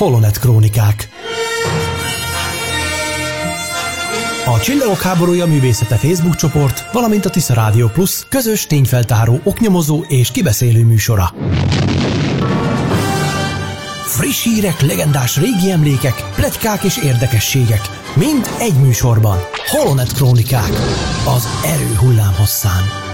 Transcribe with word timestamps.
Holonet 0.00 0.38
Krónikák. 0.38 1.08
A 4.46 4.60
Csillagok 4.60 5.00
háborúja 5.00 5.46
művészete 5.46 5.96
Facebook 5.96 6.34
csoport, 6.34 6.92
valamint 6.92 7.24
a 7.24 7.30
Tisza 7.30 7.54
Rádió 7.54 7.88
Plus 7.88 8.24
közös 8.28 8.66
tényfeltáró, 8.66 9.40
oknyomozó 9.44 10.04
és 10.08 10.30
kibeszélő 10.30 10.84
műsora. 10.84 11.34
Friss 14.04 14.42
hírek, 14.42 14.80
legendás 14.80 15.36
régi 15.36 15.70
emlékek, 15.70 16.30
pletykák 16.34 16.82
és 16.82 16.96
érdekességek. 16.96 17.80
Mind 18.14 18.50
egy 18.58 18.74
műsorban. 18.74 19.38
Holonet 19.66 20.12
Krónikák. 20.12 20.72
Az 21.26 21.48
erő 21.64 21.94
hullám 21.94 22.34
hosszán. 22.38 23.09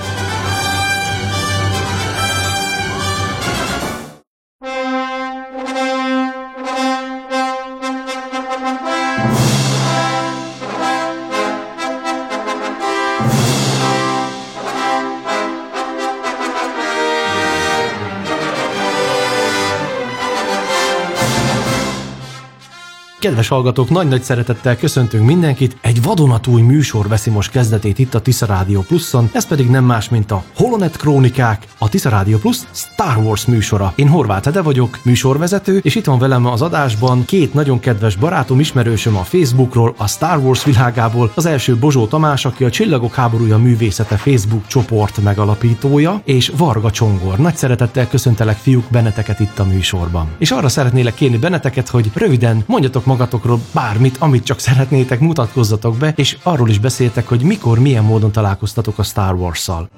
Kedves 23.26 23.48
hallgatók, 23.48 23.90
nagy-nagy 23.90 24.22
szeretettel 24.22 24.76
köszöntünk 24.76 25.26
mindenkit. 25.26 25.76
Egy 25.80 26.02
vadonatúj 26.02 26.62
műsor 26.62 27.08
veszi 27.08 27.30
most 27.30 27.50
kezdetét 27.50 27.98
itt 27.98 28.14
a 28.14 28.20
Tisza 28.20 28.46
Rádió 28.46 28.80
Pluszon, 28.80 29.30
ez 29.32 29.46
pedig 29.46 29.70
nem 29.70 29.84
más, 29.84 30.08
mint 30.08 30.30
a 30.30 30.42
Holonet 30.56 30.96
Krónikák, 30.96 31.66
a 31.78 31.88
Tisza 31.88 32.08
Rádió 32.08 32.38
Plusz 32.38 32.66
Star 32.72 33.16
Wars 33.16 33.46
műsora. 33.46 33.92
Én 33.96 34.08
Horváth 34.08 34.48
Ede 34.48 34.62
vagyok, 34.62 34.98
műsorvezető, 35.02 35.80
és 35.82 35.94
itt 35.94 36.04
van 36.04 36.18
velem 36.18 36.46
az 36.46 36.62
adásban 36.62 37.24
két 37.24 37.54
nagyon 37.54 37.78
kedves 37.78 38.16
barátom, 38.16 38.60
ismerősöm 38.60 39.16
a 39.16 39.22
Facebookról, 39.22 39.94
a 39.96 40.08
Star 40.08 40.38
Wars 40.38 40.64
világából, 40.64 41.32
az 41.34 41.46
első 41.46 41.76
Bozsó 41.76 42.06
Tamás, 42.06 42.44
aki 42.44 42.64
a 42.64 42.70
Csillagok 42.70 43.14
háborúja 43.14 43.58
művészete 43.58 44.16
Facebook 44.16 44.66
csoport 44.66 45.22
megalapítója, 45.22 46.20
és 46.24 46.52
Varga 46.56 46.90
Csongor. 46.90 47.38
Nagy 47.38 47.56
szeretettel 47.56 48.08
köszöntelek 48.08 48.56
fiúk 48.56 48.84
benneteket 48.90 49.40
itt 49.40 49.58
a 49.58 49.64
műsorban. 49.64 50.28
És 50.38 50.50
arra 50.50 50.68
szeretnélek 50.68 51.14
kérni 51.14 51.36
benneteket, 51.36 51.88
hogy 51.88 52.10
röviden 52.14 52.64
mondjatok 52.66 53.04
magatokról 53.16 53.60
bármit, 53.72 54.16
amit 54.18 54.44
csak 54.44 54.58
szeretnétek, 54.58 55.20
mutatkozzatok 55.20 55.96
be, 55.96 56.12
és 56.16 56.38
arról 56.42 56.68
is 56.68 56.78
beszéltek, 56.78 57.28
hogy 57.28 57.42
mikor, 57.42 57.78
milyen 57.78 58.04
módon 58.04 58.32
találkoztatok 58.32 58.98
a 58.98 59.02
Star 59.02 59.34
Wars-szal. 59.34 59.88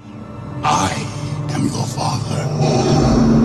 I 0.63 1.55
am 1.55 1.65
your 1.65 1.87
father. 1.87 3.38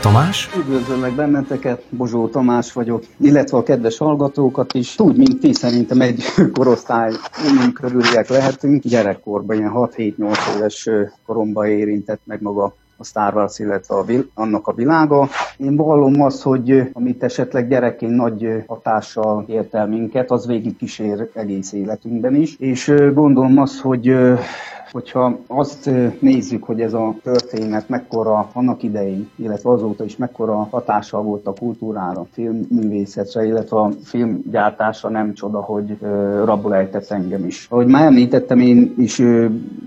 Tamás? 0.00 0.50
Üdvözöllek 0.56 1.14
benneteket, 1.14 1.82
Bozsó 1.90 2.28
Tamás 2.28 2.72
vagyok, 2.72 3.02
illetve 3.20 3.56
a 3.56 3.62
kedves 3.62 3.98
hallgatókat 3.98 4.74
is. 4.74 4.98
Úgy, 4.98 5.16
mint 5.16 5.40
ti 5.40 5.52
szerintem 5.52 6.00
egy 6.00 6.22
korosztály 6.58 7.12
körüliek 7.74 8.28
lehetünk. 8.28 8.82
Gyerekkorban, 8.82 9.56
ilyen 9.56 9.72
6-7-8 9.74 10.56
éves 10.56 10.88
koromban 11.26 11.66
érintett 11.66 12.20
meg 12.24 12.42
maga 12.42 12.74
a 13.00 13.04
Star 13.04 13.34
Wars, 13.34 13.58
illetve 13.58 13.94
a 13.94 14.04
vil- 14.04 14.30
annak 14.34 14.66
a 14.66 14.72
világa. 14.72 15.28
Én 15.56 15.76
vallom 15.76 16.22
azt, 16.22 16.42
hogy 16.42 16.90
amit 16.92 17.22
esetleg 17.22 17.68
gyerekként 17.68 18.14
nagy 18.14 18.64
hatással 18.66 19.44
ért 19.46 19.74
el 19.74 19.86
minket, 19.86 20.30
az 20.30 20.46
végig 20.46 20.76
kísér 20.76 21.30
egész 21.34 21.72
életünkben 21.72 22.34
is. 22.34 22.56
És 22.58 22.94
gondolom 23.14 23.58
azt, 23.58 23.80
hogy 23.80 24.14
Hogyha 24.92 25.38
azt 25.46 25.90
nézzük, 26.20 26.64
hogy 26.64 26.80
ez 26.80 26.92
a 26.92 27.14
történet 27.22 27.88
mekkora 27.88 28.48
annak 28.52 28.82
idején, 28.82 29.28
illetve 29.36 29.70
azóta 29.70 30.04
is 30.04 30.16
mekkora 30.16 30.68
hatással 30.70 31.22
volt 31.22 31.46
a 31.46 31.52
kultúrára, 31.52 32.26
filmművészetre, 32.32 33.44
illetve 33.44 33.76
a 33.76 33.90
filmgyártásra, 34.04 35.08
nem 35.08 35.34
csoda, 35.34 35.60
hogy 35.60 35.98
rabul 36.44 36.74
ejtett 36.74 37.10
engem 37.10 37.44
is. 37.44 37.66
Ahogy 37.70 37.86
már 37.86 38.04
említettem, 38.04 38.58
én 38.58 38.94
is 38.96 39.22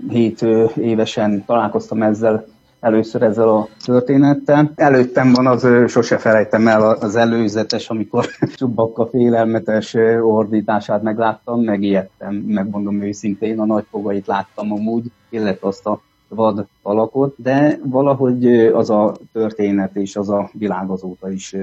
7 0.08 0.42
évesen 0.76 1.44
találkoztam 1.46 2.02
ezzel 2.02 2.46
először 2.84 3.22
ezzel 3.22 3.48
a 3.48 3.68
történettel. 3.84 4.72
Előttem 4.74 5.32
van 5.32 5.46
az, 5.46 5.66
sose 5.86 6.18
felejtem 6.18 6.68
el 6.68 6.90
az 6.90 7.16
előzetes, 7.16 7.90
amikor 7.90 8.26
Csubakka 8.56 9.06
félelmetes 9.06 9.94
ordítását 10.20 11.02
megláttam, 11.02 11.60
megijedtem, 11.60 12.34
megmondom 12.34 13.02
őszintén, 13.02 13.60
a 13.60 13.64
nagy 13.64 13.84
fogait 13.90 14.26
láttam 14.26 14.72
amúgy, 14.72 15.04
illetve 15.28 15.68
azt 15.68 15.86
a 15.86 16.00
vad 16.28 16.66
alakot, 16.86 17.34
de 17.36 17.78
valahogy 17.84 18.46
az 18.66 18.90
a 18.90 19.14
történet 19.32 19.96
és 19.96 20.16
az 20.16 20.30
a 20.30 20.50
világ 20.52 20.90
azóta 20.90 21.30
is 21.30 21.56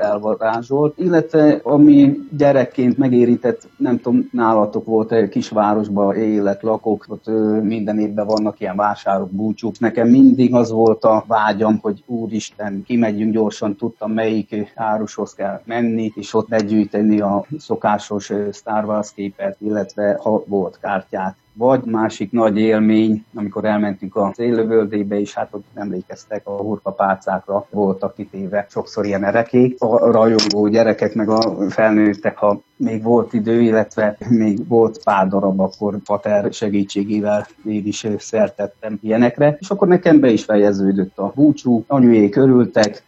elvarázsolt. 0.00 0.98
Illetve 0.98 1.60
ami 1.62 2.18
gyerekként 2.36 2.98
megérintett, 2.98 3.68
nem 3.76 4.00
tudom, 4.00 4.28
nálatok 4.32 4.84
volt 4.84 5.12
egy 5.12 5.28
kisvárosban 5.28 6.16
élet, 6.16 6.62
lakok, 6.62 7.06
ott 7.08 7.26
minden 7.62 7.98
évben 7.98 8.26
vannak 8.26 8.60
ilyen 8.60 8.76
vásárok, 8.76 9.30
búcsúk. 9.30 9.78
Nekem 9.78 10.08
mindig 10.08 10.54
az 10.54 10.70
volt 10.70 11.04
a 11.04 11.24
vágyam, 11.26 11.78
hogy 11.82 12.02
úristen, 12.06 12.82
kimegyünk 12.86 13.32
gyorsan, 13.32 13.76
tudtam 13.76 14.12
melyik 14.12 14.72
árushoz 14.74 15.34
kell 15.34 15.60
menni, 15.64 16.12
és 16.14 16.34
ott 16.34 16.48
begyűjteni 16.48 17.20
a 17.20 17.44
szokásos 17.58 18.32
Star 18.52 18.84
Wars 18.84 19.12
képet, 19.14 19.56
illetve 19.60 20.18
ha 20.22 20.44
volt 20.46 20.78
kártyát 20.80 21.36
vagy 21.54 21.84
másik 21.84 22.32
nagy 22.32 22.58
élmény, 22.58 23.24
amikor 23.34 23.64
elmentünk 23.64 24.16
a 24.16 24.32
élővöldébe, 24.62 25.20
és 25.20 25.34
hát 25.34 25.48
ott 25.50 25.64
emlékeztek, 25.74 26.46
a 26.46 26.50
hurkapálcákra 26.50 27.66
voltak 27.70 28.14
kitéve 28.14 28.66
sokszor 28.70 29.04
ilyen 29.06 29.24
erekék. 29.24 29.80
A 29.80 30.10
rajongó 30.10 30.68
gyerekek 30.68 31.14
meg 31.14 31.28
a 31.28 31.70
felnőttek, 31.70 32.36
ha 32.36 32.60
még 32.76 33.02
volt 33.02 33.32
idő, 33.32 33.60
illetve 33.60 34.16
még 34.28 34.68
volt 34.68 35.02
pár 35.04 35.28
darab, 35.28 35.60
akkor 35.60 35.96
pater 36.04 36.52
segítségével 36.52 37.46
én 37.64 37.86
is 37.86 38.06
szertettem 38.18 38.98
ilyenekre, 39.02 39.56
és 39.60 39.70
akkor 39.70 39.88
nekem 39.88 40.20
be 40.20 40.30
is 40.30 40.44
fejeződött 40.44 41.18
a 41.18 41.32
búcsú, 41.34 41.84
anyujék 41.86 42.36
örültek, 42.36 43.04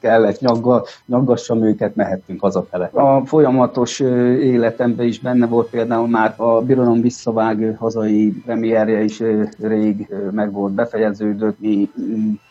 kellett 0.00 0.40
nyagga, 0.40 0.84
nyaggassam 1.06 1.62
őket, 1.62 1.94
mehettünk 1.94 2.40
hazafele. 2.40 2.90
A 2.92 3.26
folyamatos 3.26 4.00
életemben 4.40 5.06
is 5.06 5.20
benne 5.20 5.46
volt 5.46 5.70
például 5.70 6.08
már 6.08 6.34
a 6.36 6.60
Birodalom 6.60 7.00
visszavág 7.00 7.76
hazai 7.78 8.32
premierje 8.44 9.02
is 9.02 9.22
rég 9.58 10.08
meg 10.30 10.52
volt 10.52 10.72
befejeződött. 10.72 11.60
Mi 11.60 11.90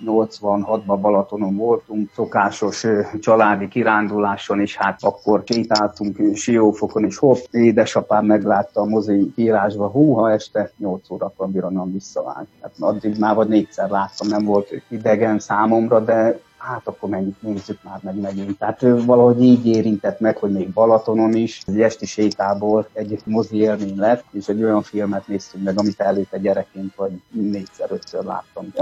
86-ban 0.06 0.98
mm, 0.98 1.02
Balatonon 1.02 1.56
voltunk, 1.56 2.10
szokásos 2.16 2.86
családi 3.20 3.68
kiránduláson, 3.68 4.60
és 4.60 4.78
hát 4.78 5.00
akkor 5.04 5.44
sétáltunk 5.46 6.36
Siófokon, 6.36 7.04
és 7.06 7.18
hopp, 7.18 7.38
édesapám 7.52 8.26
meglátta 8.26 8.82
a 8.82 8.86
mozi 8.86 9.32
írásba, 9.36 9.88
húha 9.88 10.32
este 10.32 10.72
8 10.78 11.10
órakor 11.10 11.50
Birodalom 11.50 11.92
visszavág. 11.92 12.48
Hát 12.62 12.72
addig 12.80 13.20
már 13.20 13.36
vagy 13.36 13.48
négyszer 13.48 13.90
láttam, 13.90 14.28
nem 14.28 14.46
volt 14.46 14.82
idegen 14.88 15.40
számomra, 15.40 16.00
de 16.00 16.40
hát 16.60 16.88
akkor 16.88 17.10
menjünk, 17.10 17.36
nézzük 17.40 17.80
már 17.84 18.00
meg 18.02 18.16
megint. 18.16 18.58
Tehát 18.58 18.84
ő 18.84 19.04
valahogy 19.06 19.44
így 19.44 19.68
érintett 19.68 20.20
meg, 20.20 20.38
hogy 20.38 20.52
még 20.52 20.70
Balatonon 20.70 21.34
is, 21.34 21.62
egy 21.66 21.82
esti 21.82 22.06
sétából 22.06 22.88
egy 22.94 23.20
mozi 23.24 23.58
élmény 23.58 23.98
lett, 23.98 24.24
és 24.32 24.48
egy 24.48 24.64
olyan 24.64 24.82
filmet 24.82 25.28
néztünk 25.28 25.64
meg, 25.64 25.80
amit 25.80 26.00
előtte 26.00 26.38
gyerekként 26.38 26.96
vagy 26.96 27.12
négyszer, 27.32 27.88
ötször 27.92 28.24
láttam. 28.24 28.74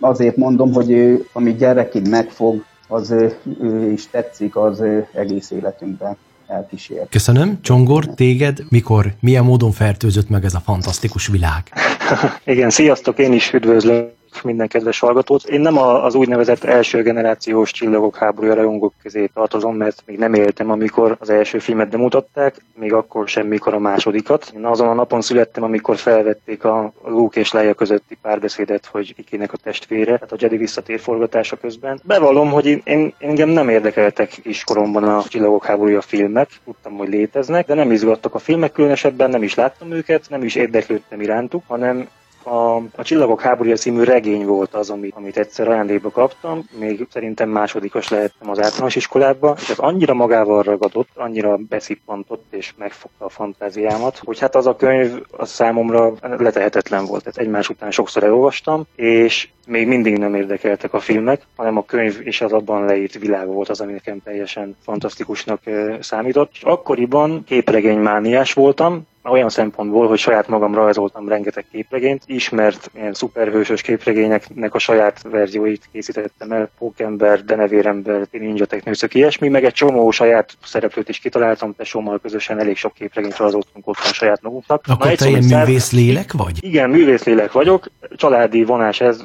Azért 0.00 0.36
mondom, 0.36 0.72
hogy 0.72 0.90
ő, 0.90 1.26
ami 1.32 1.54
gyerekként 1.54 2.08
megfog, 2.08 2.64
az 2.88 3.10
ő 3.60 3.90
is 3.90 4.06
tetszik 4.06 4.56
az 4.56 4.82
egész 5.12 5.50
életünkben 5.50 6.16
elkísér. 6.46 7.08
Köszönöm. 7.08 7.58
Csongor, 7.60 8.06
téged 8.06 8.58
mikor, 8.68 9.14
milyen 9.20 9.44
módon 9.44 9.72
fertőzött 9.72 10.28
meg 10.28 10.44
ez 10.44 10.54
a 10.54 10.60
fantasztikus 10.60 11.26
világ? 11.26 11.62
Igen, 12.44 12.70
sziasztok, 12.70 13.18
én 13.18 13.32
is 13.32 13.52
üdvözlök 13.52 14.17
minden 14.42 14.68
kedves 14.68 14.98
hallgatót. 14.98 15.44
Én 15.44 15.60
nem 15.60 15.78
az 15.78 16.14
úgynevezett 16.14 16.64
első 16.64 17.02
generációs 17.02 17.70
csillagok 17.70 18.16
háborúja 18.16 18.54
rajongók 18.54 18.94
közé 19.02 19.30
tartozom, 19.34 19.76
mert 19.76 20.02
még 20.06 20.18
nem 20.18 20.34
éltem, 20.34 20.70
amikor 20.70 21.16
az 21.20 21.30
első 21.30 21.58
filmet 21.58 21.88
bemutatták, 21.88 22.54
még 22.78 22.92
akkor 22.92 23.28
sem, 23.28 23.46
mikor 23.46 23.74
a 23.74 23.78
másodikat. 23.78 24.52
Én 24.56 24.64
azon 24.64 24.88
a 24.88 24.94
napon 24.94 25.20
születtem, 25.20 25.62
amikor 25.62 25.96
felvették 25.96 26.64
a 26.64 26.92
Luke 27.04 27.40
és 27.40 27.52
Leia 27.52 27.74
közötti 27.74 28.18
párbeszédet, 28.22 28.86
hogy 28.86 29.14
kikének 29.14 29.52
a 29.52 29.56
testvére, 29.56 30.04
tehát 30.04 30.32
a 30.32 30.36
Jedi 30.38 30.56
visszatér 30.56 31.00
forgatása 31.00 31.56
közben. 31.56 32.00
Bevallom, 32.04 32.50
hogy 32.50 32.66
én, 32.66 32.80
én, 32.84 33.14
engem 33.18 33.48
nem 33.48 33.68
érdekeltek 33.68 34.38
iskoromban 34.42 35.04
a 35.04 35.22
csillagok 35.22 35.64
háborúja 35.64 36.00
filmek, 36.00 36.48
tudtam, 36.64 36.96
hogy 36.96 37.08
léteznek, 37.08 37.66
de 37.66 37.74
nem 37.74 37.90
izgattak 37.90 38.34
a 38.34 38.38
filmek 38.38 38.72
különösebben, 38.72 39.30
nem 39.30 39.42
is 39.42 39.54
láttam 39.54 39.92
őket, 39.92 40.26
nem 40.28 40.42
is 40.42 40.54
érdeklődtem 40.54 41.20
irántuk, 41.20 41.62
hanem 41.66 42.08
A, 42.42 42.76
a 42.76 43.02
Csillagok 43.02 43.40
háborúja 43.40 43.76
című 43.76 44.02
regény 44.02 44.46
volt 44.46 44.74
az, 44.74 44.90
amit, 44.90 45.14
amit 45.16 45.36
egyszer 45.36 45.68
ajándékba 45.68 46.10
kaptam, 46.10 46.64
még 46.78 47.06
szerintem 47.10 47.48
másodikos 47.48 48.08
lehettem 48.08 48.50
az 48.50 48.60
általános 48.62 48.96
iskolában, 48.96 49.56
és 49.60 49.70
az 49.70 49.78
annyira 49.78 50.14
magával 50.14 50.62
ragadott, 50.62 51.08
annyira 51.14 51.56
beszippantott 51.68 52.44
és 52.50 52.74
megfogta 52.76 53.24
a 53.24 53.28
fantáziámat, 53.28 54.20
hogy 54.24 54.38
hát 54.38 54.54
az 54.54 54.66
a 54.66 54.76
könyv 54.76 55.22
az 55.30 55.50
számomra 55.50 56.12
letehetetlen 56.20 57.04
volt. 57.04 57.22
Tehát 57.22 57.38
egymás 57.38 57.68
után 57.68 57.90
sokszor 57.90 58.22
elolvastam, 58.22 58.82
és 58.96 59.48
még 59.66 59.86
mindig 59.86 60.18
nem 60.18 60.34
érdekeltek 60.34 60.92
a 60.92 61.00
filmek, 61.00 61.42
hanem 61.56 61.76
a 61.76 61.84
könyv 61.84 62.20
és 62.22 62.40
az 62.40 62.52
abban 62.52 62.84
leírt 62.84 63.18
világ 63.18 63.46
volt 63.46 63.68
az, 63.68 63.80
ami 63.80 63.92
nekem 63.92 64.22
teljesen 64.24 64.76
fantasztikusnak 64.82 65.60
számított. 66.00 66.50
És 66.52 66.62
akkoriban 66.62 67.44
képregénymániás 67.44 68.52
voltam, 68.52 69.06
olyan 69.30 69.48
szempontból, 69.48 70.08
hogy 70.08 70.18
saját 70.18 70.48
magam 70.48 70.74
rajzoltam 70.74 71.28
rengeteg 71.28 71.64
képregényt, 71.72 72.22
ismert 72.26 72.90
ilyen 72.94 73.14
szuperhősös 73.14 73.82
képregényeknek 73.82 74.74
a 74.74 74.78
saját 74.78 75.22
verzióit 75.22 75.88
készítettem 75.92 76.52
el, 76.52 76.70
Pókember, 76.78 77.44
Denevérember, 77.44 78.26
Ninja 78.30 78.64
Technőszök, 78.64 79.14
ilyesmi, 79.14 79.48
meg 79.48 79.64
egy 79.64 79.72
csomó 79.72 80.10
saját 80.10 80.56
szereplőt 80.64 81.08
is 81.08 81.18
kitaláltam, 81.18 81.74
tesómmal 81.74 82.18
közösen 82.18 82.58
elég 82.58 82.76
sok 82.76 82.92
képregényt 82.92 83.36
rajzoltunk 83.36 83.86
otthon 83.88 84.12
saját 84.12 84.42
magunknak. 84.42 84.84
Akkor 84.88 85.12
te 85.12 85.28
ilyen 85.28 85.44
művész 85.44 85.92
lélek 85.92 86.32
vagy? 86.32 86.64
Igen, 86.64 86.90
művész 86.90 87.24
lélek 87.24 87.52
vagyok, 87.52 87.86
családi 88.16 88.64
vonás 88.64 89.00
ez, 89.00 89.24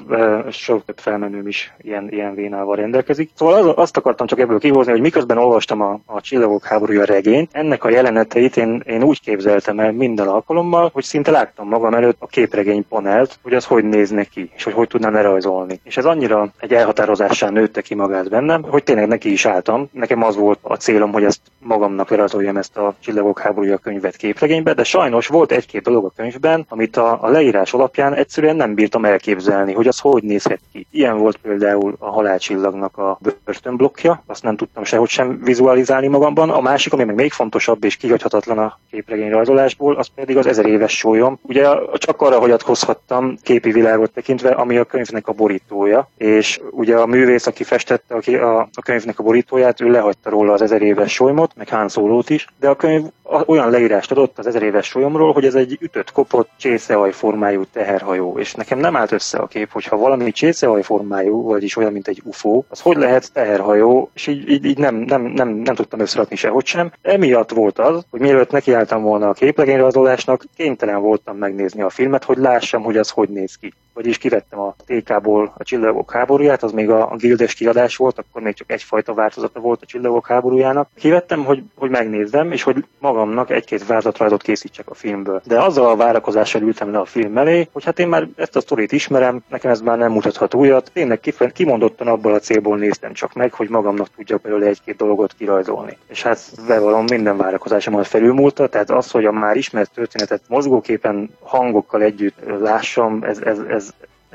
sok 0.51 0.85
több 0.85 0.97
felmenőm 0.99 1.47
is 1.47 1.73
ilyen, 1.81 2.07
ilyen 2.11 2.35
vénával 2.35 2.75
rendelkezik. 2.75 3.29
Szóval 3.35 3.53
az, 3.53 3.73
azt 3.75 3.97
akartam 3.97 4.27
csak 4.27 4.39
ebből 4.39 4.59
kihozni, 4.59 4.91
hogy 4.91 5.01
miközben 5.01 5.37
olvastam 5.37 5.81
a, 5.81 5.99
a 6.05 6.21
Csillagok 6.21 6.65
háborúja 6.65 7.05
regényt, 7.05 7.49
ennek 7.51 7.83
a 7.83 7.89
jeleneteit 7.89 8.57
én, 8.57 8.83
én 8.85 9.03
úgy 9.03 9.21
képzeltem 9.21 9.79
el 9.79 9.91
minden 9.95 10.27
alkalommal, 10.27 10.89
hogy 10.93 11.03
szinte 11.03 11.31
láttam 11.31 11.67
magam 11.67 11.93
előtt 11.93 12.17
a 12.19 12.27
képregény 12.27 12.87
panelt, 12.87 13.39
hogy 13.41 13.53
az 13.53 13.65
hogy 13.65 13.83
néz 13.83 14.09
neki, 14.09 14.51
és 14.55 14.63
hogy 14.63 14.73
hogy 14.73 14.87
tudnám 14.87 15.13
lerajzolni. 15.13 15.79
És 15.83 15.97
ez 15.97 16.05
annyira 16.05 16.51
egy 16.59 16.73
elhatározással 16.73 17.49
nőtte 17.49 17.81
ki 17.81 17.95
magát 17.95 18.29
bennem, 18.29 18.63
hogy 18.63 18.83
tényleg 18.83 19.07
neki 19.07 19.31
is 19.31 19.45
álltam. 19.45 19.89
Nekem 19.91 20.23
az 20.23 20.35
volt 20.35 20.59
a 20.61 20.75
célom, 20.75 21.11
hogy 21.11 21.23
ezt 21.23 21.41
magamnak 21.59 22.09
lerajzoljam 22.09 22.57
ezt 22.57 22.77
a 22.77 22.95
Csillagok 22.99 23.39
háborúja 23.39 23.77
könyvet 23.77 24.15
képregénybe, 24.15 24.73
de 24.73 24.83
sajnos 24.83 25.27
volt 25.27 25.51
egy-két 25.51 25.83
dolog 25.83 26.05
a 26.05 26.11
könyvben, 26.15 26.65
amit 26.69 26.97
a, 26.97 27.23
a 27.23 27.27
leírás 27.29 27.73
alapján 27.73 28.13
egyszerűen 28.13 28.55
nem 28.55 28.73
bírtam 28.73 29.05
elképzelni, 29.05 29.73
hogy 29.73 29.87
az 29.87 29.99
hogy 29.99 30.23
nézhet 30.23 30.59
ki. 30.71 30.87
Ilyen 30.91 31.17
volt 31.17 31.37
például 31.37 31.95
a 31.99 32.09
halálcsillagnak 32.09 32.97
a 32.97 33.19
börtönblokkja, 33.45 34.23
azt 34.25 34.43
nem 34.43 34.55
tudtam 34.55 34.83
sehogy 34.83 35.09
sem 35.09 35.39
vizualizálni 35.43 36.07
magamban. 36.07 36.49
A 36.49 36.61
másik, 36.61 36.93
ami 36.93 37.03
meg 37.03 37.15
még 37.15 37.31
fontosabb 37.31 37.83
és 37.83 37.95
kihagyhatatlan 37.95 38.57
a 38.57 38.79
képregény 38.91 39.29
rajzolásból, 39.29 39.82
az 39.91 40.07
pedig 40.15 40.37
az 40.37 40.47
ezer 40.47 40.65
éves 40.65 40.97
sólyom. 40.97 41.39
Ugye 41.41 41.69
csak 41.93 42.21
arra 42.21 42.39
hagyatkozhattam 42.39 43.37
képi 43.41 43.71
világot 43.71 44.11
tekintve, 44.11 44.49
ami 44.49 44.77
a 44.77 44.83
könyvnek 44.83 45.27
a 45.27 45.31
borítója, 45.31 46.09
és 46.17 46.59
ugye 46.71 46.95
a 46.95 47.05
művész, 47.05 47.47
aki 47.47 47.63
festette 47.63 48.15
aki 48.15 48.35
a, 48.35 48.59
a 48.59 48.81
könyvnek 48.81 49.19
a 49.19 49.23
borítóját, 49.23 49.81
ő 49.81 49.89
lehagyta 49.89 50.29
róla 50.29 50.53
az 50.53 50.61
ezer 50.61 50.81
éves 50.81 51.13
solymot, 51.13 51.51
meg 51.55 51.69
Han 51.69 51.89
Solo-t 51.89 52.29
is, 52.29 52.47
de 52.59 52.69
a 52.69 52.75
könyv 52.75 53.03
olyan 53.45 53.69
leírást 53.69 54.11
adott 54.11 54.39
az 54.39 54.47
ezer 54.47 54.63
éves 54.63 54.85
solyomról, 54.85 55.33
hogy 55.33 55.45
ez 55.45 55.55
egy 55.55 55.77
ütött, 55.81 56.11
kopott, 56.11 56.49
csészehaj 56.57 57.11
formájú 57.11 57.63
teherhajó. 57.73 58.37
És 58.39 58.53
nekem 58.53 58.79
nem 58.79 58.95
állt 58.95 59.11
össze 59.11 59.37
a 59.37 59.47
kép, 59.47 59.71
hogyha 59.71 59.97
valami 59.97 60.31
csészehaj 60.31 60.81
formájú, 60.81 61.41
vagyis 61.41 61.75
olyan, 61.75 61.91
mint 61.91 62.07
egy 62.07 62.21
UFO, 62.23 62.63
az 62.69 62.81
hogy 62.81 62.97
lehet 62.97 63.33
teherhajó, 63.33 64.09
és 64.13 64.27
így, 64.27 64.49
így, 64.49 64.65
így 64.65 64.77
nem, 64.77 64.95
nem, 64.95 65.21
nem, 65.21 65.49
nem, 65.49 65.75
tudtam 65.75 65.99
összerakni 65.99 66.35
sehogy 66.35 66.65
sem. 66.65 66.91
Emiatt 67.01 67.51
volt 67.51 67.79
az, 67.79 68.05
hogy 68.09 68.19
mielőtt 68.19 68.51
nekiálltam 68.51 69.01
volna 69.01 69.29
a 69.29 69.33
képlegényrajzolásnak, 69.63 70.45
kénytelen 70.55 71.01
voltam 71.01 71.37
megnézni 71.37 71.81
a 71.81 71.89
filmet, 71.89 72.23
hogy 72.23 72.37
lássam, 72.37 72.83
hogy 72.83 72.97
az 72.97 73.09
hogy 73.09 73.29
néz 73.29 73.55
ki. 73.55 73.73
Vagyis 73.93 74.17
kivettem 74.17 74.59
a 74.59 74.75
TK-ból 74.85 75.53
a 75.57 75.63
Csillagok 75.63 76.11
háborúját, 76.11 76.63
az 76.63 76.71
még 76.71 76.89
a, 76.89 77.11
a 77.11 77.15
gildes 77.15 77.53
kiadás 77.53 77.95
volt, 77.95 78.19
akkor 78.19 78.41
még 78.41 78.53
csak 78.53 78.71
egyfajta 78.71 79.13
változata 79.13 79.59
volt 79.59 79.81
a 79.81 79.85
Csillagok 79.85 80.27
háborújának. 80.27 80.89
Kivettem, 80.95 81.43
hogy, 81.43 81.63
hogy 81.75 81.89
megnézzem, 81.89 82.51
és 82.51 82.63
hogy 82.63 82.85
magamnak 82.99 83.49
egy-két 83.49 83.87
vázatrajzot 83.87 84.41
készítsek 84.41 84.89
a 84.89 84.93
filmből. 84.93 85.41
De 85.45 85.61
azzal 85.61 85.89
a 85.89 85.95
várakozással 85.95 86.61
ültem 86.61 86.91
le 86.91 86.99
a 86.99 87.05
film 87.05 87.37
elé, 87.37 87.67
hogy 87.71 87.83
hát 87.83 87.99
én 87.99 88.07
már 88.07 88.27
ezt 88.35 88.55
a 88.55 88.61
sztorit 88.61 88.91
ismerem, 88.91 89.43
nekem 89.49 89.71
ez 89.71 89.81
már 89.81 89.97
nem 89.97 90.11
mutathat 90.11 90.53
újat. 90.53 90.91
Tényleg 90.93 91.19
kimondottan 91.53 92.07
abból 92.07 92.33
a 92.33 92.39
célból 92.39 92.77
néztem 92.77 93.13
csak 93.13 93.33
meg, 93.33 93.53
hogy 93.53 93.69
magamnak 93.69 94.07
tudjak 94.15 94.41
belőle 94.41 94.65
egy-két 94.65 94.95
dolgot 94.95 95.33
kirajzolni. 95.33 95.97
És 96.07 96.23
hát 96.23 96.39
bevallom, 96.67 97.05
minden 97.11 97.37
várakozásomon 97.37 98.03
felülmúlta, 98.03 98.67
tehát 98.67 98.89
az, 98.89 99.11
hogy 99.11 99.25
a 99.25 99.31
már 99.31 99.55
ismert 99.55 99.91
történetet 99.93 100.41
mozgóképen 100.47 101.29
hangokkal 101.41 102.01
együtt 102.01 102.37
lássam, 102.59 103.23
ez, 103.23 103.39
ez, 103.39 103.59
ez, 103.69 103.82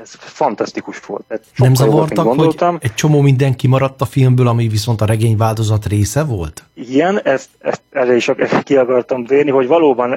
ez 0.01 0.13
fantasztikus 0.13 0.99
volt. 0.99 1.23
Tehát 1.27 1.43
nem 1.55 1.73
zavartak, 1.73 2.25
volt, 2.25 2.61
hogy 2.61 2.77
egy 2.79 2.93
csomó 2.93 3.21
minden 3.21 3.55
kimaradt 3.55 4.01
a 4.01 4.05
filmből, 4.05 4.47
ami 4.47 4.67
viszont 4.67 5.01
a 5.01 5.05
regény 5.05 5.37
változat 5.37 5.85
része 5.85 6.23
volt? 6.23 6.63
Igen, 6.73 7.21
ezt, 7.23 7.49
ezt 7.59 7.81
erre 7.91 8.15
is 8.15 8.31
ki 8.63 8.75
akartam 8.75 9.25
térni, 9.25 9.51
hogy 9.51 9.67
valóban 9.67 10.13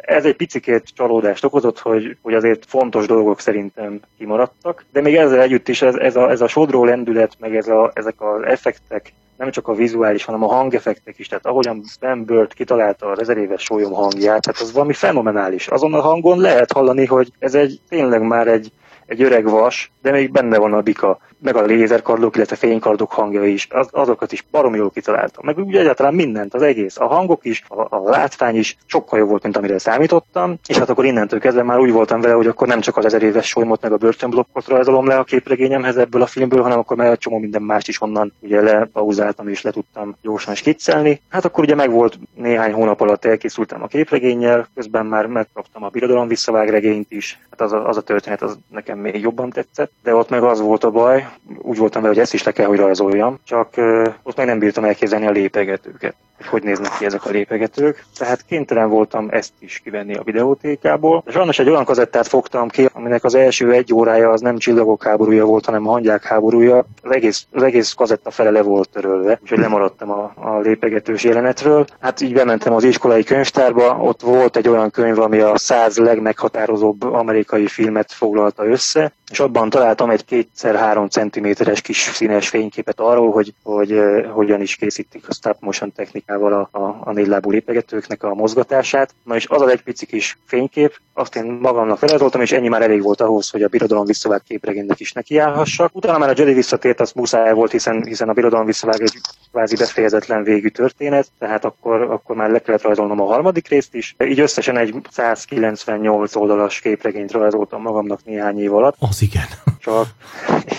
ez 0.00 0.24
egy 0.24 0.36
picikét 0.36 0.84
csalódást 0.94 1.44
okozott, 1.44 1.78
hogy, 1.78 2.16
hogy 2.22 2.34
azért 2.34 2.64
fontos 2.68 3.06
dolgok 3.06 3.40
szerintem 3.40 4.00
kimaradtak, 4.18 4.84
de 4.92 5.00
még 5.00 5.14
ezzel 5.14 5.40
együtt 5.40 5.68
is 5.68 5.82
ez, 5.82 5.94
ez, 5.94 6.16
a, 6.16 6.30
ez 6.30 6.40
a 6.40 6.48
sodró 6.48 6.84
lendület, 6.84 7.36
meg 7.38 7.56
ez 7.56 7.68
a, 7.68 7.90
ezek 7.94 8.14
az 8.20 8.42
effektek, 8.42 9.12
nem 9.38 9.50
csak 9.50 9.68
a 9.68 9.74
vizuális, 9.74 10.24
hanem 10.24 10.42
a 10.42 10.54
hangeffektek 10.54 11.18
is. 11.18 11.28
Tehát 11.28 11.46
ahogyan 11.46 11.82
Ben 12.00 12.24
Bird 12.24 12.54
kitalálta 12.54 13.06
az 13.06 13.18
ezer 13.18 13.36
éves 13.36 13.62
sólyom 13.62 13.92
hangját, 13.92 14.42
tehát 14.42 14.60
az 14.60 14.72
valami 14.72 14.92
fenomenális. 14.92 15.68
Azon 15.68 15.94
a 15.94 16.00
hangon 16.00 16.40
lehet 16.40 16.72
hallani, 16.72 17.06
hogy 17.06 17.32
ez 17.38 17.54
egy 17.54 17.80
tényleg 17.88 18.22
már 18.22 18.46
egy 18.46 18.72
egy 19.08 19.22
öreg 19.22 19.44
vas, 19.44 19.92
de 20.02 20.10
még 20.10 20.30
benne 20.30 20.58
van 20.58 20.72
a 20.72 20.80
bika 20.80 21.18
meg 21.38 21.56
a 21.56 21.62
lézerkardok, 21.62 22.36
illetve 22.36 22.56
fénykardok 22.56 23.12
hangja 23.12 23.44
is, 23.44 23.66
az, 23.70 23.88
azokat 23.90 24.32
is 24.32 24.44
barom 24.50 24.74
jól 24.74 24.90
kitaláltam. 24.90 25.44
Meg 25.44 25.58
úgy 25.58 25.76
egyáltalán 25.76 26.14
mindent, 26.14 26.54
az 26.54 26.62
egész, 26.62 26.98
a 26.98 27.06
hangok 27.06 27.44
is, 27.44 27.64
a, 27.68 27.96
a 27.96 28.02
látvány 28.04 28.56
is 28.56 28.76
sokkal 28.86 29.18
jobb 29.18 29.28
volt, 29.28 29.42
mint 29.42 29.56
amire 29.56 29.78
számítottam, 29.78 30.58
és 30.66 30.78
hát 30.78 30.88
akkor 30.88 31.04
innentől 31.04 31.40
kezdve 31.40 31.62
már 31.62 31.78
úgy 31.78 31.92
voltam 31.92 32.20
vele, 32.20 32.34
hogy 32.34 32.46
akkor 32.46 32.66
nem 32.66 32.80
csak 32.80 32.96
az 32.96 33.04
ezer 33.04 33.22
éves 33.22 33.46
solymot, 33.46 33.82
meg 33.82 33.92
a 33.92 33.96
börtönblokkot 33.96 34.66
rajzolom 34.68 35.06
le 35.06 35.16
a 35.16 35.24
képregényemhez 35.24 35.96
ebből 35.96 36.22
a 36.22 36.26
filmből, 36.26 36.62
hanem 36.62 36.78
akkor 36.78 36.96
már 36.96 37.10
egy 37.10 37.18
csomó 37.18 37.38
minden 37.38 37.62
mást 37.62 37.88
is 37.88 38.00
onnan 38.00 38.32
ugye 38.40 38.60
lepauzáltam 38.60 39.48
és 39.48 39.62
le 39.62 39.70
tudtam 39.70 40.16
gyorsan 40.22 40.54
skiccelni. 40.54 41.20
Hát 41.28 41.44
akkor 41.44 41.64
ugye 41.64 41.74
meg 41.74 41.90
volt 41.90 42.18
néhány 42.34 42.72
hónap 42.72 43.00
alatt 43.00 43.24
elkészültem 43.24 43.82
a 43.82 43.86
képregénnyel, 43.86 44.68
közben 44.74 45.06
már 45.06 45.26
megkaptam 45.26 45.84
a 45.84 45.88
birodalom 45.88 46.28
visszavág 46.28 46.68
regényt 46.68 47.12
is. 47.12 47.38
Hát 47.50 47.60
az 47.60 47.72
a, 47.72 47.88
az 47.88 47.96
a 47.96 48.02
történet 48.02 48.42
az 48.42 48.58
nekem 48.70 48.98
még 48.98 49.20
jobban 49.20 49.50
tetszett, 49.50 49.92
de 50.02 50.14
ott 50.14 50.28
meg 50.28 50.42
az 50.42 50.60
volt 50.60 50.84
a 50.84 50.90
baj, 50.90 51.27
úgy 51.58 51.78
voltam 51.78 52.02
vele, 52.02 52.14
hogy 52.14 52.22
ezt 52.22 52.34
is 52.34 52.42
le 52.42 52.52
kell, 52.52 52.66
hogy 52.66 52.78
rajzoljam, 52.78 53.38
csak 53.44 53.74
ott 54.22 54.36
meg 54.36 54.46
nem 54.46 54.58
bírtam 54.58 54.84
elképzelni 54.84 55.26
a 55.26 55.30
lépegetőket, 55.30 56.14
hogy 56.36 56.58
hogy 56.58 56.62
néznek 56.62 56.98
ki 56.98 57.04
ezek 57.04 57.24
a 57.24 57.30
lépegetők. 57.30 58.04
Tehát 58.18 58.42
kénytelen 58.42 58.88
voltam 58.88 59.28
ezt 59.30 59.52
is 59.58 59.80
kivenni 59.84 60.14
a 60.14 60.22
videótékából. 60.22 61.22
És 61.26 61.32
sajnos 61.32 61.58
egy 61.58 61.68
olyan 61.68 61.84
kazettát 61.84 62.26
fogtam 62.26 62.68
ki, 62.68 62.88
aminek 62.92 63.24
az 63.24 63.34
első 63.34 63.72
egy 63.72 63.94
órája 63.94 64.30
az 64.30 64.40
nem 64.40 64.58
csillagok 64.58 65.02
háborúja 65.02 65.44
volt, 65.44 65.64
hanem 65.64 65.88
a 65.88 65.90
hangyák 65.90 66.24
háborúja. 66.24 66.84
Az 67.02 67.10
egész, 67.10 67.46
az 67.50 67.62
egész 67.62 67.92
kazetta 67.92 68.30
fele 68.30 68.50
le 68.50 68.62
volt 68.62 68.88
törölve, 68.90 69.38
úgyhogy 69.42 69.58
lemaradtam 69.58 70.10
a, 70.10 70.32
a 70.34 70.58
lépegetős 70.58 71.24
jelenetről. 71.24 71.84
Hát 72.00 72.20
így 72.20 72.32
bementem 72.32 72.72
az 72.72 72.84
iskolai 72.84 73.24
könyvtárba, 73.24 73.98
ott 74.00 74.20
volt 74.20 74.56
egy 74.56 74.68
olyan 74.68 74.90
könyv, 74.90 75.18
ami 75.18 75.38
a 75.38 75.58
száz 75.58 75.98
legmeghatározóbb 75.98 77.02
amerikai 77.02 77.66
filmet 77.66 78.12
foglalta 78.12 78.66
össze, 78.66 79.12
és 79.30 79.40
abban 79.40 79.70
találtam 79.70 80.10
egy 80.10 80.24
kétszer 80.24 80.74
három 80.74 81.08
centiméteres 81.08 81.80
kis 81.80 81.96
színes 81.96 82.48
fényképet 82.48 83.00
arról, 83.00 83.32
hogy, 83.32 83.54
hogy 83.62 83.92
uh, 83.92 84.26
hogyan 84.26 84.60
is 84.60 84.76
készítik 84.76 85.28
a 85.28 85.32
stop 85.32 85.56
motion 85.60 85.92
technikával 85.92 86.52
a, 86.52 86.78
a, 86.78 87.00
a 87.04 87.12
négylábú 87.12 87.50
lépegetőknek 87.50 88.22
a 88.22 88.34
mozgatását. 88.34 89.14
Na 89.24 89.36
és 89.36 89.46
az 89.46 89.62
az 89.62 89.68
egy 89.68 89.82
pici 89.82 90.06
kis 90.06 90.38
fénykép, 90.46 91.00
azt 91.14 91.36
én 91.36 91.44
magamnak 91.44 91.98
felezoltam, 91.98 92.40
és 92.40 92.52
ennyi 92.52 92.68
már 92.68 92.82
elég 92.82 93.02
volt 93.02 93.20
ahhoz, 93.20 93.50
hogy 93.50 93.62
a 93.62 93.68
birodalom 93.68 94.04
visszavág 94.04 94.42
képregénynek 94.46 95.00
is 95.00 95.12
nekiállhassak. 95.12 95.90
Utána 95.94 96.18
már 96.18 96.28
a 96.28 96.34
Jedi 96.36 96.52
visszatért, 96.52 97.00
az 97.00 97.12
muszáj 97.12 97.52
volt, 97.52 97.70
hiszen, 97.70 98.04
hiszen 98.04 98.28
a 98.28 98.32
birodalom 98.32 98.66
visszavág 98.66 99.00
egy 99.00 99.18
kvázi 99.50 99.76
befejezetlen 99.76 100.42
végű 100.42 100.68
történet, 100.68 101.28
tehát 101.38 101.64
akkor, 101.64 102.02
akkor 102.02 102.36
már 102.36 102.50
le 102.50 102.58
kellett 102.58 102.82
rajzolnom 102.82 103.20
a 103.20 103.24
harmadik 103.24 103.68
részt 103.68 103.94
is. 103.94 104.14
Így 104.24 104.40
összesen 104.40 104.76
egy 104.76 104.94
198 105.10 106.34
oldalas 106.34 106.80
képregényt 106.80 107.32
rajzoltam 107.32 107.82
magamnak 107.82 108.24
néhány 108.24 108.60
év 108.60 108.74
alatt. 108.74 108.96
Az 108.98 109.22
igen. 109.22 109.46
Csak, 109.80 110.06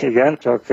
igen, 0.01 0.37
csak 0.37 0.63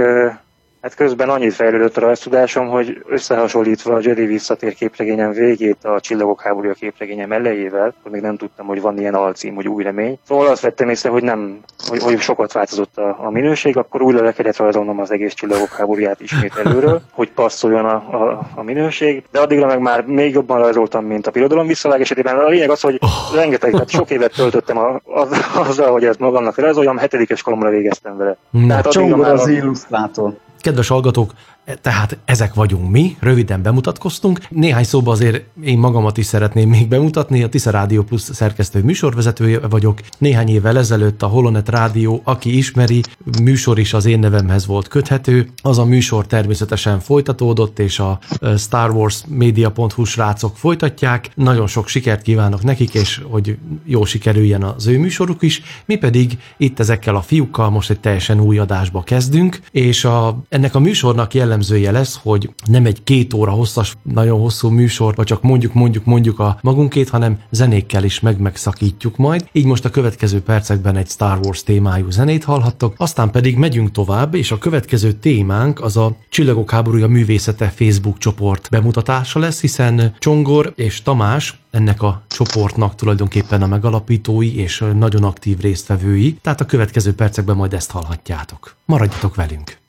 Hát 0.86 0.94
közben 0.94 1.28
annyit 1.28 1.54
fejlődött 1.54 1.96
a 1.96 2.00
rajztudásom, 2.00 2.68
hogy 2.68 3.04
összehasonlítva 3.08 3.94
a 3.94 3.98
Jedi 4.02 4.26
visszatér 4.26 4.74
képregényem 4.74 5.32
végét 5.32 5.84
a 5.84 6.00
Csillagok 6.00 6.40
háborúja 6.40 6.74
képregényem 6.74 7.32
elejével, 7.32 7.94
hogy 8.02 8.12
még 8.12 8.20
nem 8.20 8.36
tudtam, 8.36 8.66
hogy 8.66 8.80
van 8.80 8.98
ilyen 8.98 9.14
alcím, 9.14 9.54
hogy 9.54 9.68
új 9.68 9.82
remény. 9.82 10.18
Szóval 10.26 10.46
azt 10.46 10.62
vettem 10.62 10.88
észre, 10.88 11.10
hogy 11.10 11.22
nem, 11.22 11.58
hogy, 11.86 12.02
hogy 12.02 12.18
sokat 12.18 12.52
változott 12.52 12.96
a, 12.96 13.16
a 13.20 13.30
minőség, 13.30 13.76
akkor 13.76 14.02
újra 14.02 14.22
le 14.22 14.32
kellett 14.32 14.56
rajzolnom 14.56 15.00
az 15.00 15.10
egész 15.10 15.34
Csillagok 15.34 15.68
háborúját 15.68 16.20
ismét 16.20 16.56
előről, 16.64 17.00
hogy 17.12 17.30
passzoljon 17.30 17.84
a, 17.84 17.94
a, 17.94 18.46
a 18.54 18.62
minőség. 18.62 19.24
De 19.30 19.40
addigra 19.40 19.66
meg 19.66 19.80
már 19.80 20.04
még 20.04 20.34
jobban 20.34 20.58
rajzoltam, 20.58 21.04
mint 21.04 21.26
a 21.26 21.30
birodalom 21.30 21.66
visszavág 21.66 22.00
esetében. 22.00 22.38
A 22.38 22.48
lényeg 22.48 22.70
az, 22.70 22.80
hogy 22.80 22.98
oh. 23.00 23.34
rengeteg, 23.34 23.70
tehát 23.70 23.88
sok 23.88 24.10
évet 24.10 24.32
töltöttem 24.34 24.78
a, 24.78 25.00
az, 25.04 25.28
azzal, 25.54 25.92
hogy 25.92 26.04
ezt 26.04 26.18
magamnak 26.18 26.58
rajzoljam, 26.58 26.96
hetedikes 26.96 27.42
koromra 27.42 27.70
végeztem 27.70 28.16
vele. 28.16 28.36
Na, 28.50 28.66
tehát 28.66 28.86
az 28.86 29.48
illusztrátor. 29.48 30.34
Kedves 30.66 30.88
hallgatók, 30.88 31.32
tehát 31.80 32.18
ezek 32.24 32.54
vagyunk 32.54 32.90
mi, 32.90 33.16
röviden 33.20 33.62
bemutatkoztunk. 33.62 34.40
Néhány 34.48 34.84
szóba 34.84 35.10
azért 35.10 35.44
én 35.64 35.78
magamat 35.78 36.16
is 36.16 36.26
szeretném 36.26 36.68
még 36.68 36.88
bemutatni. 36.88 37.42
A 37.42 37.48
Tisza 37.48 37.70
Rádió 37.70 38.02
Plus 38.02 38.20
szerkesztő 38.20 38.82
műsorvezetője 38.82 39.58
vagyok. 39.58 40.00
Néhány 40.18 40.48
évvel 40.48 40.78
ezelőtt 40.78 41.22
a 41.22 41.26
Holonet 41.26 41.68
Rádió, 41.68 42.20
aki 42.24 42.56
ismeri, 42.56 43.02
műsor 43.42 43.78
is 43.78 43.92
az 43.92 44.04
én 44.04 44.18
nevemhez 44.18 44.66
volt 44.66 44.88
köthető. 44.88 45.48
Az 45.62 45.78
a 45.78 45.84
műsor 45.84 46.26
természetesen 46.26 47.00
folytatódott, 47.00 47.78
és 47.78 47.98
a 47.98 48.18
Star 48.56 48.90
Wars 48.90 49.22
Media.hu 49.28 50.04
srácok 50.04 50.56
folytatják. 50.56 51.30
Nagyon 51.34 51.66
sok 51.66 51.88
sikert 51.88 52.22
kívánok 52.22 52.62
nekik, 52.62 52.94
és 52.94 53.20
hogy 53.30 53.58
jó 53.84 54.04
sikerüljen 54.04 54.62
az 54.62 54.86
ő 54.86 54.98
műsoruk 54.98 55.42
is. 55.42 55.62
Mi 55.84 55.96
pedig 55.96 56.38
itt 56.56 56.78
ezekkel 56.78 57.16
a 57.16 57.22
fiúkkal 57.22 57.70
most 57.70 57.90
egy 57.90 58.00
teljesen 58.00 58.40
új 58.40 58.58
adásba 58.58 59.02
kezdünk, 59.02 59.60
és 59.70 60.04
a, 60.04 60.38
ennek 60.48 60.74
a 60.74 60.78
műsornak 60.78 61.34
jelen 61.34 61.55
jellemzője 61.56 61.90
lesz, 61.90 62.18
hogy 62.22 62.50
nem 62.64 62.86
egy 62.86 63.02
két 63.04 63.34
óra 63.34 63.50
hosszas, 63.50 63.96
nagyon 64.02 64.40
hosszú 64.40 64.68
műsor, 64.68 65.14
vagy 65.14 65.26
csak 65.26 65.42
mondjuk, 65.42 65.74
mondjuk, 65.74 66.04
mondjuk 66.04 66.38
a 66.38 66.58
magunkét, 66.62 67.08
hanem 67.08 67.38
zenékkel 67.50 68.04
is 68.04 68.20
meg 68.20 68.40
megszakítjuk 68.40 69.16
majd. 69.16 69.48
Így 69.52 69.64
most 69.64 69.84
a 69.84 69.90
következő 69.90 70.40
percekben 70.40 70.96
egy 70.96 71.08
Star 71.08 71.38
Wars 71.42 71.62
témájú 71.62 72.10
zenét 72.10 72.44
hallhattok, 72.44 72.94
aztán 72.96 73.30
pedig 73.30 73.56
megyünk 73.56 73.90
tovább, 73.90 74.34
és 74.34 74.50
a 74.50 74.58
következő 74.58 75.12
témánk 75.12 75.82
az 75.82 75.96
a 75.96 76.16
Csillagok 76.28 76.70
háborúja 76.70 77.06
művészete 77.06 77.68
Facebook 77.68 78.18
csoport 78.18 78.68
bemutatása 78.70 79.38
lesz, 79.38 79.60
hiszen 79.60 80.14
Csongor 80.18 80.72
és 80.76 81.02
Tamás 81.02 81.60
ennek 81.70 82.02
a 82.02 82.22
csoportnak 82.28 82.94
tulajdonképpen 82.94 83.62
a 83.62 83.66
megalapítói 83.66 84.58
és 84.58 84.84
nagyon 84.98 85.24
aktív 85.24 85.58
résztvevői, 85.58 86.38
tehát 86.42 86.60
a 86.60 86.66
következő 86.66 87.14
percekben 87.14 87.56
majd 87.56 87.72
ezt 87.72 87.90
hallhatjátok. 87.90 88.74
Maradjatok 88.84 89.34
velünk! 89.34 89.84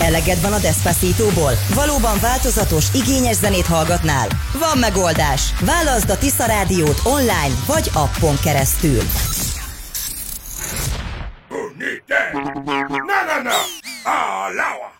Eleged 0.00 0.40
van 0.40 0.52
a 0.52 0.58
Despacito-ból? 0.58 1.52
Valóban 1.74 2.18
változatos, 2.20 2.86
igényes 2.94 3.36
zenét 3.36 3.66
hallgatnál? 3.66 4.28
Van 4.58 4.78
megoldás! 4.78 5.42
Válaszd 5.60 6.10
a 6.10 6.18
Tisza 6.18 6.46
Rádiót 6.46 7.00
online 7.04 7.54
vagy 7.66 7.90
appon 7.94 8.38
keresztül. 8.42 9.02
Na 12.32 13.22
na 13.26 13.42
na! 13.42 13.56
Alawa! 14.04 14.95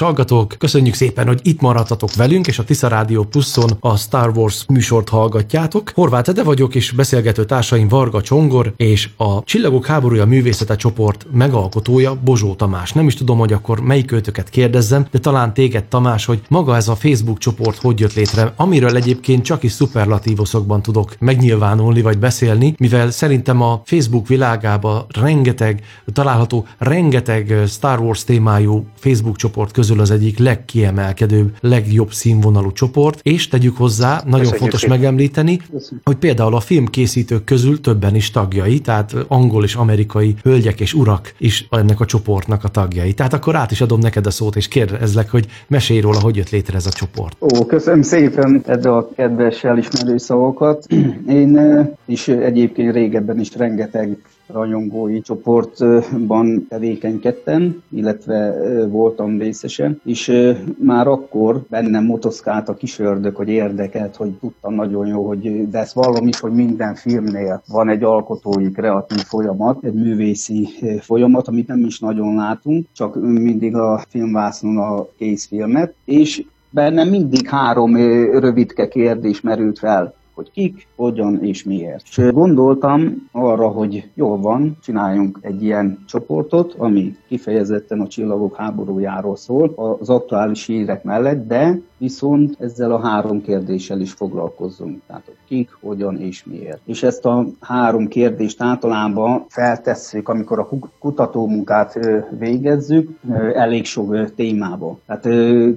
Hallgatók, 0.00 0.54
köszönjük 0.58 0.94
szépen, 0.94 1.26
hogy 1.26 1.40
itt 1.42 1.60
maradtatok 1.60 2.14
velünk, 2.14 2.46
és 2.46 2.58
a 2.58 2.64
Tisza 2.64 2.88
Rádió 2.88 3.22
Pluszon 3.22 3.70
a 3.80 3.96
Star 3.96 4.36
Wars 4.36 4.64
műsort 4.68 5.08
hallgatjátok. 5.08 5.92
Horváth 5.94 6.28
Ede 6.28 6.42
vagyok, 6.42 6.74
és 6.74 6.90
beszélgető 6.90 7.44
társaim 7.44 7.88
Varga 7.88 8.22
Csongor, 8.22 8.72
és 8.76 9.08
a 9.16 9.44
Csillagok 9.44 9.86
háborúja 9.86 10.26
művészete 10.26 10.76
csoport 10.76 11.26
megalkotója 11.32 12.18
Bozsó 12.24 12.54
Tamás. 12.54 12.92
Nem 12.92 13.06
is 13.06 13.14
tudom, 13.14 13.38
hogy 13.38 13.52
akkor 13.52 13.80
melyik 13.80 14.12
őtöket 14.12 14.48
kérdezzem, 14.48 15.06
de 15.10 15.18
talán 15.18 15.54
téged 15.54 15.84
Tamás, 15.84 16.24
hogy 16.24 16.40
maga 16.48 16.76
ez 16.76 16.88
a 16.88 16.94
Facebook 16.94 17.38
csoport 17.38 17.78
hogy 17.78 18.00
jött 18.00 18.14
létre, 18.14 18.52
amiről 18.56 18.96
egyébként 18.96 19.44
csak 19.44 19.62
is 19.62 19.72
szuperlatívoszokban 19.72 20.82
tudok 20.82 21.14
megnyilvánulni 21.18 22.02
vagy 22.02 22.18
beszélni, 22.18 22.74
mivel 22.78 23.10
szerintem 23.10 23.62
a 23.62 23.82
Facebook 23.84 24.28
világában 24.28 25.04
rengeteg, 25.08 25.82
található 26.12 26.66
rengeteg 26.78 27.54
Star 27.66 28.00
Wars 28.00 28.24
témájú 28.24 28.86
Facebook 28.96 29.36
csoport 29.36 29.48
csoport 29.50 29.74
közül 29.90 30.04
az 30.04 30.10
egyik 30.10 30.38
legkiemelkedőbb, 30.38 31.56
legjobb 31.60 32.12
színvonalú 32.12 32.72
csoport, 32.72 33.20
és 33.22 33.48
tegyük 33.48 33.76
hozzá, 33.76 34.14
nagyon 34.14 34.30
Köszönjük 34.30 34.58
fontos 34.58 34.80
szépen. 34.80 34.98
megemlíteni, 34.98 35.56
Köszönjük. 35.56 36.06
hogy 36.06 36.16
például 36.16 36.54
a 36.54 36.60
filmkészítők 36.60 37.44
közül 37.44 37.80
többen 37.80 38.14
is 38.14 38.30
tagjai, 38.30 38.78
tehát 38.78 39.14
angol 39.28 39.64
és 39.64 39.74
amerikai 39.74 40.34
hölgyek 40.42 40.80
és 40.80 40.94
urak 40.94 41.34
is 41.38 41.66
ennek 41.70 42.00
a 42.00 42.04
csoportnak 42.04 42.64
a 42.64 42.68
tagjai. 42.68 43.12
Tehát 43.14 43.32
akkor 43.32 43.56
át 43.56 43.70
is 43.70 43.80
adom 43.80 44.00
neked 44.00 44.26
a 44.26 44.30
szót, 44.30 44.56
és 44.56 44.68
kérdezlek, 44.68 45.30
hogy 45.30 45.46
mesélj 45.66 46.00
róla, 46.00 46.20
hogy 46.20 46.36
jött 46.36 46.50
létre 46.50 46.76
ez 46.76 46.86
a 46.86 46.90
csoport. 46.90 47.36
Ó, 47.40 47.66
köszönöm 47.66 48.02
szépen 48.02 48.62
ebbe 48.66 48.96
a 48.96 49.10
kedves 49.16 49.64
elismerő 49.64 50.16
szavakat. 50.16 50.86
Én 51.28 51.58
is 52.06 52.28
egyébként 52.28 52.92
régebben 52.92 53.40
is 53.40 53.56
rengeteg 53.56 54.18
rajongói 54.52 55.20
csoportban 55.20 56.66
tevékenykedtem, 56.68 57.82
illetve 57.88 58.54
voltam 58.88 59.38
részese, 59.38 59.96
és 60.04 60.32
már 60.78 61.06
akkor 61.06 61.62
bennem 61.68 62.04
motoszkált 62.04 62.68
a 62.68 62.74
kis 62.74 62.98
ördög, 62.98 63.34
hogy 63.34 63.48
érdekelt, 63.48 64.16
hogy 64.16 64.30
tudtam 64.30 64.74
nagyon 64.74 65.06
jó, 65.06 65.26
hogy 65.26 65.68
de 65.68 65.78
ezt 65.78 65.94
vallom 65.94 66.28
hogy 66.40 66.52
minden 66.52 66.94
filmnél 66.94 67.62
van 67.68 67.88
egy 67.88 68.02
alkotói, 68.02 68.70
kreatív 68.70 69.18
folyamat, 69.18 69.84
egy 69.84 69.94
művészi 69.94 70.68
folyamat, 71.00 71.48
amit 71.48 71.66
nem 71.66 71.84
is 71.84 71.98
nagyon 71.98 72.34
látunk, 72.34 72.86
csak 72.92 73.14
mindig 73.20 73.74
a 73.76 74.02
filmvásznon 74.08 74.78
a 74.78 75.06
készfilmet, 75.18 75.94
és 76.04 76.44
bennem 76.70 77.08
mindig 77.08 77.48
három 77.48 77.96
rövidke 78.40 78.88
kérdés 78.88 79.40
merült 79.40 79.78
fel 79.78 80.14
hogy 80.34 80.50
kik, 80.50 80.86
hogyan 80.96 81.44
és 81.44 81.64
miért. 81.64 82.02
És 82.04 82.30
gondoltam 82.32 83.28
arra, 83.32 83.68
hogy 83.68 84.10
jól 84.14 84.38
van, 84.38 84.76
csináljunk 84.82 85.38
egy 85.40 85.62
ilyen 85.62 86.04
csoportot, 86.06 86.74
ami 86.78 87.16
kifejezetten 87.28 88.00
a 88.00 88.06
csillagok 88.06 88.56
háborújáról 88.56 89.36
szól, 89.36 89.72
az 90.00 90.08
aktuális 90.08 90.66
hírek 90.66 91.04
mellett, 91.04 91.46
de 91.46 91.80
viszont 91.98 92.56
ezzel 92.58 92.92
a 92.92 92.98
három 92.98 93.42
kérdéssel 93.42 94.00
is 94.00 94.12
foglalkozzunk. 94.12 95.00
Tehát, 95.06 95.22
hogy 95.24 95.36
kik, 95.48 95.76
hogyan 95.80 96.20
és 96.20 96.44
miért. 96.44 96.80
És 96.84 97.02
ezt 97.02 97.24
a 97.24 97.46
három 97.60 98.08
kérdést 98.08 98.62
általában 98.62 99.44
feltesszük, 99.48 100.28
amikor 100.28 100.58
a 100.58 100.68
kutatómunkát 100.98 101.98
végezzük, 102.38 103.10
elég 103.54 103.84
sok 103.84 104.34
témába. 104.34 104.98
Tehát 105.06 105.22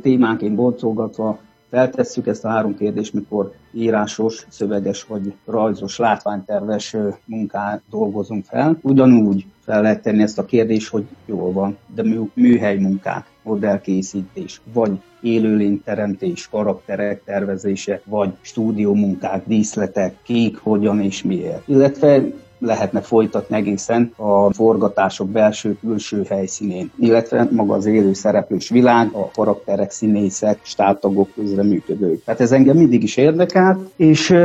témánként 0.02 0.56
boncolgatva 0.56 1.40
feltesszük 1.74 2.28
ezt 2.28 2.46
a 2.46 2.50
három 2.50 2.78
kérdést, 2.78 3.14
mikor 3.14 3.54
írásos, 3.72 4.46
szöveges 4.50 5.04
vagy 5.04 5.34
rajzos, 5.46 5.98
látványterves 5.98 6.96
munkát 7.26 7.82
dolgozunk 7.90 8.46
fel. 8.46 8.78
Ugyanúgy 8.82 9.46
fel 9.60 9.82
lehet 9.82 10.02
tenni 10.02 10.22
ezt 10.22 10.40
a 10.40 10.46
kérdést, 10.46 10.90
hogy 10.90 11.06
jól 11.26 11.52
van, 11.52 11.78
de 11.96 12.04
mű, 12.04 12.20
műhely 12.34 12.78
munkák, 12.78 13.26
modellkészítés, 13.44 14.62
vagy 14.74 14.92
élőlényteremtés, 15.22 16.50
karakterek 16.50 17.24
tervezése, 17.24 18.02
vagy 18.06 18.34
stúdiómunkák, 18.42 19.44
díszletek, 19.48 20.16
kék, 20.24 20.58
hogyan 20.58 21.02
és 21.02 21.24
miért. 21.24 21.68
Illetve 21.68 22.24
lehetne 22.64 23.02
folytatni 23.02 23.56
egészen 23.56 24.14
a 24.16 24.54
forgatások 24.54 25.30
belső-külső 25.30 26.26
helyszínén, 26.30 26.92
illetve 27.00 27.48
maga 27.52 27.74
az 27.74 27.86
élő 27.86 28.14
szereplős 28.14 28.70
világ, 28.70 29.10
a 29.14 29.32
karakterek, 29.32 29.92
színészek, 29.92 30.60
stábtagok 30.62 31.30
közreműködők. 31.36 32.24
Tehát 32.24 32.42
ez 32.42 32.52
engem 32.52 32.78
mindig 32.78 33.04
is 33.04 33.18
érdekelt, 33.18 33.80
és 33.96 34.36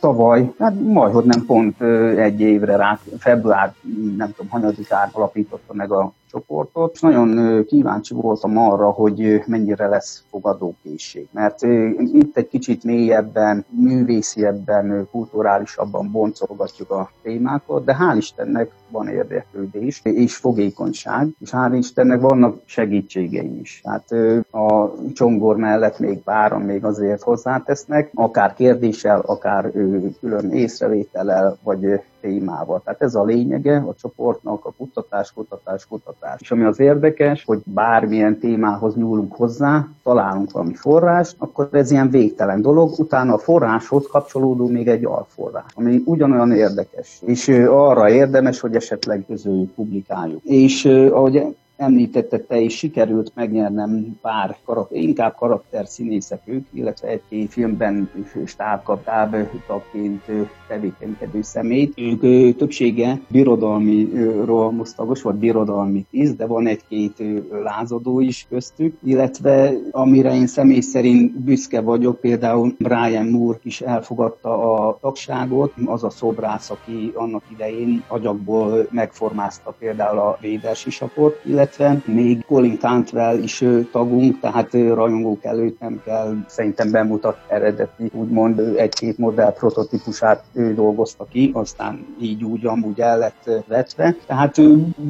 tavaly, 0.00 0.52
hát 0.58 0.74
majdhogy 0.80 1.24
nem 1.24 1.44
pont 1.46 1.82
egy 2.16 2.40
évre 2.40 2.76
rá, 2.76 2.98
február, 3.18 3.74
nem 4.16 4.32
tudom, 4.36 4.50
hanyadikán 4.50 5.08
alapította 5.12 5.74
meg 5.74 5.92
a 5.92 6.12
csoportot, 6.30 6.92
és 6.94 7.00
nagyon 7.00 7.64
kíváncsi 7.64 8.14
voltam 8.14 8.56
arra, 8.58 8.90
hogy 8.90 9.42
mennyire 9.46 9.86
lesz 9.86 10.24
fogadókészség. 10.30 11.28
Mert 11.32 11.62
itt 12.12 12.36
egy 12.36 12.48
kicsit 12.48 12.84
mélyebben, 12.84 13.64
művésziebben, 13.68 15.08
kulturálisabban 15.10 16.10
boncolgatjuk 16.10 16.90
a 16.90 17.10
témákat, 17.22 17.84
de 17.84 17.96
hál' 18.00 18.16
Istennek 18.16 18.70
van 18.90 19.08
érdeklődés 19.08 20.00
és 20.04 20.36
fogékonyság, 20.36 21.28
és 21.40 21.50
hál' 21.52 21.76
Istennek 21.78 22.20
vannak 22.20 22.60
segítségeim 22.64 23.58
is. 23.60 23.80
Tehát 23.82 24.10
a 24.50 24.92
csongor 25.12 25.56
mellett 25.56 25.98
még 25.98 26.18
páran 26.18 26.60
még 26.60 26.84
azért 26.84 27.22
hozzátesznek, 27.22 28.10
akár 28.14 28.54
kérdéssel, 28.54 29.20
akár 29.20 29.70
külön 30.20 30.50
észrevétellel, 30.50 31.58
vagy 31.62 32.00
témával. 32.20 32.80
Tehát 32.84 33.02
ez 33.02 33.14
a 33.14 33.24
lényege 33.24 33.76
a 33.76 33.94
csoportnak, 33.94 34.64
a 34.64 34.72
kutatás, 34.76 35.32
kutatás, 35.32 35.86
kutatás. 35.86 36.40
És 36.40 36.50
ami 36.50 36.64
az 36.64 36.80
érdekes, 36.80 37.44
hogy 37.44 37.60
bármilyen 37.64 38.38
témához 38.38 38.94
nyúlunk 38.94 39.34
hozzá, 39.34 39.88
találunk 40.02 40.50
valami 40.50 40.74
forrást, 40.74 41.34
akkor 41.38 41.68
ez 41.72 41.90
ilyen 41.90 42.10
végtelen 42.10 42.62
dolog, 42.62 42.98
utána 42.98 43.34
a 43.34 43.38
forráshoz 43.38 44.06
kapcsolódó 44.06 44.68
még 44.68 44.88
egy 44.88 45.04
alforrás, 45.04 45.64
ami 45.74 46.02
ugyanolyan 46.04 46.52
érdekes. 46.52 47.20
És 47.26 47.48
arra 47.68 48.10
érdemes, 48.10 48.60
hogy 48.60 48.74
esetleg 48.74 49.24
közöljük, 49.26 49.70
publikáljuk. 49.70 50.42
És 50.44 50.84
ahogy 50.84 51.56
említette 51.80 52.38
te 52.38 52.58
is, 52.58 52.76
sikerült 52.76 53.32
megnyernem 53.34 54.18
pár 54.22 54.56
karakter, 54.64 54.98
inkább 54.98 55.34
karakterszínészek 55.34 56.40
ők, 56.44 56.66
illetve 56.72 57.08
egy-két 57.08 57.52
filmben 57.52 58.10
stábkaptáb 58.44 59.36
tevékenykedő 60.68 61.42
szemét. 61.42 61.92
Ők 61.96 62.56
többsége 62.56 63.20
birodalmi 63.28 64.08
rohamosztagos, 64.44 65.22
vagy 65.22 65.34
birodalmi 65.34 66.06
tíz, 66.10 66.34
de 66.34 66.46
van 66.46 66.66
egy-két 66.66 67.22
lázadó 67.62 68.20
is 68.20 68.46
köztük, 68.48 68.96
illetve 69.04 69.72
amire 69.90 70.34
én 70.34 70.46
személy 70.46 70.80
szerint 70.80 71.38
büszke 71.38 71.80
vagyok, 71.80 72.20
például 72.20 72.74
Brian 72.78 73.26
Moore 73.26 73.58
is 73.62 73.80
elfogadta 73.80 74.74
a 74.74 74.98
tagságot, 75.00 75.72
az 75.84 76.04
a 76.04 76.10
szobrász, 76.10 76.70
aki 76.70 77.12
annak 77.14 77.42
idején 77.52 78.02
agyakból 78.08 78.88
megformázta 78.90 79.74
például 79.78 80.18
a 80.18 80.38
védersi 80.40 80.90
sapot, 80.90 81.40
illetve 81.44 81.69
illetve 81.78 82.12
még 82.12 82.44
Colin 82.46 82.78
Cantwell 82.78 83.38
is 83.38 83.64
tagunk, 83.92 84.40
tehát 84.40 84.72
rajongók 84.72 85.44
előtt 85.44 85.80
nem 85.80 86.00
kell 86.04 86.36
szerintem 86.46 86.90
bemutat 86.90 87.38
eredeti, 87.48 88.10
úgymond 88.12 88.58
egy-két 88.58 89.18
modell 89.18 89.52
prototípusát 89.52 90.44
ő 90.52 90.74
dolgozta 90.74 91.26
ki, 91.30 91.50
aztán 91.54 92.06
így 92.20 92.44
úgy 92.44 92.66
amúgy 92.66 93.00
el 93.00 93.18
lett 93.18 93.50
vetve. 93.66 94.16
Tehát 94.26 94.60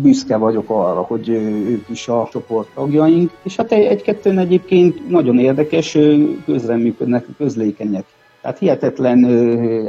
büszke 0.02 0.36
vagyok 0.36 0.70
arra, 0.70 1.00
hogy 1.00 1.28
ők 1.28 1.88
is 1.88 2.08
a 2.08 2.28
csoport 2.32 2.68
tagjaink, 2.74 3.30
és 3.42 3.56
hát 3.56 3.72
egy-kettőn 3.72 4.38
egyébként 4.38 5.08
nagyon 5.08 5.38
érdekes, 5.38 5.98
közreműködnek, 6.44 7.24
közlékenyek 7.38 8.04
tehát 8.40 8.58
hihetetlen 8.58 9.24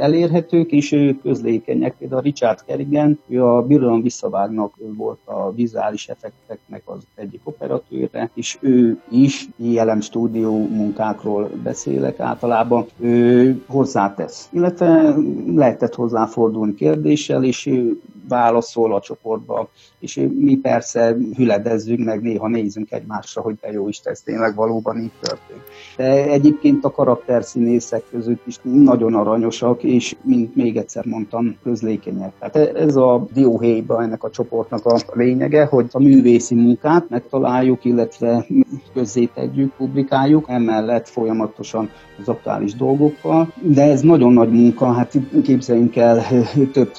elérhetők 0.00 0.70
és 0.70 1.14
közlékenyek. 1.22 1.94
Például 1.98 2.20
Richard 2.22 2.64
Kerrigan, 2.66 3.18
ő 3.28 3.44
a 3.44 3.62
Birodalom 3.62 4.02
visszavágnak 4.02 4.74
volt 4.96 5.18
a 5.24 5.52
vizuális 5.52 6.08
effekteknek 6.08 6.82
az 6.84 7.02
egyik 7.14 7.40
operatőre, 7.44 8.30
és 8.34 8.58
ő 8.60 9.00
is 9.08 9.48
ILM 9.56 10.00
stúdió 10.00 10.66
munkákról 10.68 11.50
beszélek 11.62 12.20
általában, 12.20 12.86
ő 13.00 13.62
hozzátesz. 13.66 14.48
Illetve 14.52 15.14
lehetett 15.54 15.94
hozzáfordulni 15.94 16.74
kérdéssel, 16.74 17.44
és 17.44 17.66
ő 17.66 18.00
válaszol 18.32 18.94
a 18.94 19.00
csoportba, 19.00 19.68
és 19.98 20.28
mi 20.38 20.56
persze 20.56 21.16
hüledezzünk, 21.36 22.04
meg 22.04 22.22
néha 22.22 22.48
nézzünk 22.48 22.90
egymásra, 22.90 23.42
hogy 23.42 23.54
de 23.60 23.72
jó 23.72 23.88
is, 23.88 24.00
ez 24.04 24.20
tényleg 24.20 24.54
valóban 24.54 24.98
így 24.98 25.10
történt. 25.20 25.62
De 25.96 26.30
egyébként 26.30 26.84
a 26.84 26.90
karakterszínészek 26.90 28.02
között 28.10 28.46
is 28.46 28.58
nagyon 28.62 29.14
aranyosak, 29.14 29.82
és 29.82 30.16
mint 30.22 30.54
még 30.54 30.76
egyszer 30.76 31.04
mondtam, 31.06 31.56
közlékenyek. 31.62 32.32
Tehát 32.38 32.76
ez 32.76 32.96
a 32.96 33.26
dióhéjba 33.32 34.02
ennek 34.02 34.24
a 34.24 34.30
csoportnak 34.30 34.86
a 34.86 35.00
lényege, 35.12 35.64
hogy 35.64 35.86
a 35.92 36.02
művészi 36.02 36.54
munkát 36.54 37.08
megtaláljuk, 37.08 37.84
illetve 37.84 38.46
közzétegyük, 38.94 39.72
publikáljuk, 39.76 40.44
emellett 40.48 41.08
folyamatosan 41.08 41.90
az 42.20 42.28
aktuális 42.28 42.74
dolgokkal, 42.74 43.52
de 43.60 43.82
ez 43.82 44.00
nagyon 44.00 44.32
nagy 44.32 44.50
munka, 44.50 44.92
hát 44.92 45.18
képzeljünk 45.42 45.96
el 45.96 46.22
több 46.72 46.90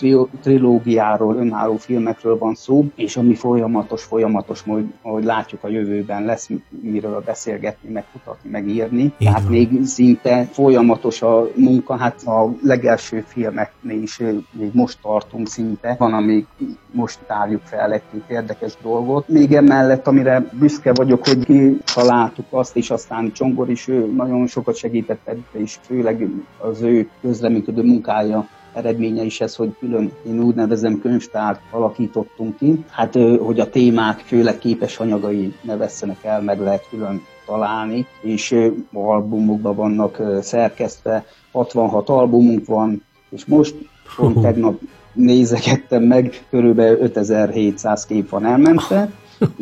trilógiát, 0.41 1.22
munkáról, 1.23 1.45
önálló 1.45 1.75
filmekről 1.75 2.38
van 2.38 2.55
szó, 2.55 2.86
és 2.95 3.17
ami 3.17 3.36
folyamatos, 3.36 4.03
folyamatos, 4.03 4.63
majd, 4.63 4.86
ahogy 5.01 5.23
látjuk 5.23 5.63
a 5.63 5.67
jövőben 5.67 6.25
lesz 6.25 6.49
miről 6.81 7.21
beszélgetni, 7.25 7.89
megkutatni, 7.89 8.49
megírni. 8.49 9.01
Így 9.01 9.13
Tehát 9.17 9.49
még 9.49 9.86
szinte 9.86 10.47
folyamatos 10.51 11.21
a 11.21 11.47
munka, 11.55 11.95
hát 11.95 12.23
a 12.23 12.49
legelső 12.62 13.23
filmeknél 13.27 14.01
is 14.01 14.17
még 14.51 14.69
most 14.73 14.97
tartunk 15.01 15.47
szinte, 15.47 15.95
van, 15.97 16.13
ami 16.13 16.45
most 16.91 17.19
tárjuk 17.27 17.62
fel 17.63 17.91
egy-két 17.91 18.23
érdekes 18.27 18.73
dolgot. 18.81 19.27
Még 19.27 19.53
emellett, 19.53 20.07
amire 20.07 20.49
büszke 20.51 20.93
vagyok, 20.93 21.27
hogy 21.27 21.45
kitaláltuk 21.45 22.45
azt, 22.49 22.75
és 22.75 22.89
aztán 22.89 23.31
Csongor 23.31 23.69
is 23.69 23.88
ő 23.88 24.05
nagyon 24.05 24.47
sokat 24.47 24.75
segített 24.75 25.29
és 25.51 25.77
főleg 25.81 26.27
az 26.57 26.81
ő 26.81 27.09
közreműködő 27.21 27.83
munkája 27.83 28.47
eredménye 28.73 29.23
is 29.23 29.41
ez, 29.41 29.55
hogy 29.55 29.75
külön, 29.79 30.12
én 30.27 30.39
úgy 30.39 30.55
nevezem, 30.55 30.99
könyvtárt 30.99 31.62
alakítottunk 31.71 32.57
ki. 32.57 32.86
Hát, 32.89 33.13
hogy 33.39 33.59
a 33.59 33.69
témák, 33.69 34.19
főleg 34.19 34.57
képes 34.57 34.99
anyagai 34.99 35.53
ne 35.62 35.77
vesszenek 35.77 36.23
el, 36.23 36.41
meg 36.41 36.59
lehet 36.59 36.88
külön 36.89 37.21
találni, 37.45 38.05
és 38.21 38.55
albumokban 38.93 39.75
vannak 39.75 40.21
szerkesztve, 40.41 41.25
66 41.51 42.09
albumunk 42.09 42.65
van, 42.65 43.03
és 43.29 43.45
most 43.45 43.75
pont 44.15 44.41
tegnap 44.41 44.79
nézegettem 45.13 46.03
meg, 46.03 46.45
körülbelül 46.49 46.99
5700 46.99 48.05
kép 48.05 48.29
van 48.29 48.45
elmentve, 48.45 49.12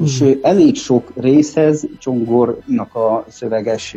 és 0.03 0.23
elég 0.41 0.75
sok 0.75 1.11
részhez 1.15 1.87
Csongornak 1.99 2.95
a 2.95 3.25
szöveges 3.27 3.95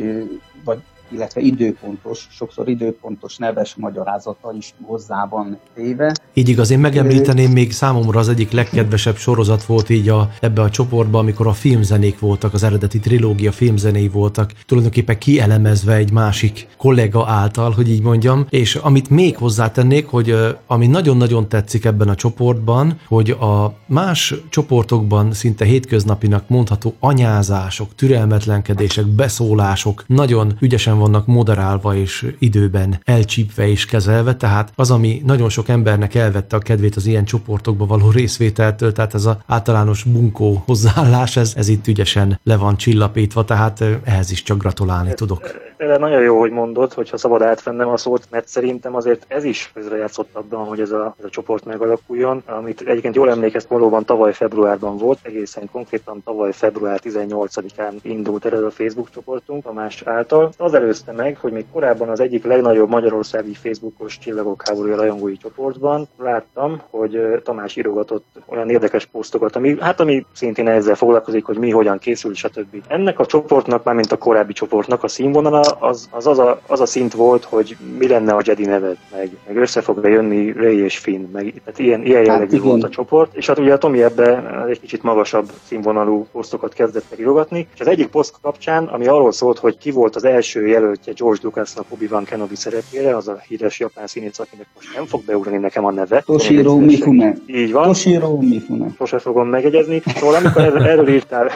vagy 0.65 0.79
illetve 1.09 1.41
időpontos, 1.41 2.27
sokszor 2.31 2.69
időpontos 2.69 3.37
neves 3.37 3.75
magyarázata 3.75 4.53
is 4.59 4.75
hozzá 4.83 5.27
van 5.31 5.59
téve. 5.75 6.15
Így 6.33 6.49
igaz, 6.49 6.71
én 6.71 6.79
megemlíteném 6.79 7.51
még 7.51 7.73
számomra 7.73 8.19
az 8.19 8.29
egyik 8.29 8.51
legkedvesebb 8.51 9.17
sorozat 9.17 9.65
volt 9.65 9.89
így 9.89 10.09
a, 10.09 10.31
ebbe 10.41 10.63
a 10.63 10.71
csoportba, 10.71 11.19
amikor 11.19 11.47
a 11.47 11.53
filmzenék 11.53 12.19
voltak, 12.19 12.55
az 12.55 12.63
eredeti 12.63 12.99
trilógia 12.99 13.53
filmzenéi 13.53 14.09
voltak, 14.09 14.53
tulajdonképpen 14.67 15.19
kielemezve 15.19 15.95
egy 15.95 16.13
másik 16.13 16.67
kollega 16.77 17.27
által, 17.29 17.71
hogy 17.71 17.91
így 17.91 18.03
mondjam, 18.03 18.47
és 18.51 18.75
amit 18.75 19.11
még 19.11 19.37
hozzátennék, 19.37 20.07
hogy 20.07 20.37
ami 20.67 20.87
nagyon-nagyon 20.87 21.49
tetszik 21.49 21.85
ebben 21.85 22.09
a 22.09 22.15
csoportban, 22.15 22.99
hogy 23.09 23.31
a 23.31 23.75
más 23.87 24.35
csoportokban 24.51 25.33
szinte 25.33 25.65
hétköznapinak 25.65 26.49
mondható 26.49 26.95
anyázások, 27.01 27.95
türelmetlenkedések, 27.95 29.07
beszólások 29.07 30.05
nagyon 30.07 30.57
ügyesen 30.61 30.94
vannak 30.99 31.27
moderálva 31.27 31.97
és 31.97 32.35
időben 32.39 33.01
elcsípve 33.05 33.69
és 33.69 33.85
kezelve, 33.85 34.37
tehát 34.37 34.73
az, 34.75 34.91
ami 34.91 35.23
nagyon 35.25 35.49
sok 35.49 35.69
embernek 35.69 36.15
elvette 36.15 36.57
a 36.57 36.59
kedvét 36.59 36.97
az 36.97 37.07
ilyen 37.07 37.25
csoportokba 37.25 37.87
való 37.87 38.11
részvételtől, 38.11 38.93
tehát 38.93 39.15
ez 39.15 39.25
az 39.25 39.37
általános 39.47 40.03
bunkó 40.03 40.63
hozzáállás, 40.67 41.37
ez, 41.37 41.53
ez 41.57 41.69
itt 41.69 41.87
ügyesen 41.87 42.41
le 42.43 42.57
van 42.57 42.77
csillapítva, 42.77 43.45
tehát 43.45 43.85
ehhez 44.05 44.31
is 44.31 44.43
csak 44.43 44.59
gratulálni 44.59 45.15
tudok. 45.15 45.73
De 45.77 45.99
nagyon 45.99 46.23
jó, 46.23 46.39
hogy 46.39 46.51
mondod, 46.51 46.93
hogyha 46.93 47.17
szabad 47.17 47.43
átvennem 47.43 47.89
a 47.89 47.97
szót, 47.97 48.27
mert 48.31 48.49
szerintem 48.49 48.95
azért 48.95 49.25
ez 49.29 49.45
is 49.45 49.71
közrejátszott 49.75 50.29
abban, 50.33 50.67
hogy 50.67 50.81
ez 50.81 50.91
a, 50.91 51.15
ez 51.19 51.25
a 51.25 51.29
csoport 51.29 51.65
megalakuljon, 51.65 52.43
amit 52.47 52.81
egyébként 52.81 53.15
jól 53.15 53.31
emlékeztem, 53.31 53.77
valóban 53.79 54.05
tavaly 54.05 54.33
februárban 54.33 54.97
volt, 54.97 55.19
egészen 55.23 55.69
konkrétan 55.73 56.23
tavaly 56.25 56.53
február 56.53 57.01
18-án 57.05 57.93
indult 58.03 58.45
el 58.45 58.53
ez 58.53 58.63
a 58.63 58.71
Facebook 58.71 59.11
csoportunk 59.11 59.67
a 59.67 59.73
más 59.73 60.03
által. 60.03 60.53
Az 60.59 60.75
előzte 60.75 61.13
meg, 61.13 61.39
hogy 61.41 61.53
még 61.53 61.65
korábban 61.73 62.09
az 62.09 62.21
egyik 62.21 62.45
legnagyobb 62.45 62.89
magyarországi 62.89 63.55
Facebookos 63.55 64.19
csillagok 64.19 64.63
háborúja 64.69 64.97
rajongói 64.97 65.37
csoportban 65.37 66.09
láttam, 66.19 66.83
hogy 66.91 67.41
Tamás 67.43 67.77
írogatott 67.77 68.27
olyan 68.47 68.71
érdekes 68.71 69.07
posztokat, 69.07 69.57
ami, 69.57 69.77
hát 69.81 70.01
ami 70.01 70.27
szintén 70.33 70.69
ezzel 70.69 70.95
foglalkozik, 70.95 71.45
hogy 71.45 71.59
mi 71.59 71.71
hogyan 71.71 71.99
készül, 71.99 72.35
stb. 72.35 72.83
Ennek 72.89 73.19
a 73.19 73.27
csoportnak, 73.27 73.85
már 73.85 73.95
mint 73.95 74.13
a 74.13 74.19
korábbi 74.19 74.53
csoportnak 74.53 75.03
a 75.03 75.09
színvonala 75.09 75.64
az 75.79 76.09
az, 76.11 76.27
az, 76.27 76.39
a, 76.39 76.61
az 76.67 76.81
a 76.81 76.87
szint 76.87 77.13
volt, 77.13 77.45
hogy 77.45 77.77
mi 77.99 78.09
lenne 78.09 78.33
a 78.33 78.43
Jedi 78.45 78.65
neved, 78.65 78.97
meg, 79.17 79.31
meg 79.47 79.57
össze 79.57 79.81
fog 79.81 80.05
jönni 80.05 80.53
Ray 80.53 80.83
és 80.83 80.99
Finn, 80.99 81.31
meg 81.33 81.55
tehát 81.65 81.79
ilyen, 81.79 82.05
ilyen 82.05 82.17
hát 82.17 82.27
jellegű 82.27 82.57
hát, 82.57 82.67
volt 82.67 82.85
a 82.85 82.89
csoport, 82.89 83.35
és 83.35 83.47
hát 83.47 83.59
ugye 83.59 83.73
a 83.73 83.79
Tomi 83.79 84.03
ebbe 84.03 84.65
egy 84.69 84.81
kicsit 84.81 85.03
magasabb 85.03 85.51
színvonalú 85.67 86.27
posztokat 86.33 86.73
kezdett 86.73 87.13
el 87.13 87.19
írogatni, 87.19 87.69
és 87.75 87.81
az 87.81 87.87
egyik 87.87 88.07
poszt 88.07 88.35
kapcsán, 88.43 88.85
ami 88.85 89.07
arról 89.07 89.33
szólt, 89.33 89.59
hogy 89.59 89.79
ki 89.79 89.91
volt 89.91 90.17
az 90.17 90.25
első 90.25 90.67
jelöltje 90.67 91.13
George 91.13 91.41
Lucasnak 91.43 91.87
Obi-Wan 91.89 92.25
Kenobi 92.25 92.57
szerepére, 92.57 93.17
az 93.17 93.29
a 93.29 93.43
híres 93.49 93.81
japán 93.81 94.07
színész, 94.07 94.39
akinek 94.39 94.67
most 94.75 94.95
nem 94.95 95.07
fog 95.07 95.25
beugrani 95.25 95.57
nekem 95.57 95.85
a 95.85 95.91
neve. 95.91 96.23
Toshiro 96.27 96.77
Mifune. 96.77 97.35
Így 97.47 97.73
van. 97.73 97.87
Toshiro 97.87 98.41
Mifune. 98.41 98.87
Sose 98.97 99.19
fogom 99.19 99.49
megegyezni. 99.49 100.03
Szóval 100.07 100.35
amikor 100.35 100.87
erről 100.87 101.09
írtál 101.09 101.51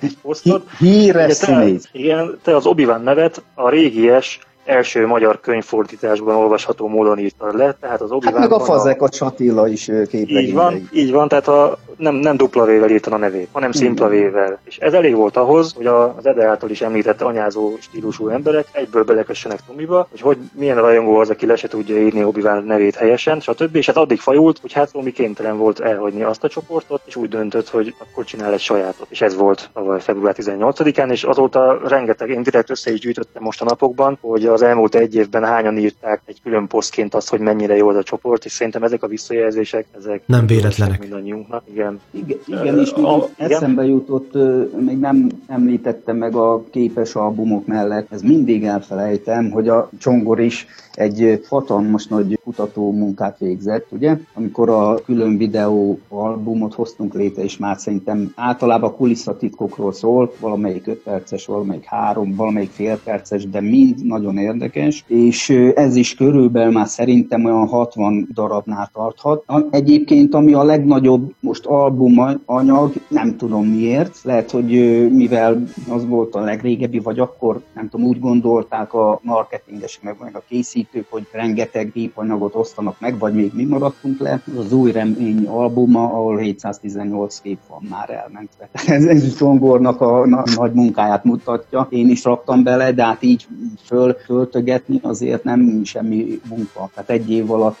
egy 0.00 0.16
posztot, 0.22 0.70
híres 0.78 1.32
színész. 1.32 1.88
Igen, 1.92 2.38
te 2.42 2.56
az 2.56 2.66
Obi-Wan 2.66 3.02
nevet 3.02 3.42
a 3.62 3.68
régies 3.68 4.38
első 4.64 5.06
magyar 5.06 5.40
könyvfordításban 5.40 6.34
olvasható 6.34 6.88
módon 6.88 7.18
írta 7.18 7.56
le, 7.56 7.76
tehát 7.80 8.00
az 8.00 8.10
obi 8.10 8.26
hát 8.26 8.38
meg 8.38 8.52
a 8.52 8.60
Fazekas 8.60 9.20
Attila 9.20 9.68
is 9.68 9.84
képlegényei. 9.84 10.46
Így 10.46 10.52
van, 10.52 10.88
így 10.92 11.12
van, 11.12 11.28
tehát 11.28 11.48
a, 11.48 11.78
nem, 11.96 12.14
nem 12.14 12.36
dupla 12.36 12.64
vével 12.64 12.90
írta 12.90 13.10
a 13.10 13.16
nevét, 13.16 13.48
hanem 13.52 13.72
szimpla 13.72 14.08
vével. 14.08 14.58
És 14.64 14.78
ez 14.78 14.92
elég 14.92 15.14
volt 15.14 15.36
ahhoz, 15.36 15.72
hogy 15.72 15.86
az 15.86 16.26
Ede 16.26 16.46
által 16.46 16.70
is 16.70 16.80
említett 16.80 17.22
anyázó 17.22 17.76
stílusú 17.80 18.28
emberek 18.28 18.66
egyből 18.72 19.04
belekössenek 19.04 19.58
Tomiba, 19.66 20.06
hogy, 20.10 20.20
hogy 20.20 20.38
milyen 20.52 20.76
rajongó 20.76 21.16
az, 21.16 21.30
aki 21.30 21.46
le 21.46 21.56
se 21.56 21.68
tudja 21.68 22.00
írni 22.00 22.24
obi 22.24 22.42
nevét 22.64 22.94
helyesen, 22.94 23.40
stb. 23.40 23.76
És 23.76 23.86
hát 23.86 23.96
addig 23.96 24.18
fajult, 24.18 24.58
hogy 24.58 24.72
hát 24.72 24.92
Tomi 24.92 25.12
kénytelen 25.12 25.56
volt 25.56 25.80
elhagyni 25.80 26.22
azt 26.22 26.44
a 26.44 26.48
csoportot, 26.48 27.02
és 27.04 27.16
úgy 27.16 27.28
döntött, 27.28 27.68
hogy 27.68 27.94
akkor 27.98 28.24
csinál 28.24 28.52
egy 28.52 28.60
sajátot. 28.60 29.06
És 29.10 29.20
ez 29.20 29.36
volt 29.36 29.70
tavaly 29.72 30.00
február 30.00 30.34
18-án, 30.38 31.10
és 31.10 31.24
azóta 31.24 31.80
rengeteg, 31.88 32.30
én 32.30 32.42
direkt 32.42 32.70
össze 32.70 32.92
is 32.92 33.00
gyűjtöttem 33.00 33.42
most 33.42 33.60
a 33.60 33.64
napokban, 33.64 34.18
hogy 34.20 34.46
az 34.46 34.62
elmúlt 34.62 34.94
egy 34.94 35.14
évben 35.14 35.44
hányan 35.44 35.78
írták 35.78 36.22
egy 36.24 36.40
külön 36.42 36.66
posztként 36.66 37.14
azt, 37.14 37.28
hogy 37.28 37.40
mennyire 37.40 37.76
jó 37.76 37.88
az 37.88 37.96
a 37.96 38.02
csoport, 38.02 38.44
és 38.44 38.52
szerintem 38.52 38.82
ezek 38.82 39.02
a 39.02 39.06
visszajelzések, 39.06 39.86
ezek 39.96 40.22
nem 40.26 40.46
véletlenek. 40.46 41.00
Mindannyiunknak. 41.00 41.62
Igen. 41.72 41.81
Igen, 42.10 42.38
igen 42.46 42.78
és 42.78 42.94
még 42.94 43.04
a, 43.04 43.28
eszembe 43.36 43.82
igen? 43.82 43.94
jutott, 43.94 44.32
még 44.80 44.98
nem 44.98 45.26
említettem 45.46 46.16
meg 46.16 46.34
a 46.34 46.64
képes 46.70 47.14
albumok 47.14 47.66
mellett, 47.66 48.12
ez 48.12 48.22
mindig 48.22 48.64
elfelejtem, 48.64 49.50
hogy 49.50 49.68
a 49.68 49.88
Csongor 49.98 50.40
is 50.40 50.66
egy 50.94 51.40
hatalmas 51.48 52.06
nagy 52.06 52.38
kutató 52.44 52.92
munkát 52.92 53.38
végzett, 53.38 53.86
ugye? 53.90 54.16
Amikor 54.34 54.68
a 54.68 54.94
külön 54.94 55.36
videó 55.36 55.98
albumot 56.08 56.74
hoztunk 56.74 57.14
létre, 57.14 57.42
és 57.42 57.56
már 57.56 57.76
szerintem 57.78 58.32
általában 58.36 58.96
kulisszatitkokról 58.96 59.92
szól, 59.92 60.32
valamelyik 60.40 60.86
5 60.86 60.98
perces, 60.98 61.46
valamelyik 61.46 61.84
3, 61.84 62.34
valamelyik 62.34 62.70
fél 62.70 63.00
perces, 63.04 63.48
de 63.48 63.60
mind 63.60 64.06
nagyon 64.06 64.38
érdekes, 64.38 65.04
és 65.06 65.50
ez 65.74 65.96
is 65.96 66.14
körülbelül 66.14 66.72
már 66.72 66.88
szerintem 66.88 67.44
olyan 67.44 67.66
60 67.66 68.28
darabnál 68.34 68.90
tarthat. 68.92 69.44
Egyébként, 69.70 70.34
ami 70.34 70.52
a 70.52 70.62
legnagyobb 70.62 71.32
most 71.40 71.66
album 71.72 72.40
anyag, 72.44 72.92
nem 73.08 73.36
tudom 73.36 73.66
miért, 73.66 74.18
lehet, 74.22 74.50
hogy 74.50 74.66
mivel 75.12 75.62
az 75.88 76.06
volt 76.06 76.34
a 76.34 76.40
legrégebbi, 76.40 76.98
vagy 76.98 77.18
akkor, 77.18 77.60
nem 77.74 77.88
tudom, 77.88 78.06
úgy 78.06 78.20
gondolták 78.20 78.94
a 78.94 79.20
marketingesek, 79.22 80.02
meg, 80.02 80.16
meg 80.20 80.36
a 80.36 80.42
készítők, 80.48 81.06
hogy 81.10 81.26
rengeteg 81.32 81.92
gépanyagot 81.92 82.54
osztanak 82.54 83.00
meg, 83.00 83.18
vagy 83.18 83.34
még 83.34 83.52
mi 83.54 83.64
maradtunk 83.64 84.18
le. 84.18 84.42
Az 84.58 84.72
új 84.72 84.92
remény 84.92 85.46
albuma, 85.46 86.04
ahol 86.04 86.36
718 86.36 87.40
kép 87.40 87.58
van 87.68 87.86
már 87.90 88.10
elmentve. 88.10 88.68
Ez, 88.96 89.04
ez 89.04 89.36
Zsongornak 89.36 90.00
a, 90.00 90.20
a 90.20 90.44
nagy 90.56 90.72
munkáját 90.72 91.24
mutatja. 91.24 91.86
Én 91.90 92.08
is 92.08 92.24
raktam 92.24 92.62
bele, 92.62 92.92
de 92.92 93.04
hát 93.04 93.22
így 93.22 93.46
föl, 93.84 94.12
föltögetni 94.24 95.00
azért 95.02 95.44
nem 95.44 95.84
semmi 95.84 96.40
munka. 96.48 96.90
Tehát 96.94 97.10
egy 97.10 97.30
év 97.30 97.50
alatt 97.50 97.76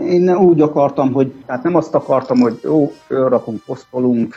én 0.00 0.36
úgy 0.36 0.60
akartam, 0.60 1.12
hogy 1.12 1.32
tehát 1.46 1.62
nem 1.62 1.74
azt 1.74 1.94
akartam, 1.94 2.40
hogy 2.40 2.60
jó, 2.62 2.92
fölrakunk, 3.32 3.62
posztolunk, 3.64 4.36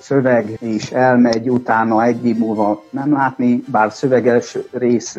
szöveg, 0.00 0.56
és 0.60 0.90
elmegy, 0.90 1.50
utána 1.50 2.04
egy 2.04 2.26
év 2.26 2.38
múlva 2.38 2.82
nem 2.90 3.12
látni, 3.12 3.62
bár 3.70 3.92
szöveges 3.92 4.58
rész 4.72 5.18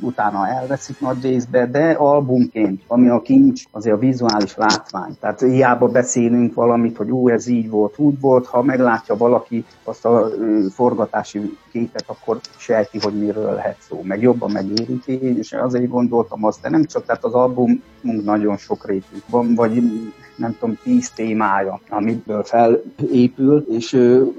utána 0.00 0.48
elveszik 0.48 1.00
nagy 1.00 1.22
részbe, 1.22 1.66
de 1.66 1.90
albumként, 1.90 2.82
ami 2.86 3.08
a 3.08 3.22
kincs, 3.22 3.62
azért 3.70 3.94
a 3.94 3.98
vizuális 3.98 4.56
látvány. 4.56 5.16
Tehát 5.20 5.40
hiába 5.40 5.88
beszélünk 5.88 6.54
valamit, 6.54 6.96
hogy 6.96 7.10
ú, 7.10 7.28
ez 7.28 7.46
így 7.46 7.70
volt, 7.70 7.98
úgy 7.98 8.20
volt, 8.20 8.46
ha 8.46 8.62
meglátja 8.62 9.16
valaki 9.16 9.64
azt 9.84 10.04
a 10.04 10.28
forgatási 10.74 11.56
képet, 11.72 12.04
akkor 12.06 12.40
sejti, 12.56 12.98
hogy 13.02 13.18
miről 13.18 13.54
lehet 13.54 13.76
szó, 13.88 14.00
meg 14.02 14.22
jobban 14.22 14.50
megérinti, 14.50 15.12
és 15.38 15.52
azért 15.52 15.88
gondoltam 15.88 16.44
azt, 16.44 16.60
de 16.62 16.70
nem 16.70 16.84
csak, 16.84 17.04
tehát 17.04 17.24
az 17.24 17.32
albumunk 17.32 17.80
nagyon 18.24 18.56
sok 18.56 18.86
rétű 18.86 19.16
van, 19.30 19.54
vagy 19.54 19.82
nem 20.36 20.56
tudom, 20.58 20.78
tíz 20.82 21.10
témája, 21.10 21.80
amiből 21.88 22.42
fel 22.42 22.66
épülettel 22.66 22.80
épül, 23.12 23.66
és 23.70 23.92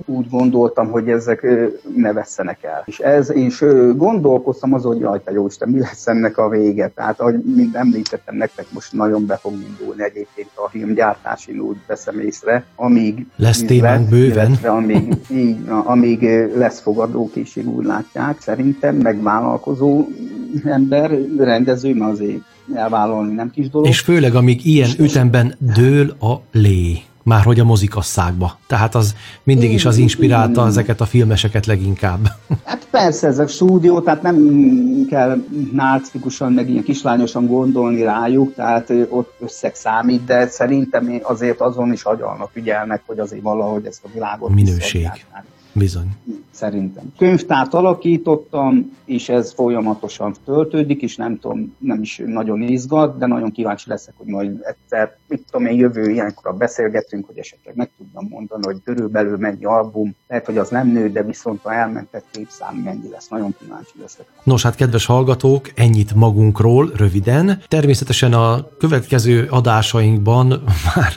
úgy 0.06 0.30
gondoltam, 0.30 0.92
hogy 0.92 1.10
ezek 1.10 1.48
ne 1.96 2.14
vesszenek 2.14 2.64
el. 2.64 2.84
És 2.86 3.00
ez, 3.00 3.32
és 3.32 3.66
gondolkoztam 3.96 4.74
azon, 4.74 4.94
hogy 4.94 5.02
jaj, 5.02 5.22
te 5.24 5.32
jó 5.32 5.46
Isten, 5.46 5.70
mi 5.70 5.80
lesz 5.80 6.08
ennek 6.08 6.38
a 6.38 6.50
vége. 6.50 6.88
Tehát, 6.88 7.20
ahogy 7.20 7.40
mind 7.56 7.76
említettem 7.76 8.36
nektek, 8.36 8.66
most 8.72 8.94
nagyon 8.94 9.26
be 9.26 9.36
fog 9.36 9.54
indulni 9.54 10.04
egyébként 10.04 10.50
a 10.56 10.70
filmgyártás, 10.70 11.48
én 11.48 11.60
úgy 11.60 11.78
veszem 11.88 12.20
észre, 12.20 12.66
amíg 12.76 13.26
lesz 13.36 13.64
témánk 13.64 14.10
bőven. 14.10 14.54
amíg, 14.64 15.14
így, 15.30 15.58
amíg 15.84 16.50
lesz 16.56 16.80
fogadókészség, 16.80 17.68
úgy 17.70 17.86
látják, 17.86 18.42
szerintem, 18.42 18.96
meg 18.96 19.22
vállalkozó 19.22 20.06
ember, 20.64 21.12
rendező, 21.38 21.94
mert 21.94 22.12
azért 22.12 22.42
elvállalni 22.74 23.34
nem 23.34 23.52
kis 23.52 23.70
dolog. 23.70 23.88
És 23.88 24.00
főleg, 24.00 24.36
amíg 24.36 24.66
ilyen 24.66 24.90
ütemben 24.98 25.56
dől 25.60 26.10
a 26.20 26.42
lé 26.52 27.02
már 27.28 27.44
hogy 27.44 27.60
a 27.60 27.64
mozikasszákba. 27.64 28.58
Tehát 28.68 28.96
az 28.96 29.16
mindig 29.44 29.72
is 29.72 29.86
az 29.86 29.98
inspirálta 29.98 30.66
ezeket 30.66 31.02
a 31.02 31.06
filmeseket 31.06 31.66
leginkább. 31.66 32.28
Hát 32.64 32.88
persze, 32.92 33.28
ez 33.28 33.40
a 33.40 33.48
stúdió, 33.48 34.00
tehát 34.00 34.22
nem 34.22 34.38
kell 35.10 35.44
narcikusan, 35.72 36.54
meg 36.54 36.70
ilyen 36.70 36.84
kislányosan 36.84 37.48
gondolni 37.48 38.04
rájuk, 38.04 38.54
tehát 38.54 38.94
ott 39.10 39.34
összeg 39.40 39.76
számít, 39.76 40.26
de 40.26 40.48
szerintem 40.48 41.20
azért 41.22 41.62
azon 41.62 41.92
is 41.92 42.04
agyalnak, 42.04 42.50
ügyelnek, 42.54 43.02
hogy 43.06 43.20
azért 43.20 43.42
valahogy 43.42 43.86
ezt 43.86 44.04
a 44.04 44.08
világot 44.14 44.54
Minőség. 44.54 45.10
Bizony. 45.78 46.16
Szerintem. 46.58 47.14
Könyvtárt 47.18 47.74
alakítottam, 47.74 48.98
és 49.06 49.30
ez 49.30 49.54
folyamatosan 49.54 50.36
töltődik, 50.46 51.02
és 51.02 51.16
nem 51.16 51.40
tudom, 51.40 51.76
nem 51.78 52.02
is 52.02 52.22
nagyon 52.26 52.62
izgat, 52.62 53.18
de 53.18 53.26
nagyon 53.26 53.52
kíváncsi 53.52 53.90
leszek, 53.90 54.14
hogy 54.18 54.28
majd 54.28 54.60
egyszer, 54.62 55.18
mit 55.28 55.46
tudom 55.52 55.68
én, 55.68 55.78
jövő 55.78 56.10
ilyenkor 56.10 56.56
beszélgetünk, 56.56 57.26
hogy 57.26 57.38
esetleg 57.38 57.76
meg 57.76 57.90
tudnam 57.98 58.28
mondani, 58.30 58.66
hogy 58.66 58.78
körülbelül 58.84 59.38
mennyi 59.38 59.66
album, 59.66 60.16
lehet, 60.28 60.46
hogy 60.46 60.58
az 60.58 60.70
nem 60.70 60.88
nő, 60.88 61.10
de 61.10 61.24
viszont 61.24 61.66
a 61.66 61.74
elmentett 61.74 62.26
képszám 62.32 62.76
mennyi 62.76 63.10
lesz. 63.12 63.28
Nagyon 63.28 63.56
kíváncsi 63.60 63.94
leszek. 64.02 64.26
Nos, 64.44 64.64
hát 64.64 64.76
kedves 64.76 65.06
hallgatók, 65.06 65.72
ennyit 65.76 66.16
magunkról, 66.16 66.92
röviden. 66.96 67.62
Természetesen 67.68 68.34
a 68.34 68.68
következő 68.78 69.48
adásainkban 69.50 70.48
már 70.96 71.14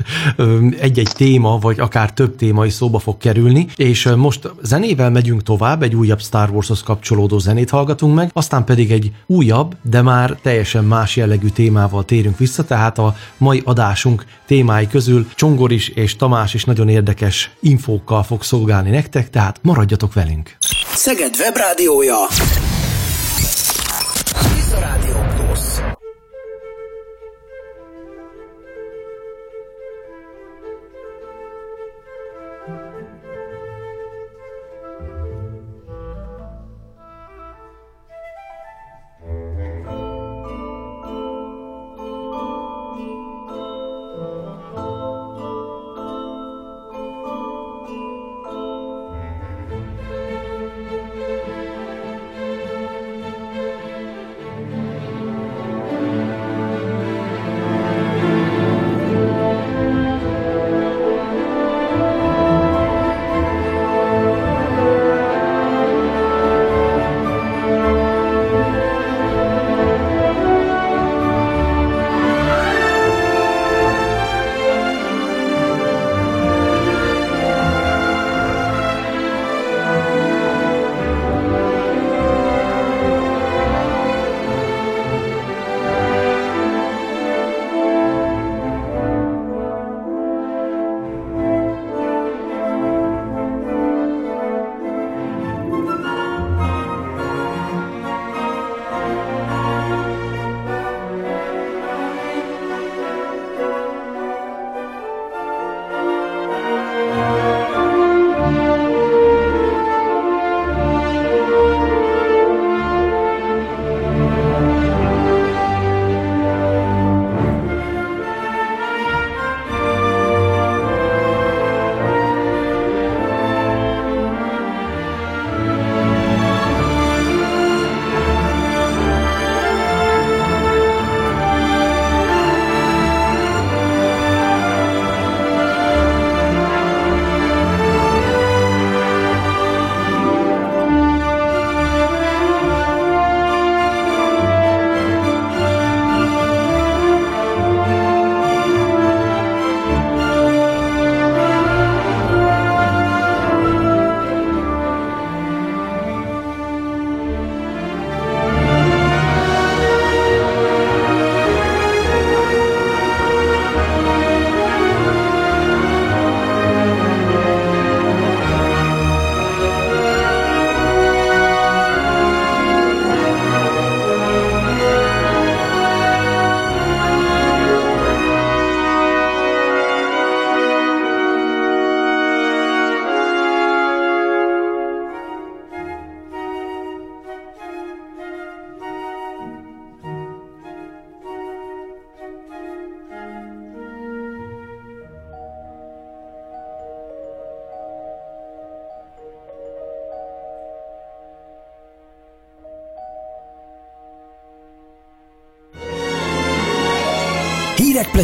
egy-egy 0.81 1.13
téma, 1.15 1.59
vagy 1.59 1.81
akár 1.81 2.13
több 2.13 2.37
téma 2.37 2.67
is 2.67 2.73
szóba 2.73 2.99
fog 2.99 3.17
kerülni, 3.17 3.67
és 3.77 4.09
most 4.17 4.50
zenével 4.63 5.11
megyünk 5.11 5.43
tovább, 5.43 5.83
egy 5.83 5.95
újabb 5.95 6.21
Star 6.21 6.51
Warshoz 6.51 6.83
kapcsolódó 6.83 7.39
zenét 7.39 7.71
hallgatunk 7.71 8.15
meg, 8.15 8.31
aztán 8.33 8.65
pedig 8.65 8.93
egy 8.93 9.13
újabb, 9.27 9.77
de 9.83 10.03
már 10.03 10.39
teljesen 10.43 10.85
más 10.85 11.17
jellegű 11.17 11.49
témával 11.49 12.05
térünk 12.05 12.39
vissza, 12.39 12.65
tehát 12.65 12.99
a 12.99 13.17
mai 13.37 13.63
adásunk 13.65 14.25
témái 14.47 14.87
közül 14.87 15.29
Csongor 15.35 15.73
is 15.73 15.89
és 15.89 16.17
Tamás 16.17 16.55
is 16.55 16.65
nagyon 16.65 16.89
érdekes 16.89 17.51
infókkal 17.61 18.23
fog 18.23 18.43
szolgálni 18.43 18.91
nektek, 18.91 19.31
tehát 19.31 19.59
maradjatok 19.63 20.13
velünk! 20.13 20.57
Szeged 20.95 21.35
Webrádiója! 21.39 22.17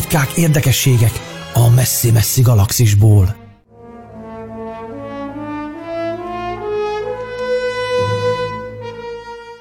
Pletykák, 0.07 0.37
érdekességek 0.37 1.13
a 1.53 1.71
messzi-messzi 1.71 2.43
galaxisból. 2.43 3.46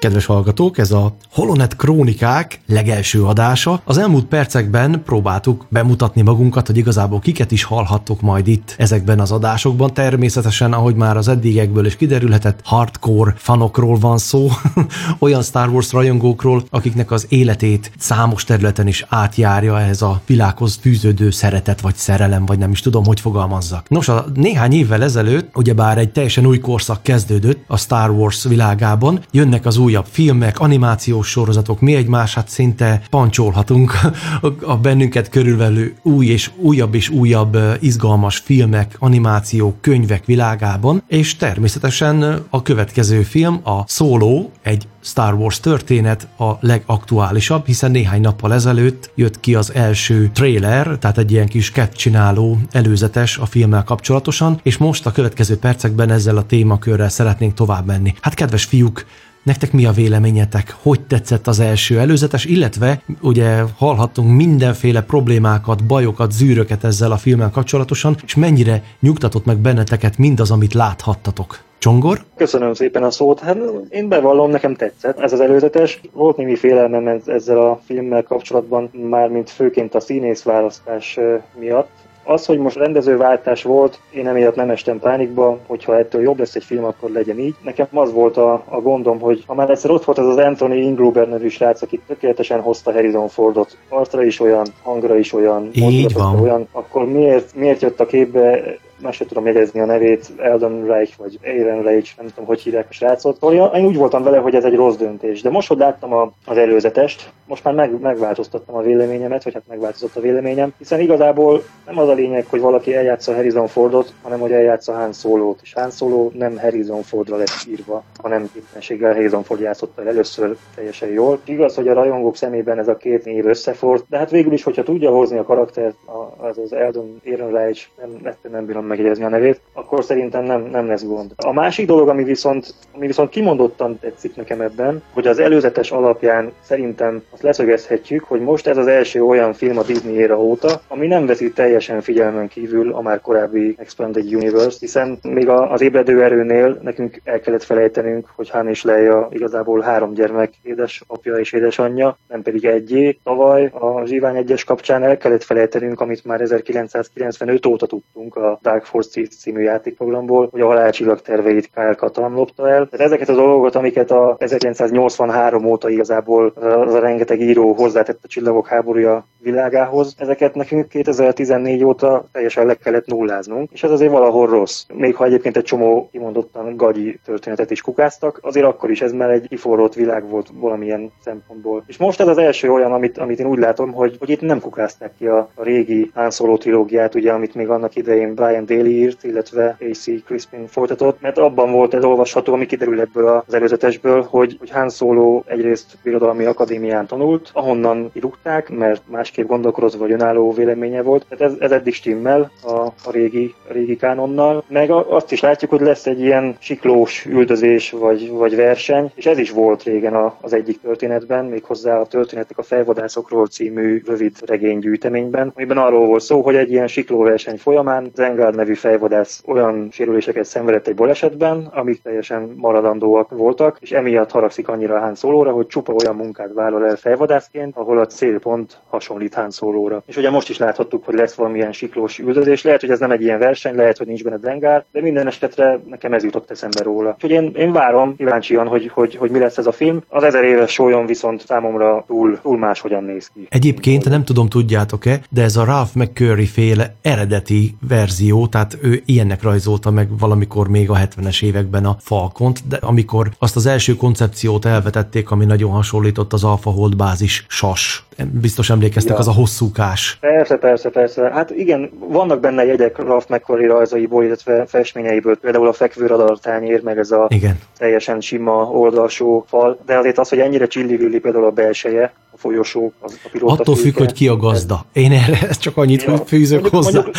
Kedves 0.05 0.25
hallgatók, 0.25 0.77
ez 0.77 0.91
a 0.91 1.15
Holonet 1.31 1.75
Krónikák 1.75 2.59
legelső 2.67 3.23
adása. 3.23 3.81
Az 3.83 3.97
elmúlt 3.97 4.25
percekben 4.25 5.01
próbáltuk 5.05 5.65
bemutatni 5.69 6.21
magunkat, 6.21 6.67
hogy 6.67 6.77
igazából 6.77 7.19
kiket 7.19 7.51
is 7.51 7.63
hallhattok 7.63 8.21
majd 8.21 8.47
itt 8.47 8.75
ezekben 8.77 9.19
az 9.19 9.31
adásokban. 9.31 9.93
Természetesen, 9.93 10.73
ahogy 10.73 10.95
már 10.95 11.17
az 11.17 11.27
eddigekből 11.27 11.85
is 11.85 11.95
kiderülhetett, 11.95 12.59
hardcore 12.63 13.33
fanokról 13.37 13.97
van 13.97 14.17
szó, 14.17 14.49
olyan 15.19 15.43
Star 15.43 15.69
Wars 15.69 15.91
rajongókról, 15.91 16.63
akiknek 16.69 17.11
az 17.11 17.25
életét 17.29 17.91
számos 17.97 18.43
területen 18.43 18.87
is 18.87 19.05
átjárja 19.09 19.79
ez 19.79 20.01
a 20.01 20.21
világhoz 20.25 20.77
fűződő 20.81 21.29
szeretet 21.29 21.81
vagy 21.81 21.95
szerelem, 21.95 22.45
vagy 22.45 22.57
nem 22.57 22.71
is 22.71 22.79
tudom, 22.79 23.05
hogy 23.05 23.19
fogalmazzak. 23.19 23.89
Nos, 23.89 24.07
a 24.07 24.25
néhány 24.33 24.73
évvel 24.73 25.03
ezelőtt, 25.03 25.57
ugyebár 25.57 25.97
egy 25.97 26.11
teljesen 26.11 26.45
új 26.45 26.59
korszak 26.59 27.03
kezdődött 27.03 27.63
a 27.67 27.77
Star 27.77 28.09
Wars 28.09 28.43
világában, 28.43 29.23
jönnek 29.31 29.65
az 29.65 29.77
újabb 29.95 30.11
filmek, 30.11 30.59
animációs 30.59 31.27
sorozatok, 31.27 31.81
mi 31.81 31.95
egymását 31.95 32.49
szinte 32.49 33.01
pancsolhatunk 33.09 33.93
a 34.61 34.77
bennünket 34.77 35.29
körülvelő 35.29 35.95
új 36.01 36.25
és 36.25 36.51
újabb 36.55 36.95
és 36.95 37.09
újabb 37.09 37.57
izgalmas 37.79 38.37
filmek, 38.37 38.95
animációk, 38.99 39.81
könyvek 39.81 40.25
világában, 40.25 41.03
és 41.07 41.35
természetesen 41.35 42.45
a 42.49 42.61
következő 42.61 43.21
film, 43.21 43.59
a 43.63 43.83
Solo, 43.87 44.49
egy 44.61 44.87
Star 45.01 45.33
Wars 45.33 45.59
történet 45.59 46.27
a 46.37 46.51
legaktuálisabb, 46.59 47.65
hiszen 47.65 47.91
néhány 47.91 48.21
nappal 48.21 48.53
ezelőtt 48.53 49.11
jött 49.15 49.39
ki 49.39 49.55
az 49.55 49.73
első 49.73 50.29
trailer, 50.33 50.97
tehát 50.99 51.17
egy 51.17 51.31
ilyen 51.31 51.47
kis 51.47 51.71
csináló 51.95 52.57
előzetes 52.71 53.37
a 53.37 53.45
filmmel 53.45 53.83
kapcsolatosan, 53.83 54.59
és 54.63 54.77
most 54.77 55.05
a 55.05 55.11
következő 55.11 55.57
percekben 55.57 56.09
ezzel 56.09 56.37
a 56.37 56.45
témakörrel 56.45 57.09
szeretnénk 57.09 57.53
tovább 57.53 57.85
menni. 57.85 58.13
Hát 58.21 58.33
kedves 58.33 58.63
fiúk, 58.63 59.05
Nektek 59.45 59.71
mi 59.71 59.85
a 59.85 59.91
véleményetek? 59.91 60.75
Hogy 60.81 61.01
tetszett 61.01 61.47
az 61.47 61.59
első 61.59 61.99
előzetes, 61.99 62.45
illetve 62.45 63.01
ugye 63.21 63.61
hallhattunk 63.77 64.35
mindenféle 64.35 65.01
problémákat, 65.01 65.85
bajokat, 65.85 66.31
zűröket 66.31 66.83
ezzel 66.83 67.11
a 67.11 67.17
filmmel 67.17 67.49
kapcsolatosan, 67.49 68.15
és 68.25 68.35
mennyire 68.35 68.83
nyugtatott 68.99 69.45
meg 69.45 69.57
benneteket 69.57 70.17
mindaz, 70.17 70.51
amit 70.51 70.73
láthattatok? 70.73 71.59
Csongor? 71.77 72.23
Köszönöm 72.35 72.73
szépen 72.73 73.03
a 73.03 73.11
szót. 73.11 73.39
Hát 73.39 73.57
én 73.89 74.07
bevallom, 74.07 74.49
nekem 74.49 74.75
tetszett 74.75 75.19
ez 75.19 75.33
az 75.33 75.39
előzetes. 75.39 76.01
Volt 76.13 76.37
némi 76.37 76.55
félelmem 76.55 77.21
ezzel 77.25 77.57
a 77.57 77.79
filmmel 77.85 78.23
kapcsolatban, 78.23 78.89
mármint 79.09 79.49
főként 79.49 79.95
a 79.95 79.99
színész 79.99 80.43
választás 80.43 81.19
miatt 81.59 82.04
az, 82.25 82.45
hogy 82.45 82.57
most 82.57 82.75
rendezőváltás 82.75 83.63
volt, 83.63 83.99
én 84.09 84.27
emiatt 84.27 84.55
nem 84.55 84.69
estem 84.69 84.99
pánikba, 84.99 85.59
hogyha 85.67 85.97
ettől 85.97 86.21
jobb 86.21 86.39
lesz 86.39 86.55
egy 86.55 86.63
film, 86.63 86.83
akkor 86.83 87.09
legyen 87.09 87.39
így. 87.39 87.55
Nekem 87.63 87.87
az 87.91 88.13
volt 88.13 88.37
a, 88.37 88.63
a 88.69 88.81
gondom, 88.81 89.19
hogy 89.19 89.43
ha 89.47 89.53
már 89.53 89.69
egyszer 89.69 89.91
ott 89.91 90.03
volt 90.03 90.17
az 90.17 90.27
az 90.27 90.37
Anthony 90.37 90.71
Ingruber 90.71 91.29
nevű 91.29 91.47
srác, 91.47 91.81
aki 91.81 92.01
tökéletesen 92.07 92.61
hozta 92.61 92.91
Harrison 92.91 93.27
Fordot, 93.27 93.77
arcra 93.89 94.23
is 94.23 94.39
olyan, 94.39 94.65
hangra 94.83 95.17
is 95.17 95.33
olyan, 95.33 95.69
így 95.73 96.13
van. 96.13 96.39
olyan, 96.39 96.67
akkor 96.71 97.05
miért, 97.05 97.55
miért 97.55 97.81
jött 97.81 97.99
a 97.99 98.05
képbe 98.05 98.77
meg 99.01 99.13
sem 99.13 99.27
tudom 99.27 99.45
jegyezni 99.45 99.79
a 99.79 99.85
nevét, 99.85 100.31
Eldon 100.37 100.85
Reich, 100.85 101.17
vagy 101.17 101.39
Aaron 101.43 101.83
Reich, 101.83 102.17
nem 102.17 102.27
tudom, 102.27 102.45
hogy 102.45 102.61
hívják 102.61 102.87
a 102.89 102.93
srácot. 102.93 103.43
Én 103.51 103.85
úgy 103.85 103.95
voltam 103.95 104.23
vele, 104.23 104.37
hogy 104.37 104.55
ez 104.55 104.63
egy 104.63 104.75
rossz 104.75 104.95
döntés. 104.95 105.41
De 105.41 105.49
most, 105.49 105.67
hogy 105.67 105.77
láttam 105.77 106.13
a, 106.13 106.31
az 106.45 106.57
előzetest, 106.57 107.31
most 107.47 107.63
már 107.63 107.73
meg, 107.73 107.99
megváltoztattam 107.99 108.75
a 108.75 108.81
véleményemet, 108.81 109.43
vagy 109.43 109.53
hát 109.53 109.67
megváltozott 109.67 110.15
a 110.15 110.21
véleményem, 110.21 110.73
hiszen 110.77 110.99
igazából 110.99 111.63
nem 111.85 111.97
az 111.97 112.09
a 112.09 112.13
lényeg, 112.13 112.45
hogy 112.49 112.59
valaki 112.59 112.95
eljátsza 112.95 113.33
Harrison 113.33 113.67
Fordot, 113.67 114.13
hanem 114.21 114.39
hogy 114.39 114.51
eljátsza 114.51 114.93
Han 114.93 115.13
Solo-t. 115.13 115.59
És 115.63 115.73
Han 115.73 115.91
Solo 115.91 116.29
nem 116.33 116.57
Harrison 116.59 117.01
Fordra 117.01 117.37
lett 117.37 117.67
írva, 117.69 118.03
hanem 118.17 118.49
képességgel 118.53 119.13
Harrison 119.13 119.43
Ford 119.43 119.61
játszotta 119.61 120.01
el 120.01 120.07
először 120.07 120.55
teljesen 120.75 121.09
jól. 121.09 121.39
Igaz, 121.43 121.75
hogy 121.75 121.87
a 121.87 121.93
rajongók 121.93 122.35
szemében 122.35 122.79
ez 122.79 122.87
a 122.87 122.97
két 122.97 123.25
név 123.25 123.45
összefort, 123.45 124.05
de 124.09 124.17
hát 124.17 124.29
végül 124.29 124.53
is, 124.53 124.63
hogyha 124.63 124.83
tudja 124.83 125.11
hozni 125.11 125.37
a 125.37 125.43
karaktert, 125.43 125.95
az 126.37 126.57
az 126.57 126.73
Eldon 126.73 127.21
Aaron 127.25 127.51
Reich, 127.51 127.87
nem, 128.01 128.35
nem 128.51 128.65
bírom 128.65 128.85
megjegyezni 128.95 129.23
a 129.23 129.29
nevét, 129.29 129.61
akkor 129.73 130.03
szerintem 130.03 130.43
nem, 130.43 130.61
nem 130.61 130.87
lesz 130.87 131.03
gond. 131.03 131.31
A 131.35 131.53
másik 131.53 131.87
dolog, 131.87 132.09
ami 132.09 132.23
viszont, 132.23 132.73
ami 132.91 133.07
viszont 133.07 133.29
kimondottan 133.29 133.99
tetszik 133.99 134.35
nekem 134.35 134.61
ebben, 134.61 135.03
hogy 135.13 135.27
az 135.27 135.39
előzetes 135.39 135.91
alapján 135.91 136.51
szerintem 136.61 137.23
azt 137.29 137.41
leszögezhetjük, 137.41 138.23
hogy 138.23 138.41
most 138.41 138.67
ez 138.67 138.77
az 138.77 138.87
első 138.87 139.23
olyan 139.23 139.53
film 139.53 139.77
a 139.77 139.83
Disney 139.83 140.13
éra 140.13 140.39
óta, 140.39 140.81
ami 140.87 141.07
nem 141.07 141.25
veszi 141.25 141.51
teljesen 141.51 142.01
figyelmen 142.01 142.47
kívül 142.47 142.93
a 142.93 143.01
már 143.01 143.21
korábbi 143.21 143.75
Expanded 143.77 144.33
Universe, 144.33 144.77
hiszen 144.79 145.19
még 145.21 145.49
az 145.49 145.81
ébredő 145.81 146.23
erőnél 146.23 146.79
nekünk 146.81 147.21
el 147.23 147.39
kellett 147.39 147.63
felejtenünk, 147.63 148.27
hogy 148.35 148.49
Han 148.49 148.67
és 148.67 148.83
Leia 148.83 149.27
igazából 149.31 149.81
három 149.81 150.13
gyermek 150.13 150.53
édesapja 150.63 151.35
és 151.35 151.51
édesanyja, 151.51 152.17
nem 152.27 152.41
pedig 152.41 152.65
egyé. 152.65 153.19
Tavaly 153.23 153.65
a 153.73 154.05
Zsivány 154.05 154.35
egyes 154.35 154.63
kapcsán 154.63 155.03
el 155.03 155.17
kellett 155.17 155.43
felejtenünk, 155.43 156.01
amit 156.01 156.25
már 156.25 156.41
1995 156.41 157.65
óta 157.65 157.85
tudtunk 157.85 158.35
a 158.35 158.59
Dark 158.75 158.87
Force 158.87 159.21
című 159.27 159.61
játékprogramból, 159.61 160.47
hogy 160.51 160.61
a 160.61 160.65
halálcsillag 160.65 161.21
terveit 161.21 161.69
Kyle 161.73 161.93
Katalin 161.93 162.31
lopta 162.31 162.69
el. 162.69 162.87
Tehát 162.87 163.05
ezeket 163.05 163.29
a 163.29 163.33
dolgokat, 163.33 163.75
amiket 163.75 164.11
a 164.11 164.35
1983 164.39 165.65
óta 165.65 165.89
igazából 165.89 166.47
az 166.55 166.93
a 166.93 166.99
rengeteg 166.99 167.41
író 167.41 167.73
hozzátett 167.73 168.19
a 168.23 168.27
csillagok 168.27 168.67
háborúja 168.67 169.27
világához, 169.45 170.15
ezeket 170.17 170.55
nekünk 170.55 170.87
2014 170.89 171.83
óta 171.83 172.25
teljesen 172.31 172.65
le 172.65 172.73
kellett 172.73 173.05
nulláznunk, 173.05 173.69
és 173.71 173.83
ez 173.83 173.91
azért 173.91 174.11
valahol 174.11 174.47
rossz. 174.47 174.85
Még 174.93 175.15
ha 175.15 175.25
egyébként 175.25 175.57
egy 175.57 175.63
csomó 175.63 176.09
kimondottan 176.11 176.77
gagyi 176.77 177.19
történetet 177.25 177.71
is 177.71 177.81
kukáztak, 177.81 178.39
azért 178.41 178.65
akkor 178.65 178.91
is 178.91 179.01
ez 179.01 179.11
már 179.11 179.29
egy 179.29 179.47
kiforrott 179.47 179.93
világ 179.93 180.29
volt 180.29 180.49
valamilyen 180.53 181.11
szempontból. 181.23 181.83
És 181.87 181.97
most 181.97 182.19
ez 182.19 182.27
az 182.27 182.37
első 182.37 182.71
olyan, 182.71 182.91
amit, 182.91 183.17
amit 183.17 183.39
én 183.39 183.45
úgy 183.45 183.59
látom, 183.59 183.93
hogy, 183.93 184.15
hogy 184.19 184.29
itt 184.29 184.41
nem 184.41 184.59
kukázták 184.59 185.11
ki 185.17 185.25
a, 185.25 185.49
a 185.55 185.63
régi 185.63 186.11
Han 186.13 186.31
Solo 186.31 186.57
trilógiát, 186.57 187.15
ugye, 187.15 187.31
amit 187.31 187.55
még 187.55 187.69
annak 187.69 187.95
idején 187.95 188.33
Brian 188.33 188.65
Daly 188.65 188.85
írt, 188.85 189.23
illetve 189.23 189.77
AC 189.89 190.23
Crispin 190.25 190.67
folytatott, 190.67 191.21
mert 191.21 191.37
abban 191.37 191.71
volt 191.71 191.93
ez 191.93 192.03
olvasható, 192.03 192.53
ami 192.53 192.65
kiderül 192.65 192.99
ebből 192.99 193.43
az 193.47 193.53
előzetesből, 193.53 194.21
hogy, 194.29 194.55
hogy 194.59 194.69
Han 194.69 194.89
Solo 194.89 195.43
egyrészt 195.45 195.97
birodalmi 196.03 196.45
akadémián 196.45 197.07
tanult, 197.07 197.49
ahonnan 197.53 198.09
kirúgták, 198.13 198.69
mert 198.69 199.01
másképp 199.35 199.55
gondolkodott, 199.55 199.93
vagy 199.93 200.11
önálló 200.11 200.51
véleménye 200.51 201.01
volt. 201.01 201.25
Tehát 201.29 201.53
ez, 201.53 201.59
ez 201.59 201.71
eddig 201.71 201.93
stimmel 201.93 202.51
a, 202.63 202.71
a 202.79 203.11
régi, 203.11 203.53
a 203.69 203.73
régi 203.73 203.95
kánonnal. 203.95 204.63
Meg 204.67 204.91
azt 204.91 205.31
is 205.31 205.39
látjuk, 205.39 205.71
hogy 205.71 205.81
lesz 205.81 206.05
egy 206.05 206.19
ilyen 206.19 206.55
siklós 206.59 207.25
üldözés, 207.25 207.91
vagy, 207.91 208.29
vagy 208.29 208.55
verseny, 208.55 209.11
és 209.15 209.25
ez 209.25 209.37
is 209.37 209.51
volt 209.51 209.83
régen 209.83 210.13
a, 210.13 210.37
az 210.41 210.53
egyik 210.53 210.81
történetben, 210.81 211.45
méghozzá 211.45 211.99
a 211.99 212.05
történetek 212.05 212.57
a 212.57 212.63
felvadászokról 212.63 213.47
című 213.47 214.01
rövid 214.05 214.35
regénygyűjteményben, 214.45 215.51
amiben 215.55 215.77
arról 215.77 216.07
volt 216.07 216.21
szó, 216.21 216.41
hogy 216.41 216.55
egy 216.55 216.71
ilyen 216.71 216.87
siklóverseny 216.87 217.57
folyamán 217.57 218.11
Zengard 218.13 218.55
nevű 218.55 218.73
fejvadász 218.73 219.43
olyan 219.45 219.87
sérüléseket 219.91 220.45
szenvedett 220.45 220.87
egy 220.87 220.95
balesetben, 220.95 221.69
amik 221.73 222.01
teljesen 222.01 222.53
maradandóak 222.55 223.29
voltak, 223.29 223.77
és 223.79 223.91
emiatt 223.91 224.31
haragszik 224.31 224.67
annyira 224.67 224.99
Hán 224.99 225.15
Szólóra, 225.15 225.51
hogy 225.51 225.67
csupa 225.67 225.93
olyan 225.93 226.15
munkát 226.15 226.53
vállal 226.53 226.85
el 226.85 226.95
fejvadászként, 226.95 227.75
ahol 227.77 227.99
a 227.99 228.05
célpont 228.05 228.77
hasonlít 228.89 229.24
Hán 229.33 229.49
Szólóra. 229.49 230.03
És 230.05 230.17
ugye 230.17 230.29
most 230.29 230.49
is 230.49 230.57
láthattuk, 230.57 231.05
hogy 231.05 231.13
lesz 231.13 231.33
valamilyen 231.33 231.71
siklós 231.71 232.19
üldözés. 232.19 232.63
Lehet, 232.63 232.81
hogy 232.81 232.89
ez 232.89 232.99
nem 232.99 233.11
egy 233.11 233.21
ilyen 233.21 233.39
verseny, 233.39 233.75
lehet, 233.75 233.97
hogy 233.97 234.07
nincs 234.07 234.23
benne 234.23 234.37
Zengár, 234.37 234.85
de 234.91 235.01
minden 235.01 235.27
esetre 235.27 235.79
nekem 235.89 236.13
ez 236.13 236.23
jutott 236.23 236.51
eszembe 236.51 236.83
róla. 236.83 237.09
Úgyhogy 237.13 237.31
én, 237.31 237.51
én 237.55 237.71
várom 237.71 238.15
kíváncsian, 238.15 238.67
hogy, 238.67 238.91
hogy, 238.93 239.15
hogy 239.15 239.31
mi 239.31 239.39
lesz 239.39 239.57
ez 239.57 239.65
a 239.65 239.71
film. 239.71 240.03
Az 240.07 240.23
ezer 240.23 240.43
éves 240.43 240.71
sólyon 240.71 241.05
viszont 241.05 241.45
számomra 241.45 242.03
túl, 242.07 242.39
túl 242.41 242.57
máshogyan 242.57 243.03
néz 243.03 243.31
ki. 243.33 243.47
Egyébként 243.49 244.09
nem 244.09 244.23
tudom, 244.23 244.47
tudjátok-e, 244.47 245.19
de 245.29 245.41
ez 245.41 245.55
a 245.55 245.63
Ralph 245.65 245.95
McCurry 245.95 246.45
féle 246.45 246.95
eredeti 247.01 247.75
verzió, 247.87 248.47
tehát 248.47 248.77
ő 248.81 249.01
ilyennek 249.05 249.43
rajzolta 249.43 249.91
meg 249.91 250.07
valamikor 250.19 250.67
még 250.67 250.89
a 250.89 250.95
70-es 250.95 251.43
években 251.43 251.85
a 251.85 251.97
Falcont, 251.99 252.67
de 252.67 252.77
amikor 252.81 253.29
azt 253.39 253.55
az 253.55 253.65
első 253.65 253.95
koncepciót 253.95 254.65
elvetették, 254.65 255.31
ami 255.31 255.45
nagyon 255.45 255.71
hasonlított 255.71 256.33
az 256.33 256.43
Alpha 256.43 256.69
Hold 256.69 256.95
bázis 256.95 257.45
sas. 257.47 258.04
Biztos 258.23 258.69
emlékeztek, 258.69 259.13
ja. 259.13 259.19
az 259.19 259.27
a 259.27 259.31
hosszúkás. 259.31 260.17
Persze, 260.19 260.55
persze, 260.55 260.89
persze. 260.89 261.29
Hát 261.33 261.49
igen, 261.49 261.89
vannak 261.99 262.39
benne 262.39 262.65
jegyek 262.65 262.97
Ralph 262.97 263.29
McQuarrie 263.29 263.67
rajzaiból, 263.67 264.23
illetve 264.23 264.65
festményeiből, 264.65 265.37
például 265.37 265.67
a 265.67 265.73
fekvőradartányér, 265.73 266.81
meg 266.81 266.97
ez 266.97 267.11
a 267.11 267.27
igen. 267.29 267.59
teljesen 267.77 268.21
sima 268.21 268.63
oldalsó 268.63 269.45
fal, 269.47 269.79
de 269.85 269.97
azért 269.97 270.17
az, 270.17 270.29
hogy 270.29 270.39
ennyire 270.39 270.67
csillivilli 270.67 271.19
például 271.19 271.45
a 271.45 271.51
belseje, 271.51 272.13
a 272.31 272.37
folyosók, 272.37 272.93
az, 272.99 273.19
a 273.23 273.27
pilóta 273.31 273.53
Attól 273.53 273.75
függ, 273.75 273.97
hogy 273.97 274.13
ki 274.13 274.27
a 274.27 274.35
gazda. 274.35 274.85
Én 274.93 275.11
erre 275.11 275.49
csak 275.59 275.77
annyit 275.77 276.03
ja. 276.03 276.17
fűzök 276.17 276.61
mondjuk, 276.61 276.83
hozzá. 276.83 277.01
Mondjuk, 277.01 277.15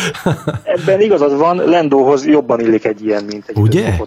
ebben 0.63 1.01
igazad 1.01 1.37
van, 1.37 1.55
Lendóhoz 1.55 2.25
jobban 2.25 2.59
illik 2.59 2.85
egy 2.85 3.05
ilyen, 3.05 3.23
mint 3.23 3.47
egy 3.47 3.57
Ugye? 3.57 3.97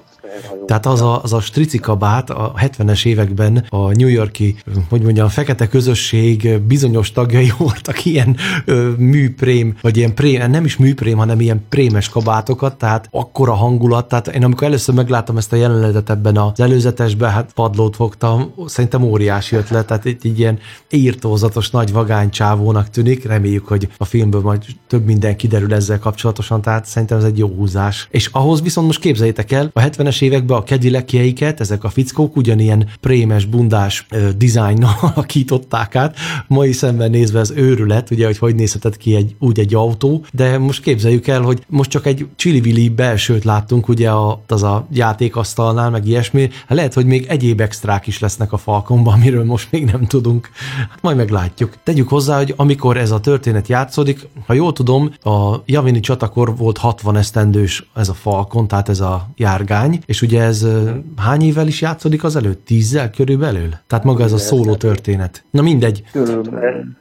Tehát 0.67 0.87
az 0.87 1.01
a, 1.01 1.23
az 1.23 1.33
a 1.33 1.41
stricikabát 1.41 2.31
a 2.31 2.53
70-es 2.57 3.07
években 3.07 3.65
a 3.69 3.93
New 3.93 4.09
Yorki, 4.09 4.57
hogy 4.89 5.03
mondjam, 5.03 5.29
fekete 5.29 5.69
közösség 5.69 6.61
bizonyos 6.61 7.13
tagjai 7.13 7.53
voltak 7.59 8.05
ilyen 8.05 8.37
ö, 8.65 8.91
műprém, 8.97 9.77
vagy 9.81 9.97
ilyen 9.97 10.15
prém, 10.15 10.51
nem 10.51 10.65
is 10.65 10.77
műprém, 10.77 11.17
hanem 11.17 11.41
ilyen 11.41 11.65
prémes 11.69 12.09
kabátokat, 12.09 12.77
tehát 12.77 13.09
akkora 13.11 13.55
hangulat, 13.55 14.09
tehát 14.09 14.29
én 14.29 14.45
amikor 14.45 14.67
először 14.67 14.95
megláttam 14.95 15.37
ezt 15.37 15.53
a 15.53 15.57
jelenetet 15.57 16.11
ebben 16.11 16.37
az 16.37 16.61
előzetesben, 16.61 17.31
hát 17.31 17.53
padlót 17.53 17.97
fogtam, 17.97 18.55
szerintem 18.67 19.03
óriási 19.03 19.57
ötlet, 19.57 19.87
tehát 19.87 20.05
egy, 20.05 20.19
egy 20.23 20.39
ilyen 20.39 20.59
írtózatos 20.91 21.71
nagy 21.71 21.93
vagány 21.93 22.31
csávónak 22.31 22.91
tűnik, 22.91 23.25
reméljük, 23.25 23.67
hogy 23.67 23.89
a 23.97 24.05
filmből 24.05 24.41
majd 24.41 24.63
több 24.87 25.05
minden 25.05 25.37
kiderül 25.37 25.75
ezzel 25.75 25.99
kapcsolatosan, 25.99 26.63
tehát 26.63 26.85
szerintem 26.85 27.19
ez 27.19 27.25
egy 27.25 27.39
jó 27.39 27.49
húzás. 27.49 28.09
És 28.11 28.29
ahhoz 28.33 28.63
viszont 28.63 28.87
most 28.87 29.01
képzeljétek 29.01 29.53
el, 29.53 29.71
a 29.73 29.81
70-es 29.81 30.20
években 30.21 30.59
a 30.59 30.63
kedilekjeiket, 30.63 31.61
ezek 31.61 31.85
a 31.85 31.89
fickók 31.89 32.37
ugyanilyen 32.37 32.89
prémes, 33.01 33.45
bundás 33.45 34.07
uh, 34.13 34.29
dizájnnal 34.29 34.95
alakították 35.15 35.97
át. 35.97 36.17
Mai 36.47 36.73
szemben 36.73 37.11
nézve 37.11 37.39
ez 37.39 37.51
őrület, 37.51 38.11
ugye, 38.11 38.27
hogy 38.27 38.39
hogy 38.39 38.55
nézhetett 38.55 38.97
ki 38.97 39.15
egy, 39.15 39.35
úgy 39.39 39.59
egy 39.59 39.75
autó, 39.75 40.25
de 40.33 40.59
most 40.59 40.83
képzeljük 40.83 41.27
el, 41.27 41.41
hogy 41.41 41.63
most 41.67 41.91
csak 41.91 42.07
egy 42.07 42.27
csili 42.37 42.89
belsőt 42.89 43.45
láttunk, 43.45 43.89
ugye 43.89 44.11
a, 44.11 44.43
az 44.47 44.63
a 44.63 44.87
játékasztalnál, 44.93 45.91
meg 45.91 46.07
ilyesmi. 46.07 46.51
Hát 46.67 46.77
lehet, 46.77 46.95
hogy 46.95 47.07
még 47.07 47.27
egyéb 47.29 47.61
extrák 47.61 48.07
is 48.07 48.19
lesznek 48.19 48.53
a 48.53 48.57
falkonban, 48.57 49.15
amiről 49.15 49.45
most 49.45 49.69
még 49.71 49.85
nem 49.85 50.07
tudunk. 50.07 50.51
Hát 50.91 51.03
majd 51.03 51.17
meglátjuk. 51.17 51.75
Tegyük 51.83 52.09
hozzá, 52.09 52.37
hogy 52.37 52.55
amikor 52.57 52.97
ez 52.97 53.11
a 53.11 53.21
történet 53.21 53.69
játszódik, 53.69 54.29
ha 54.47 54.53
jól 54.53 54.73
tudom, 54.73 55.13
a 55.23 55.55
Javini 55.67 56.01
csatakor 56.01 56.57
volt 56.57 56.79
60 56.79 57.17
esztendős 57.17 57.91
ez 57.95 58.09
a 58.09 58.15
falkon, 58.15 58.69
tehát 58.69 58.89
ez 58.89 59.01
a 59.01 59.29
járgány, 59.37 60.01
és 60.11 60.23
ugye 60.23 60.43
ez 60.43 60.67
hány 61.17 61.43
évvel 61.43 61.67
is 61.67 61.81
játszódik 61.81 62.25
az 62.25 62.37
előtt? 62.37 62.65
Tízzel 62.65 63.11
körülbelül? 63.11 63.69
Tehát 63.87 64.05
maga 64.05 64.25
ez 64.25 64.33
a 64.33 64.39
szóló 64.39 64.75
történet. 64.75 65.45
Na 65.51 65.63
mindegy. 65.63 66.03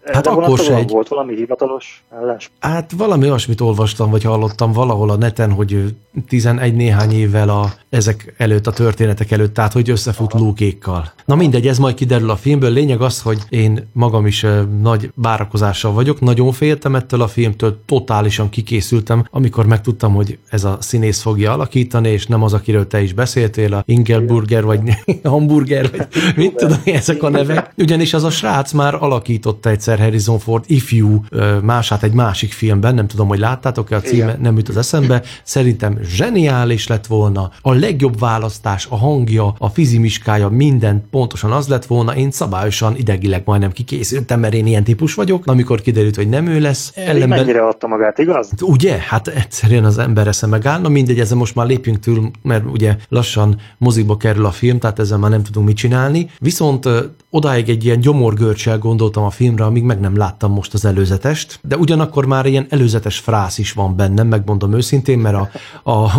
Hát 0.05 0.28
akkor 0.28 0.60
se 0.60 0.76
egy... 0.76 0.89
Volt 0.89 1.07
valami 1.07 1.36
hivatalos 1.36 2.03
állás? 2.10 2.51
Hát 2.60 2.91
valami 2.91 3.24
olyasmit 3.24 3.62
olvastam, 3.62 4.10
vagy 4.10 4.24
hallottam 4.24 4.72
valahol 4.72 5.10
a 5.10 5.18
neten, 5.18 5.51
hogy 5.51 5.95
11 6.28 6.76
néhány 6.76 7.12
évvel 7.12 7.49
a, 7.49 7.74
ezek 7.89 8.34
előtt, 8.38 8.68
a 8.68 8.72
történetek 8.72 9.32
előtt, 9.32 9.53
tehát 9.53 9.74
hogy 9.74 9.89
összefut 9.89 10.34
lúkékkal. 10.34 11.12
Na 11.26 11.36
mindegy, 11.36 11.68
ez 11.68 11.78
majd 11.78 11.95
kiderül 11.95 12.30
a 12.30 12.36
filmből. 12.36 12.72
Lényeg 12.72 13.01
az, 13.01 13.22
hogy 13.22 13.39
én 13.49 13.89
magam 13.93 14.26
is 14.26 14.45
nagy 14.82 15.12
várakozással 15.16 15.93
vagyok, 15.93 16.20
nagyon 16.22 16.51
féltem 16.51 16.95
ettől 16.95 17.22
a 17.22 17.28
filmtől, 17.28 17.82
totálisan 17.86 18.49
kikészültem, 18.49 19.28
amikor 19.32 19.66
megtudtam, 19.66 20.14
hogy 20.14 20.38
ez 20.49 20.64
a 20.64 20.78
színész 20.80 21.22
fogja 21.22 21.53
alakítani, 21.53 22.10
és 22.10 22.28
nem 22.28 22.43
az, 22.43 22.53
akiről 22.53 22.88
te 22.88 22.99
is 23.00 23.14
beszéltél, 23.14 23.74
a 23.74 23.84
Ingelburger, 23.86 24.64
vagy 24.64 24.80
Hamburger, 25.24 25.89
vagy 25.91 26.08
mit 26.36 26.56
tudom, 26.56 26.78
ezek 26.86 27.24
a 27.24 27.30
nevek. 27.30 27.72
Ugyanis 27.78 28.14
az 28.14 28.24
a 28.24 28.30
srác 28.30 28.72
már 28.72 28.95
alakította 29.00 29.70
egyszer 29.70 30.00
Harrison 30.00 30.39
Ford 30.39 30.64
ifjú 30.68 31.24
mását 31.62 32.04
egy 32.04 32.14
másik 32.14 32.52
filmben, 32.52 32.95
nem 32.95 33.08
tudom, 33.08 33.28
hogy 33.28 33.39
láttátok-e, 33.39 33.95
a 33.95 34.02
címe 34.02 34.38
nem 34.41 34.58
jut 34.58 34.70
az 34.70 34.78
eszembe. 34.78 35.22
Szerintem 35.43 36.00
zseniális 36.04 36.88
lett 36.88 37.06
volna, 37.06 37.52
a 37.62 37.74
legjobb 37.74 38.20
választás, 38.20 38.88
a 38.89 38.97
hangja, 38.97 39.54
a 39.58 39.70
fizimiskája, 39.70 40.50
minden 40.50 41.08
pontosan 41.12 41.52
az 41.52 41.68
lett 41.68 41.86
volna, 41.86 42.16
én 42.16 42.32
szabályosan 42.32 42.95
idegileg 42.95 43.41
majdnem 43.45 43.72
kikészültem, 43.72 44.39
mert 44.39 44.54
én 44.54 44.66
ilyen 44.66 44.84
típus 44.84 45.14
vagyok, 45.14 45.45
amikor 45.45 45.82
kiderült, 45.82 46.16
hogy 46.16 46.30
nem 46.30 46.47
ő 46.47 46.60
lesz. 46.60 46.91
Ellenben... 46.95 47.39
Mennyire 47.39 47.68
adta 47.68 47.88
magát, 47.88 48.18
igaz? 48.18 48.52
Ugye? 48.62 48.97
Hát 49.08 49.28
egyszerűen 49.28 49.86
az 49.86 49.97
ember 49.97 50.28
esze 50.28 50.47
megáll. 50.47 50.80
Na 50.80 50.89
mindegy, 50.89 51.20
ezzel 51.20 51.38
most 51.38 51.56
már 51.56 51.66
lépjünk 51.66 52.00
túl, 52.00 52.32
mert 52.41 52.64
ugye 52.80 52.98
lassan 53.10 53.58
mozikba 53.78 54.18
kerül 54.18 54.46
a 54.46 54.52
film, 54.52 54.80
tehát 54.80 55.00
ezzel 55.00 55.18
már 55.18 55.30
nem 55.30 55.44
tudunk 55.44 55.66
mit 55.66 55.76
csinálni. 55.76 56.30
Viszont 56.40 56.90
odáig 57.30 57.70
egy 57.70 57.86
ilyen 57.86 58.00
gyomorgörcsel 58.00 58.78
gondoltam 58.78 59.24
a 59.24 59.30
filmre, 59.30 59.64
amíg 59.64 59.84
meg 59.84 60.00
nem 60.00 60.18
láttam 60.18 60.52
most 60.52 60.74
az 60.74 60.86
előzetest, 60.86 61.60
de 61.64 61.78
ugyanakkor 61.78 62.26
már 62.26 62.46
ilyen 62.46 62.66
előzetes 62.70 63.18
frász 63.18 63.58
is 63.58 63.74
van 63.74 63.96
bennem, 63.96 64.28
megmondom 64.28 64.74
őszintén, 64.74 65.20
mert 65.20 65.36
a, 65.36 65.92
a, 65.92 66.12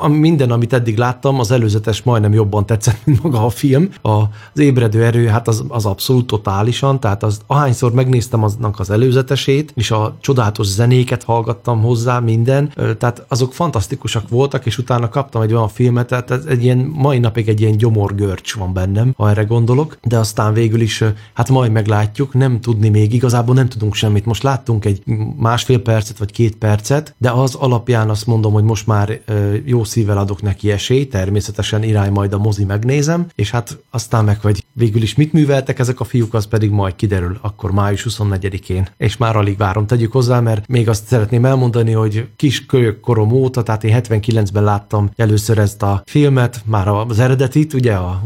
a 0.00 0.08
minden, 0.08 0.50
amit 0.50 0.72
eddig 0.72 0.98
láttam, 0.98 1.40
az 1.40 1.50
előzetes 1.50 2.02
majdnem 2.02 2.32
jobban 2.32 2.66
tetszett, 2.66 2.98
mint 3.04 3.22
maga 3.22 3.44
a 3.44 3.50
film. 3.50 3.88
A, 4.02 4.10
az 4.54 4.60
ébredő 4.60 5.04
erő, 5.04 5.26
hát 5.26 5.48
az, 5.48 5.64
az 5.68 5.86
abszolút 5.86 6.26
totálisan, 6.26 7.00
tehát 7.00 7.22
az, 7.22 7.40
ahányszor 7.46 7.92
megnéztem 7.92 8.42
aznak 8.42 8.80
az 8.80 8.90
előzetesét, 8.90 9.72
és 9.76 9.90
a 9.90 10.16
csodálatos 10.20 10.66
zenéket 10.66 11.22
hallgattam 11.22 11.80
hozzá, 11.82 12.18
minden, 12.18 12.72
tehát 12.98 13.24
azok 13.28 13.52
fantasztikusak 13.52 14.28
voltak, 14.28 14.66
és 14.66 14.78
utána 14.78 15.08
kaptam 15.08 15.42
egy 15.42 15.52
olyan 15.52 15.68
filmet, 15.68 15.99
tehát 16.06 16.30
egy 16.46 16.64
ilyen, 16.64 16.78
mai 16.78 17.18
napig 17.18 17.48
egy 17.48 17.60
ilyen 17.60 17.76
gyomorgörcs 17.76 18.54
van 18.54 18.72
bennem, 18.72 19.12
ha 19.16 19.30
erre 19.30 19.42
gondolok, 19.42 19.98
de 20.02 20.18
aztán 20.18 20.52
végül 20.52 20.80
is, 20.80 21.04
hát 21.34 21.48
majd 21.48 21.72
meglátjuk, 21.72 22.34
nem 22.34 22.60
tudni 22.60 22.88
még, 22.88 23.14
igazából 23.14 23.54
nem 23.54 23.68
tudunk 23.68 23.94
semmit. 23.94 24.24
Most 24.24 24.42
láttunk 24.42 24.84
egy 24.84 25.02
másfél 25.36 25.78
percet, 25.78 26.18
vagy 26.18 26.32
két 26.32 26.56
percet, 26.56 27.14
de 27.18 27.30
az 27.30 27.54
alapján 27.54 28.10
azt 28.10 28.26
mondom, 28.26 28.52
hogy 28.52 28.64
most 28.64 28.86
már 28.86 29.20
jó 29.64 29.84
szívvel 29.84 30.18
adok 30.18 30.42
neki 30.42 30.70
esélyt, 30.70 31.10
természetesen 31.10 31.82
irány 31.82 32.12
majd 32.12 32.32
a 32.32 32.38
mozi 32.38 32.64
megnézem, 32.64 33.26
és 33.34 33.50
hát 33.50 33.78
aztán 33.90 34.24
meg, 34.24 34.40
hogy 34.40 34.64
végül 34.72 35.02
is 35.02 35.14
mit 35.14 35.32
műveltek 35.32 35.78
ezek 35.78 36.00
a 36.00 36.04
fiúk, 36.04 36.34
az 36.34 36.46
pedig 36.46 36.70
majd 36.70 36.96
kiderül 36.96 37.38
akkor 37.40 37.70
május 37.72 38.06
24-én. 38.08 38.88
És 38.96 39.16
már 39.16 39.36
alig 39.36 39.56
várom, 39.56 39.86
tegyük 39.86 40.12
hozzá, 40.12 40.40
mert 40.40 40.68
még 40.68 40.88
azt 40.88 41.06
szeretném 41.06 41.44
elmondani, 41.44 41.92
hogy 41.92 42.28
kis 42.36 42.66
kölyök 42.66 43.00
korom 43.00 43.32
óta, 43.32 43.62
tehát 43.62 43.84
én 43.84 44.00
79-ben 44.02 44.64
láttam 44.64 45.10
először 45.16 45.58
ezt 45.58 45.82
a 45.82 45.89
filmet, 46.06 46.62
már 46.64 46.88
az 46.88 47.18
eredetit, 47.18 47.74
ugye 47.74 47.94
a 47.94 48.22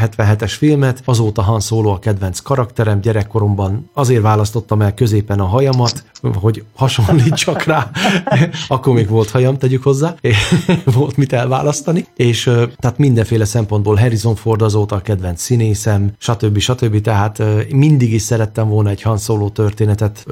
77-es 0.00 0.54
filmet, 0.58 1.02
azóta 1.04 1.42
Han 1.42 1.60
Solo 1.60 1.90
a 1.90 1.98
kedvenc 1.98 2.40
karakterem, 2.40 3.00
gyerekkoromban 3.00 3.90
azért 3.94 4.22
választottam 4.22 4.82
el 4.82 4.94
középen 4.94 5.40
a 5.40 5.44
hajamat, 5.44 6.04
hogy 6.34 6.64
hasonlítsak 6.74 7.62
rá, 7.62 7.90
akkor 8.68 8.94
még 8.94 9.08
volt 9.08 9.30
hajam, 9.30 9.58
tegyük 9.58 9.82
hozzá, 9.82 10.14
volt 10.84 11.16
mit 11.16 11.32
elválasztani, 11.32 12.06
és 12.16 12.42
tehát 12.78 12.98
mindenféle 12.98 13.44
szempontból 13.44 13.96
Harrison 13.96 14.34
Ford 14.34 14.62
azóta 14.62 14.94
a 14.96 15.00
kedvenc 15.00 15.42
színészem, 15.42 16.12
stb. 16.18 16.58
stb. 16.58 17.00
Tehát 17.00 17.42
mindig 17.70 18.12
is 18.12 18.22
szerettem 18.22 18.68
volna 18.68 18.90
egy 18.90 19.02
Han 19.02 19.18
Solo 19.18 19.48
történetet 19.48 20.26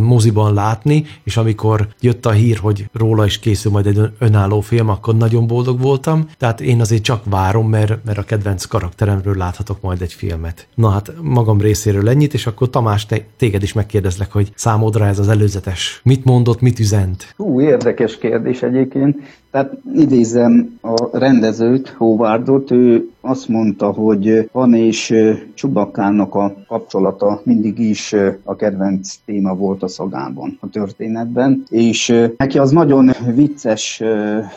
moziban 0.00 0.54
látni, 0.54 1.04
és 1.24 1.36
amikor 1.36 1.88
jött 2.00 2.26
a 2.26 2.30
hír, 2.30 2.58
hogy 2.58 2.88
róla 2.92 3.24
is 3.24 3.38
készül 3.38 3.72
majd 3.72 3.86
egy 3.86 4.00
önálló 4.18 4.60
film, 4.60 4.88
akkor 4.88 5.16
nagyon 5.16 5.46
boldog 5.46 5.80
voltam, 5.80 6.13
tehát 6.38 6.60
én 6.60 6.80
azért 6.80 7.02
csak 7.02 7.22
várom, 7.24 7.68
mert, 7.68 8.04
mert 8.04 8.18
a 8.18 8.22
kedvenc 8.22 8.64
karakteremről 8.64 9.36
láthatok 9.36 9.80
majd 9.80 10.02
egy 10.02 10.12
filmet. 10.12 10.66
Na 10.74 10.88
hát 10.88 11.12
magam 11.22 11.60
részéről 11.60 12.08
ennyit, 12.08 12.34
és 12.34 12.46
akkor 12.46 12.70
Tamás, 12.70 13.06
te, 13.06 13.20
téged 13.36 13.62
is 13.62 13.72
megkérdezlek, 13.72 14.32
hogy 14.32 14.52
számodra 14.54 15.06
ez 15.06 15.18
az 15.18 15.28
előzetes. 15.28 16.00
Mit 16.04 16.24
mondott, 16.24 16.60
mit 16.60 16.78
üzent? 16.78 17.34
Hú, 17.36 17.60
érdekes 17.60 18.18
kérdés 18.18 18.62
egyébként. 18.62 19.16
Tehát 19.54 19.72
idézem 19.94 20.78
a 20.80 21.18
rendezőt, 21.18 21.88
Howardot, 21.88 22.70
ő 22.70 23.10
azt 23.20 23.48
mondta, 23.48 23.92
hogy 23.92 24.48
van 24.52 24.74
és 24.74 25.14
Csubakának 25.54 26.34
a 26.34 26.54
kapcsolata 26.66 27.40
mindig 27.44 27.78
is 27.78 28.14
a 28.42 28.56
kedvenc 28.56 29.14
téma 29.24 29.54
volt 29.54 29.82
a 29.82 29.88
szagában, 29.88 30.58
a 30.60 30.68
történetben, 30.68 31.64
és 31.70 32.14
neki 32.36 32.58
az 32.58 32.70
nagyon 32.70 33.10
vicces, 33.34 34.02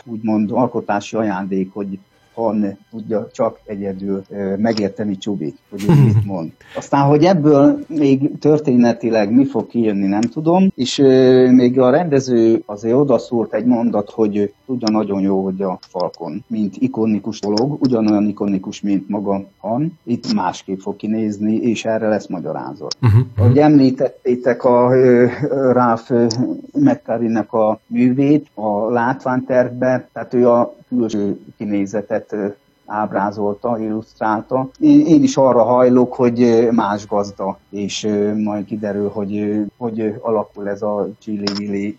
úgymond 0.04 0.50
alkotási 0.52 1.16
ajándék, 1.16 1.72
hogy 1.72 1.98
Han 2.34 2.78
tudja 2.90 3.28
csak 3.32 3.60
egyedül 3.64 4.22
megérteni 4.56 5.16
Csubit, 5.16 5.58
hogy 5.70 5.84
ő 5.88 5.92
mit 6.04 6.24
mond. 6.32 6.50
Aztán, 6.76 7.06
hogy 7.06 7.24
ebből 7.24 7.84
még 7.86 8.38
történetileg 8.38 9.32
mi 9.32 9.44
fog 9.44 9.66
kijönni, 9.66 10.06
nem 10.06 10.20
tudom, 10.20 10.72
és 10.74 10.96
még 11.50 11.80
a 11.80 11.90
rendező 11.90 12.62
azért 12.66 12.94
odaszúrt 12.94 13.54
egy 13.54 13.64
mondat, 13.64 14.10
hogy 14.10 14.52
tudja 14.68 14.88
nagyon 14.90 15.20
jó, 15.20 15.44
hogy 15.44 15.62
a 15.62 15.78
Falcon, 15.80 16.44
mint 16.46 16.76
ikonikus 16.76 17.40
dolog, 17.40 17.82
ugyanolyan 17.82 18.28
ikonikus, 18.28 18.80
mint 18.80 19.08
maga 19.08 19.44
Han, 19.58 19.98
itt 20.02 20.32
másképp 20.32 20.78
fog 20.78 20.96
kinézni, 20.96 21.54
és 21.54 21.84
erre 21.84 22.08
lesz 22.08 22.26
magyarázat. 22.26 22.96
Uh-huh. 23.02 23.20
Ahogy 23.36 23.58
említettétek 23.58 24.64
a 24.64 24.92
Ralph 25.72 26.12
McCarry-nek 26.72 27.52
a 27.52 27.80
művét, 27.86 28.46
a 28.54 28.90
látványtervbe, 28.90 30.08
tehát 30.12 30.34
ő 30.34 30.48
a 30.48 30.74
külső 30.88 31.40
kinézetet 31.56 32.36
ábrázolta, 32.88 33.78
illusztrálta. 33.80 34.68
Én, 34.80 35.06
én 35.06 35.22
is 35.22 35.36
arra 35.36 35.62
hajlok, 35.62 36.14
hogy 36.14 36.68
más 36.70 37.06
gazda, 37.06 37.58
és 37.70 38.08
majd 38.44 38.64
kiderül, 38.64 39.08
hogy 39.08 39.64
hogy 39.76 40.14
alakul 40.20 40.68
ez 40.68 40.82
a 40.82 41.08
Chili 41.18 41.98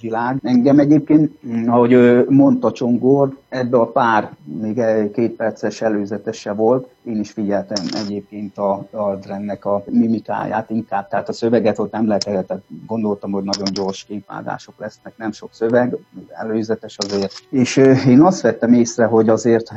világ. 0.00 0.38
Engem 0.42 0.78
egyébként, 0.78 1.32
ahogy 1.66 2.24
mondta 2.28 2.72
Csongor, 2.72 3.36
ebbe 3.56 3.78
a 3.78 3.86
pár, 3.86 4.30
még 4.44 4.82
két 5.12 5.36
perces 5.36 5.82
előzetese 5.82 6.52
volt, 6.52 6.88
én 7.04 7.20
is 7.20 7.30
figyeltem 7.30 7.84
egyébként 7.94 8.58
a, 8.58 8.86
a 8.90 9.18
a 9.60 9.82
mimikáját 9.86 10.70
inkább, 10.70 11.08
tehát 11.08 11.28
a 11.28 11.32
szöveget 11.32 11.78
ott 11.78 11.92
nem 11.92 12.06
lehetett, 12.06 12.64
gondoltam, 12.86 13.30
hogy 13.30 13.42
nagyon 13.42 13.72
gyors 13.72 14.04
képáldások 14.04 14.74
lesznek, 14.78 15.16
nem 15.16 15.32
sok 15.32 15.48
szöveg, 15.52 15.96
előzetes 16.28 16.96
azért. 16.98 17.32
És 17.50 17.76
én 18.06 18.20
azt 18.20 18.40
vettem 18.40 18.72
észre, 18.72 19.04
hogy 19.04 19.28
azért 19.28 19.72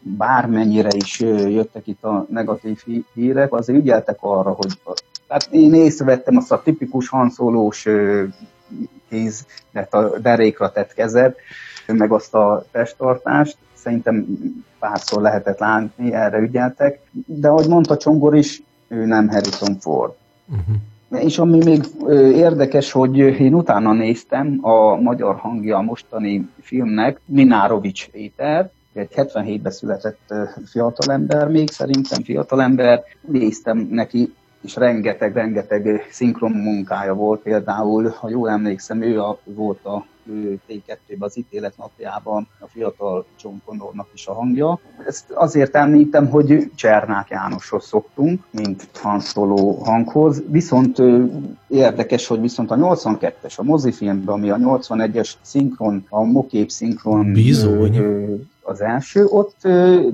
bármennyire 0.00 0.90
is 0.96 1.20
jöttek 1.20 1.86
itt 1.86 2.04
a 2.04 2.26
negatív 2.30 2.82
hírek, 3.14 3.52
azért 3.52 3.78
ügyeltek 3.78 4.16
arra, 4.20 4.50
hogy 4.50 4.80
tehát 5.26 5.48
én 5.50 5.74
észrevettem 5.74 6.36
azt 6.36 6.52
a 6.52 6.62
tipikus 6.62 7.08
hanszólós 7.08 7.86
kéz, 9.08 9.46
tehát 9.72 9.94
a 9.94 10.18
derékra 10.18 10.72
tett 10.72 10.92
kezed, 10.92 11.34
meg 11.92 12.12
azt 12.12 12.34
a 12.34 12.64
testtartást, 12.70 13.56
szerintem 13.74 14.26
párszor 14.78 15.22
lehetett 15.22 15.58
látni, 15.58 16.12
erre 16.12 16.38
ügyeltek, 16.38 17.00
de 17.26 17.48
ahogy 17.48 17.68
mondta 17.68 17.96
Csongor 17.96 18.36
is, 18.36 18.62
ő 18.88 19.04
nem 19.04 19.28
Harrison 19.28 19.76
Ford. 19.80 20.12
Uh-huh. 20.48 21.24
És 21.24 21.38
ami 21.38 21.64
még 21.64 21.84
érdekes, 22.34 22.92
hogy 22.92 23.16
én 23.18 23.54
utána 23.54 23.92
néztem 23.92 24.58
a 24.60 24.94
magyar 24.94 25.36
hangja 25.36 25.76
a 25.76 25.82
mostani 25.82 26.48
filmnek, 26.60 27.20
Minárovics 27.24 28.08
Péter, 28.08 28.70
egy 28.92 29.08
77-ben 29.16 29.72
született 29.72 30.34
fiatalember, 30.66 31.48
még 31.48 31.70
szerintem 31.70 32.22
fiatalember, 32.22 33.02
néztem 33.20 33.88
neki 33.90 34.34
és 34.66 34.76
rengeteg-rengeteg 34.76 36.06
szinkron 36.10 36.52
munkája 36.52 37.14
volt 37.14 37.40
például, 37.40 38.08
ha 38.08 38.28
jól 38.28 38.50
emlékszem, 38.50 39.02
ő 39.02 39.20
a, 39.20 39.38
volt 39.44 39.84
a 39.84 40.04
T2-ben 40.68 41.18
az 41.18 41.38
ítélet 41.38 41.76
napjában 41.76 42.48
a 42.58 42.66
fiatal 42.66 43.26
John 43.42 43.56
Connornak 43.64 44.08
is 44.14 44.26
a 44.26 44.32
hangja. 44.32 44.78
Ezt 45.06 45.30
azért 45.30 45.74
említem, 45.74 46.28
hogy 46.28 46.70
Csernák 46.74 47.28
Jánoshoz 47.28 47.86
szoktunk, 47.86 48.42
mint 48.50 48.88
hanszoló 48.92 49.72
hanghoz, 49.72 50.42
viszont 50.48 51.02
érdekes, 51.68 52.26
hogy 52.26 52.40
viszont 52.40 52.70
a 52.70 52.76
82-es, 52.76 53.56
a 53.56 53.62
mozifilmben, 53.62 54.34
ami 54.34 54.50
a 54.50 54.56
81-es 54.56 55.32
szinkron, 55.40 56.06
a 56.08 56.22
mokép 56.22 56.70
szinkron 56.70 57.32
Bizony. 57.32 57.96
Ö, 57.96 58.34
az 58.66 58.80
első, 58.82 59.24
ott 59.24 59.56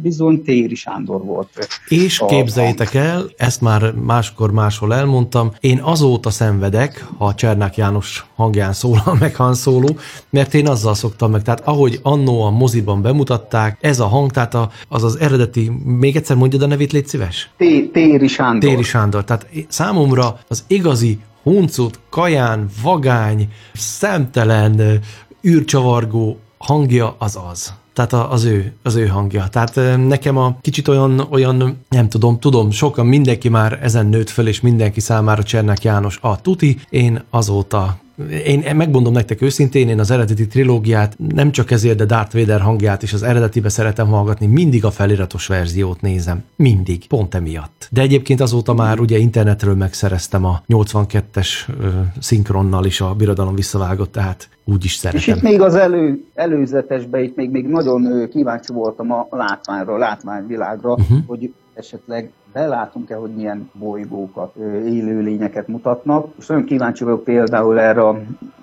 bizony 0.03 0.42
Téri 0.42 0.74
Sándor 0.74 1.24
volt. 1.24 1.68
És 1.88 2.20
a, 2.20 2.26
képzeljétek 2.26 2.94
el, 2.94 3.24
ezt 3.36 3.61
már 3.61 3.92
máskor 3.92 4.53
máshol 4.53 4.94
elmondtam, 4.94 5.53
én 5.61 5.80
azóta 5.82 6.30
szenvedek, 6.30 7.07
ha 7.18 7.34
Csernák 7.34 7.76
János 7.76 8.26
hangján 8.34 8.72
szólal 8.72 9.16
meg 9.20 9.34
Han 9.34 9.55
Solo, 9.55 9.88
mert 10.30 10.55
én 10.55 10.68
azzal 10.68 10.94
szoktam 10.94 11.30
meg, 11.30 11.42
tehát 11.42 11.61
ahogy 11.61 12.00
annó 12.03 12.42
a 12.42 12.50
moziban 12.50 13.03
bemutatták, 13.03 13.78
ez 13.80 14.00
a 14.00 14.07
hang, 14.07 14.30
tehát 14.30 14.57
az 14.88 15.05
az 15.05 15.18
eredeti, 15.20 15.70
még 15.84 16.16
egyszer 16.16 16.36
mondja 16.36 16.62
a 16.62 16.66
nevét, 16.66 16.92
légy 16.92 17.07
szíves? 17.07 17.50
Téri 17.92 18.26
Sándor. 18.26 18.70
Téri 18.70 18.82
Sándor, 18.82 19.24
tehát 19.24 19.46
számomra 19.68 20.38
az 20.48 20.64
igazi 20.66 21.18
huncut, 21.42 21.98
kaján, 22.11 22.68
vagány, 22.82 23.48
szemtelen, 23.72 25.00
űrcsavargó 25.46 26.38
hangja 26.59 27.14
az 27.18 27.38
az. 27.50 27.72
Tehát 27.93 28.12
az 28.12 28.45
ő, 28.45 28.72
az 28.82 28.95
ő 28.95 29.07
hangja. 29.07 29.47
Tehát 29.51 29.80
nekem 30.07 30.36
a 30.36 30.57
kicsit 30.61 30.88
olyan, 30.88 31.26
olyan, 31.30 31.78
nem 31.88 32.09
tudom, 32.09 32.38
tudom, 32.38 32.70
sokan, 32.70 33.07
mindenki 33.07 33.49
már 33.49 33.78
ezen 33.82 34.07
nőtt 34.07 34.30
föl, 34.30 34.47
és 34.47 34.61
mindenki 34.61 35.01
számára 35.01 35.43
Csernek 35.43 35.82
János 35.82 36.18
a 36.20 36.40
tuti. 36.40 36.78
Én 36.90 37.22
azóta 37.30 37.97
én 38.45 38.77
megmondom 38.77 39.12
nektek 39.12 39.43
őszintén, 39.43 39.89
én 39.89 39.99
az 39.99 40.11
eredeti 40.11 40.47
trilógiát 40.47 41.16
nem 41.35 41.51
csak 41.51 41.70
ezért, 41.70 41.97
de 41.97 42.05
Darth 42.05 42.35
Vader 42.35 42.61
hangját 42.61 43.03
is 43.03 43.12
az 43.12 43.23
eredetibe 43.23 43.68
szeretem 43.68 44.07
hallgatni, 44.07 44.47
mindig 44.47 44.85
a 44.85 44.91
feliratos 44.91 45.47
verziót 45.47 46.01
nézem. 46.01 46.45
Mindig. 46.57 47.07
Pont 47.07 47.35
emiatt. 47.35 47.89
De 47.91 48.01
egyébként 48.01 48.41
azóta 48.41 48.75
már 48.75 49.01
ugye 49.01 49.18
internetről 49.18 49.75
megszereztem 49.75 50.45
a 50.45 50.62
82-es 50.68 51.49
ö, 51.81 51.89
szinkronnal 52.20 52.85
is 52.85 53.01
a 53.01 53.14
birodalom 53.14 53.55
visszavágott, 53.55 54.12
tehát 54.12 54.49
úgy 54.64 54.85
is 54.85 54.95
szeretem. 54.95 55.20
És 55.20 55.27
itt 55.27 55.43
még 55.43 55.61
az 55.61 55.75
elő, 55.75 56.25
előzetesben 56.35 57.23
itt 57.23 57.37
még, 57.37 57.51
még 57.51 57.66
nagyon 57.66 58.29
kíváncsi 58.29 58.73
voltam 58.73 59.12
a 59.12 59.27
látványra, 59.31 59.95
a 59.95 59.99
látványvilágra, 59.99 60.93
uh-huh. 60.93 61.18
hogy 61.27 61.53
esetleg 61.75 62.31
belátunk-e, 62.53 63.14
hogy 63.14 63.30
milyen 63.30 63.70
bolygókat, 63.72 64.55
élőlényeket 64.86 65.68
mutatnak. 65.68 66.26
És 66.38 66.46
nagyon 66.46 66.64
kíváncsi 66.64 67.05
vagyok 67.05 67.24
például 67.24 67.80
erre, 67.80 68.03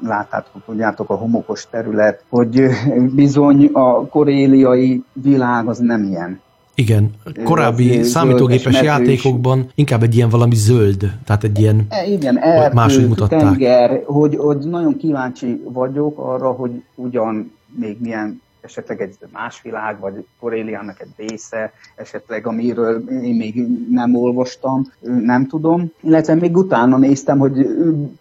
láttátok, 0.04 0.62
tudjátok, 0.66 1.10
a 1.10 1.14
homokos 1.14 1.68
terület, 1.70 2.24
hogy 2.30 2.68
bizony 3.16 3.70
a 3.74 4.06
koréliai 4.06 5.04
világ 5.14 5.68
az 5.68 5.78
nem 5.78 6.04
ilyen. 6.04 6.40
Igen, 6.76 7.12
korábbi 7.44 8.04
számítógépes 8.04 8.82
játékokban 8.82 9.70
inkább 9.76 10.04
egy 10.04 10.16
ilyen 10.16 10.30
valami 10.30 10.56
zöld, 10.56 11.12
tehát 11.26 11.44
egy 11.44 11.60
ilyen 11.60 11.86
e, 11.90 12.06
igen, 12.06 12.38
erdő, 12.38 12.74
máshogy 12.74 13.08
mutatták. 13.08 13.40
tenger, 13.40 14.04
hogy, 14.06 14.36
hogy 14.36 14.58
nagyon 14.58 14.98
kíváncsi 14.98 15.62
vagyok 15.64 16.20
arra, 16.20 16.52
hogy 16.52 16.72
ugyan 16.96 17.52
még 17.76 17.98
milyen 18.02 18.42
esetleg 18.62 19.02
egy 19.02 19.16
más 19.32 19.62
világ, 19.62 20.00
vagy 20.00 20.26
Koréliának 20.40 21.02
egy 21.02 21.28
része, 21.28 21.74
esetleg 21.96 22.48
amiről 22.48 23.10
én 23.10 23.36
még 23.36 23.68
nem 23.90 24.16
olvastam, 24.16 24.92
nem 25.02 25.48
tudom. 25.48 25.92
Illetve 26.02 26.36
még 26.36 26.58
utána 26.58 26.98
néztem, 26.98 27.38
hogy 27.38 27.68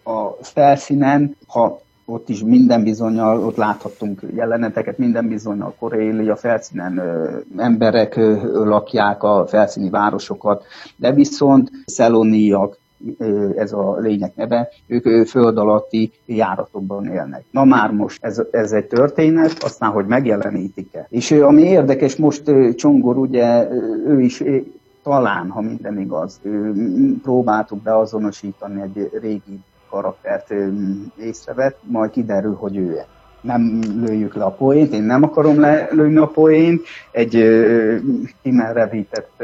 a 0.03 0.29
felszínen, 0.41 1.35
ha 1.47 1.81
ott 2.05 2.29
is 2.29 2.43
minden 2.43 2.83
bizonyal, 2.83 3.45
ott 3.45 3.55
láthattunk 3.55 4.21
jeleneteket, 4.35 4.97
minden 4.97 5.27
bizonyal 5.27 5.73
Koréli, 5.79 6.29
a 6.29 6.35
felszínen 6.35 6.97
ö, 6.97 7.37
emberek 7.57 8.15
ö, 8.15 8.37
lakják 8.65 9.23
a 9.23 9.45
felszíni 9.47 9.89
városokat, 9.89 10.65
de 10.95 11.11
viszont 11.11 11.71
szeloniak, 11.85 12.78
ez 13.55 13.73
a 13.73 13.97
lények 13.99 14.35
neve, 14.35 14.69
ők 14.87 15.27
föld 15.27 15.57
alatti 15.57 16.11
járatokban 16.25 17.05
élnek. 17.05 17.43
Na 17.51 17.63
már 17.63 17.91
most 17.91 18.23
ez, 18.23 18.41
ez 18.51 18.71
egy 18.71 18.85
történet, 18.85 19.63
aztán, 19.63 19.91
hogy 19.91 20.05
megjelenítik-e. 20.05 21.07
És 21.09 21.31
ami 21.31 21.61
érdekes, 21.61 22.15
most 22.15 22.51
Csongor 22.75 23.17
ugye, 23.17 23.71
ő 24.07 24.21
is 24.21 24.43
talán, 25.03 25.49
ha 25.49 25.61
minden 25.61 25.99
igaz, 25.99 26.39
próbáltuk 27.21 27.81
beazonosítani 27.81 28.81
egy 28.81 29.09
régi 29.21 29.59
karaktert 29.89 30.53
észrevett, 31.15 31.79
majd 31.81 32.11
kiderül, 32.11 32.53
hogy 32.53 32.77
ő 32.77 32.97
-e 32.97 33.05
nem 33.41 33.79
lőjük 34.05 34.35
le 34.35 34.43
a 34.43 34.51
poént, 34.51 34.93
én 34.93 35.03
nem 35.03 35.23
akarom 35.23 35.59
lelőni 35.59 36.17
a 36.17 36.27
poént, 36.27 36.85
egy 37.11 37.45
kimerevített 38.41 39.43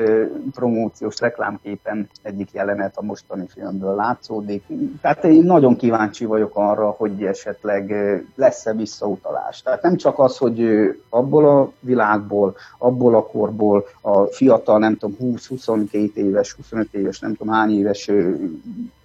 promóciós 0.53 1.19
reklámképen 1.19 2.09
egyik 2.21 2.51
jelenet 2.51 2.97
a 2.97 3.01
mostani 3.01 3.45
filmből 3.47 3.95
látszódik. 3.95 4.63
Tehát 5.01 5.23
én 5.23 5.43
nagyon 5.43 5.75
kíváncsi 5.75 6.25
vagyok 6.25 6.51
arra, 6.53 6.89
hogy 6.89 7.23
esetleg 7.23 7.93
lesz-e 8.35 8.73
visszautalás. 8.73 9.61
Tehát 9.61 9.81
nem 9.81 9.95
csak 9.95 10.19
az, 10.19 10.37
hogy 10.37 10.89
abból 11.09 11.49
a 11.49 11.71
világból, 11.79 12.55
abból 12.77 13.15
a 13.15 13.25
korból 13.25 13.85
a 14.01 14.23
fiatal, 14.23 14.79
nem 14.79 14.97
tudom, 14.97 15.17
20-22 15.21 16.13
éves, 16.13 16.53
25 16.53 16.87
éves, 16.91 17.19
nem 17.19 17.35
tudom 17.35 17.53
hány 17.53 17.77
éves 17.77 18.11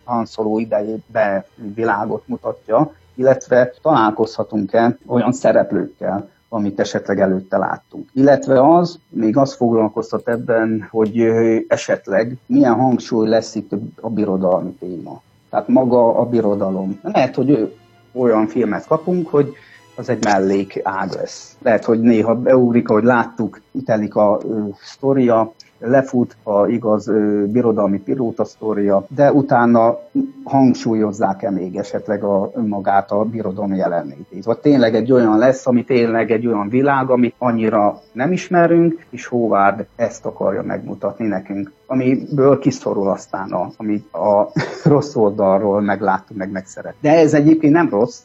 hanszoló 0.05 0.59
idejébe 0.59 1.47
világot 1.75 2.23
mutatja, 2.27 2.93
illetve 3.15 3.73
találkozhatunk-e 3.83 4.99
olyan 5.07 5.33
szereplőkkel, 5.33 6.29
amit 6.49 6.81
esetleg 6.81 7.21
előtte 7.21 7.57
láttunk. 7.57 8.09
Illetve 8.13 8.75
az, 8.77 8.99
még 9.09 9.37
az 9.37 9.55
foglalkoztat 9.55 10.29
ebben, 10.29 10.89
hogy 10.91 11.21
esetleg 11.69 12.37
milyen 12.47 12.75
hangsúly 12.75 13.29
lesz 13.29 13.55
itt 13.55 13.71
a 14.01 14.11
birodalmi 14.11 14.71
téma. 14.71 15.23
Tehát 15.51 15.69
maga 15.69 16.17
a 16.17 16.25
birodalom. 16.25 17.01
Lehet, 17.03 17.35
hogy 17.35 17.75
olyan 18.13 18.47
filmet 18.47 18.87
kapunk, 18.87 19.29
hogy 19.29 19.53
az 19.97 20.09
egy 20.09 20.25
mellék 20.25 20.81
ág 20.83 21.13
lesz. 21.13 21.57
Lehet, 21.63 21.85
hogy 21.85 22.01
néha 22.01 22.35
beugrik, 22.35 22.89
ahogy 22.89 23.05
láttuk, 23.05 23.61
telik 23.85 24.15
a 24.15 24.41
ö, 24.45 24.61
sztoria, 24.83 25.53
lefut 25.81 26.37
a 26.43 26.67
igaz 26.67 27.11
birodalmi 27.47 27.99
pilóta 27.99 28.45
sztoria, 28.45 29.05
de 29.09 29.33
utána 29.33 29.99
hangsúlyozzák-e 30.45 31.51
még 31.51 31.77
esetleg 31.77 32.25
a, 32.25 32.51
magát 32.67 33.11
a 33.11 33.25
birodalmi 33.25 33.77
jelenlétét. 33.77 34.45
Vagy 34.45 34.59
tényleg 34.59 34.95
egy 34.95 35.13
olyan 35.13 35.39
lesz, 35.39 35.67
ami 35.67 35.85
tényleg 35.85 36.31
egy 36.31 36.47
olyan 36.47 36.69
világ, 36.69 37.11
amit 37.11 37.35
annyira 37.39 38.01
nem 38.13 38.33
ismerünk, 38.33 39.07
és 39.11 39.27
Hóvárd 39.27 39.87
ezt 39.97 40.27
akarja 40.27 40.63
megmutatni 40.63 41.27
nekünk, 41.27 41.73
amiből 41.87 42.59
kiszorul 42.59 43.09
aztán, 43.09 43.53
a, 43.53 43.71
amit 43.77 44.15
a 44.15 44.53
rossz 44.85 45.15
oldalról 45.15 45.81
megláttuk, 45.81 46.37
meg 46.37 46.51
megszeret. 46.51 46.95
De 47.01 47.19
ez 47.19 47.35
egyébként 47.35 47.73
nem 47.73 47.89
rossz, 47.91 48.21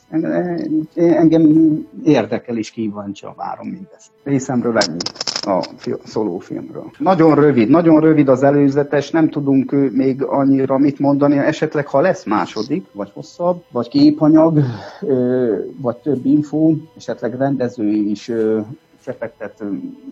engem 0.96 1.44
érdekel 2.04 2.58
és 2.58 2.72
kíváncsi 2.72 3.26
várom 3.36 3.68
mindezt. 3.68 4.12
Részemről 4.24 4.78
ennyi. 4.78 4.98
A 5.46 5.64
szolófilmről. 6.04 6.92
Nagyon 6.98 7.36
rövid, 7.36 7.70
nagyon 7.70 8.00
rövid 8.02 8.28
az 8.30 8.44
előzetes, 8.44 9.12
nem 9.12 9.30
tudunk 9.30 9.72
még 9.92 10.24
annyira 10.24 10.78
mit 10.78 11.00
mondani, 11.00 11.38
esetleg 11.38 11.88
ha 11.88 12.02
lesz 12.02 12.26
második, 12.26 12.86
vagy 12.92 13.12
hosszabb, 13.14 13.64
vagy 13.72 13.88
képanyag, 13.88 14.60
vagy 15.82 15.96
több 15.96 16.26
info, 16.26 16.74
esetleg 16.98 17.38
rendezői 17.38 18.10
is 18.10 18.32
csepegtet 19.06 19.64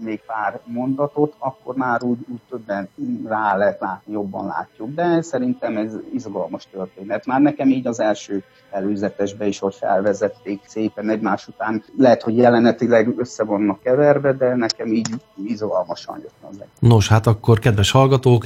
még 0.04 0.22
pár 0.26 0.60
mondatot, 0.66 1.36
akkor 1.38 1.76
már 1.76 2.04
úgy, 2.04 2.18
úgy 2.32 2.40
többen 2.50 2.90
rá 3.26 3.58
lehet 3.58 3.80
látni, 3.80 4.14
jobban 4.14 4.46
látjuk. 4.46 4.94
De 4.94 5.22
szerintem 5.22 5.78
ez 5.78 5.94
izgalmas 6.14 6.68
történet. 6.72 7.26
Már 7.26 7.42
nekem 7.42 7.70
így 7.70 7.88
az 7.88 8.00
első 8.00 8.44
előzetesbe 8.72 9.48
is, 9.48 9.60
hogy 9.60 9.76
felvezették 9.76 10.62
szépen 10.66 11.10
egymás 11.10 11.48
után. 11.48 11.84
Lehet, 11.98 12.22
hogy 12.22 12.38
jelenetileg 12.38 13.14
össze 13.18 13.44
vannak 13.44 13.82
keverve, 13.82 14.34
de 14.34 14.56
nekem 14.56 14.94
így 14.94 15.10
izgalmasan 15.46 16.20
jött 16.20 16.50
az. 16.50 16.64
Nos, 16.80 17.08
hát 17.08 17.28
akkor 17.28 17.60
kedves 17.60 17.92
hallgatók, 17.92 18.46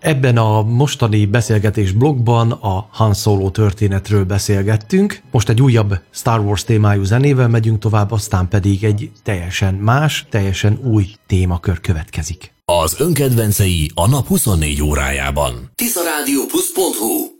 Ebben 0.00 0.36
a 0.36 0.62
mostani 0.62 1.26
beszélgetés 1.26 1.92
blogban 1.92 2.50
a 2.50 2.88
Han 2.90 3.14
Solo 3.14 3.50
történetről 3.50 4.24
beszélgettünk. 4.24 5.22
Most 5.30 5.48
egy 5.48 5.62
újabb 5.62 6.00
Star 6.10 6.40
Wars 6.40 6.64
témájú 6.64 7.02
zenével 7.02 7.48
megyünk 7.48 7.78
tovább, 7.78 8.10
aztán 8.10 8.48
pedig 8.48 8.84
egy 8.84 9.10
teljesen 9.22 9.74
más, 9.74 10.26
teljesen 10.30 10.78
új 10.84 11.06
témakör 11.26 11.80
következik. 11.80 12.52
Az 12.64 13.00
önkedvencei 13.00 13.90
a 13.94 14.08
nap 14.08 14.26
24 14.26 14.82
órájában. 14.82 15.70
Tiszarádiópusz.hu 15.74 17.37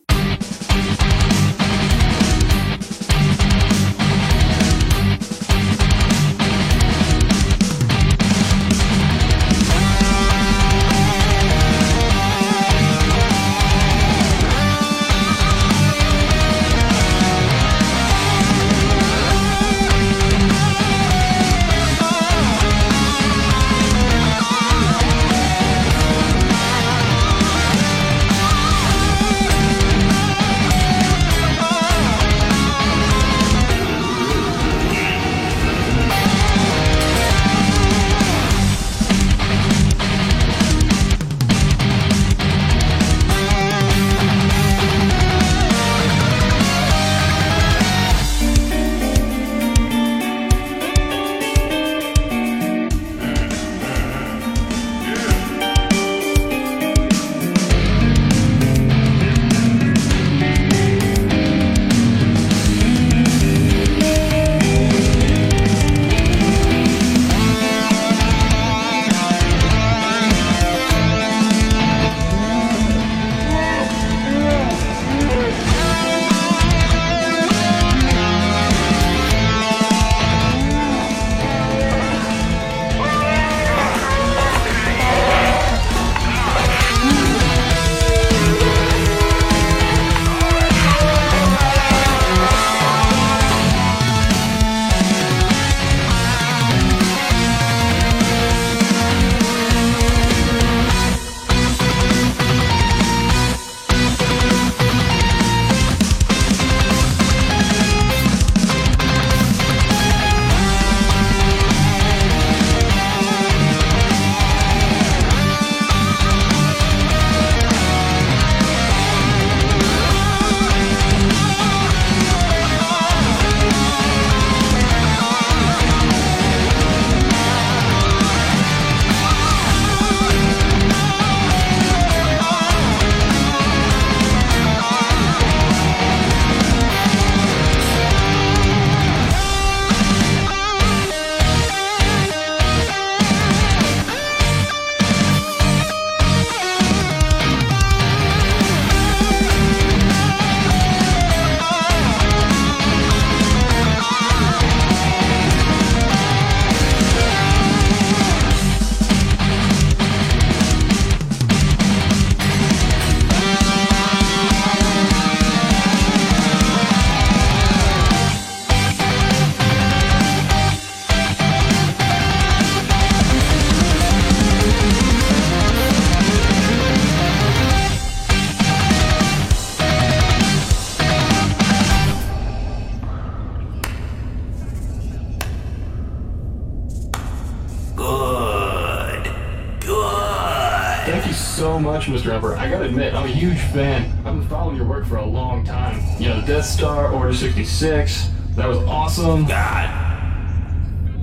Emperor. 192.38 192.56
I 192.56 192.70
gotta 192.70 192.84
admit, 192.84 193.14
I'm 193.14 193.24
a 193.24 193.28
huge 193.28 193.58
fan. 193.58 194.16
I've 194.18 194.38
been 194.38 194.46
following 194.48 194.76
your 194.76 194.86
work 194.86 195.04
for 195.06 195.16
a 195.16 195.26
long 195.26 195.64
time. 195.64 196.00
You 196.20 196.28
know, 196.28 196.40
Death 196.46 196.66
Star, 196.66 197.10
Order 197.12 197.34
66, 197.34 198.30
that 198.54 198.68
was 198.68 198.78
awesome. 198.78 199.44
God, 199.44 199.90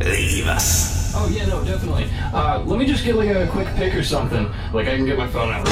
leave 0.01 0.45
us. 0.45 1.13
Oh, 1.15 1.29
yeah, 1.29 1.45
no, 1.45 1.63
definitely. 1.63 2.09
Uh, 2.33 2.61
let 2.65 2.77
me 2.77 2.85
just 2.85 3.05
get 3.05 3.15
like 3.15 3.29
a 3.29 3.47
quick 3.47 3.67
pic 3.75 3.95
or 3.95 4.03
something. 4.03 4.51
Like, 4.73 4.89
I 4.89 4.97
can 4.97 5.05
get 5.05 5.17
my 5.17 5.27
phone 5.27 5.53
out. 5.53 5.65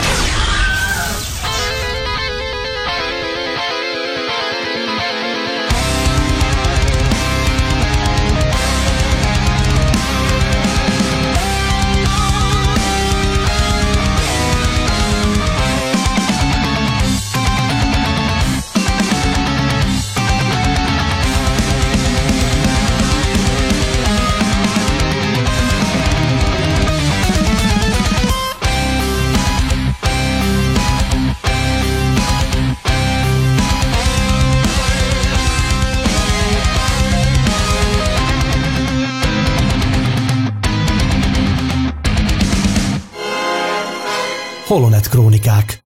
Holonet 44.73 45.07
Krónikák. 45.07 45.82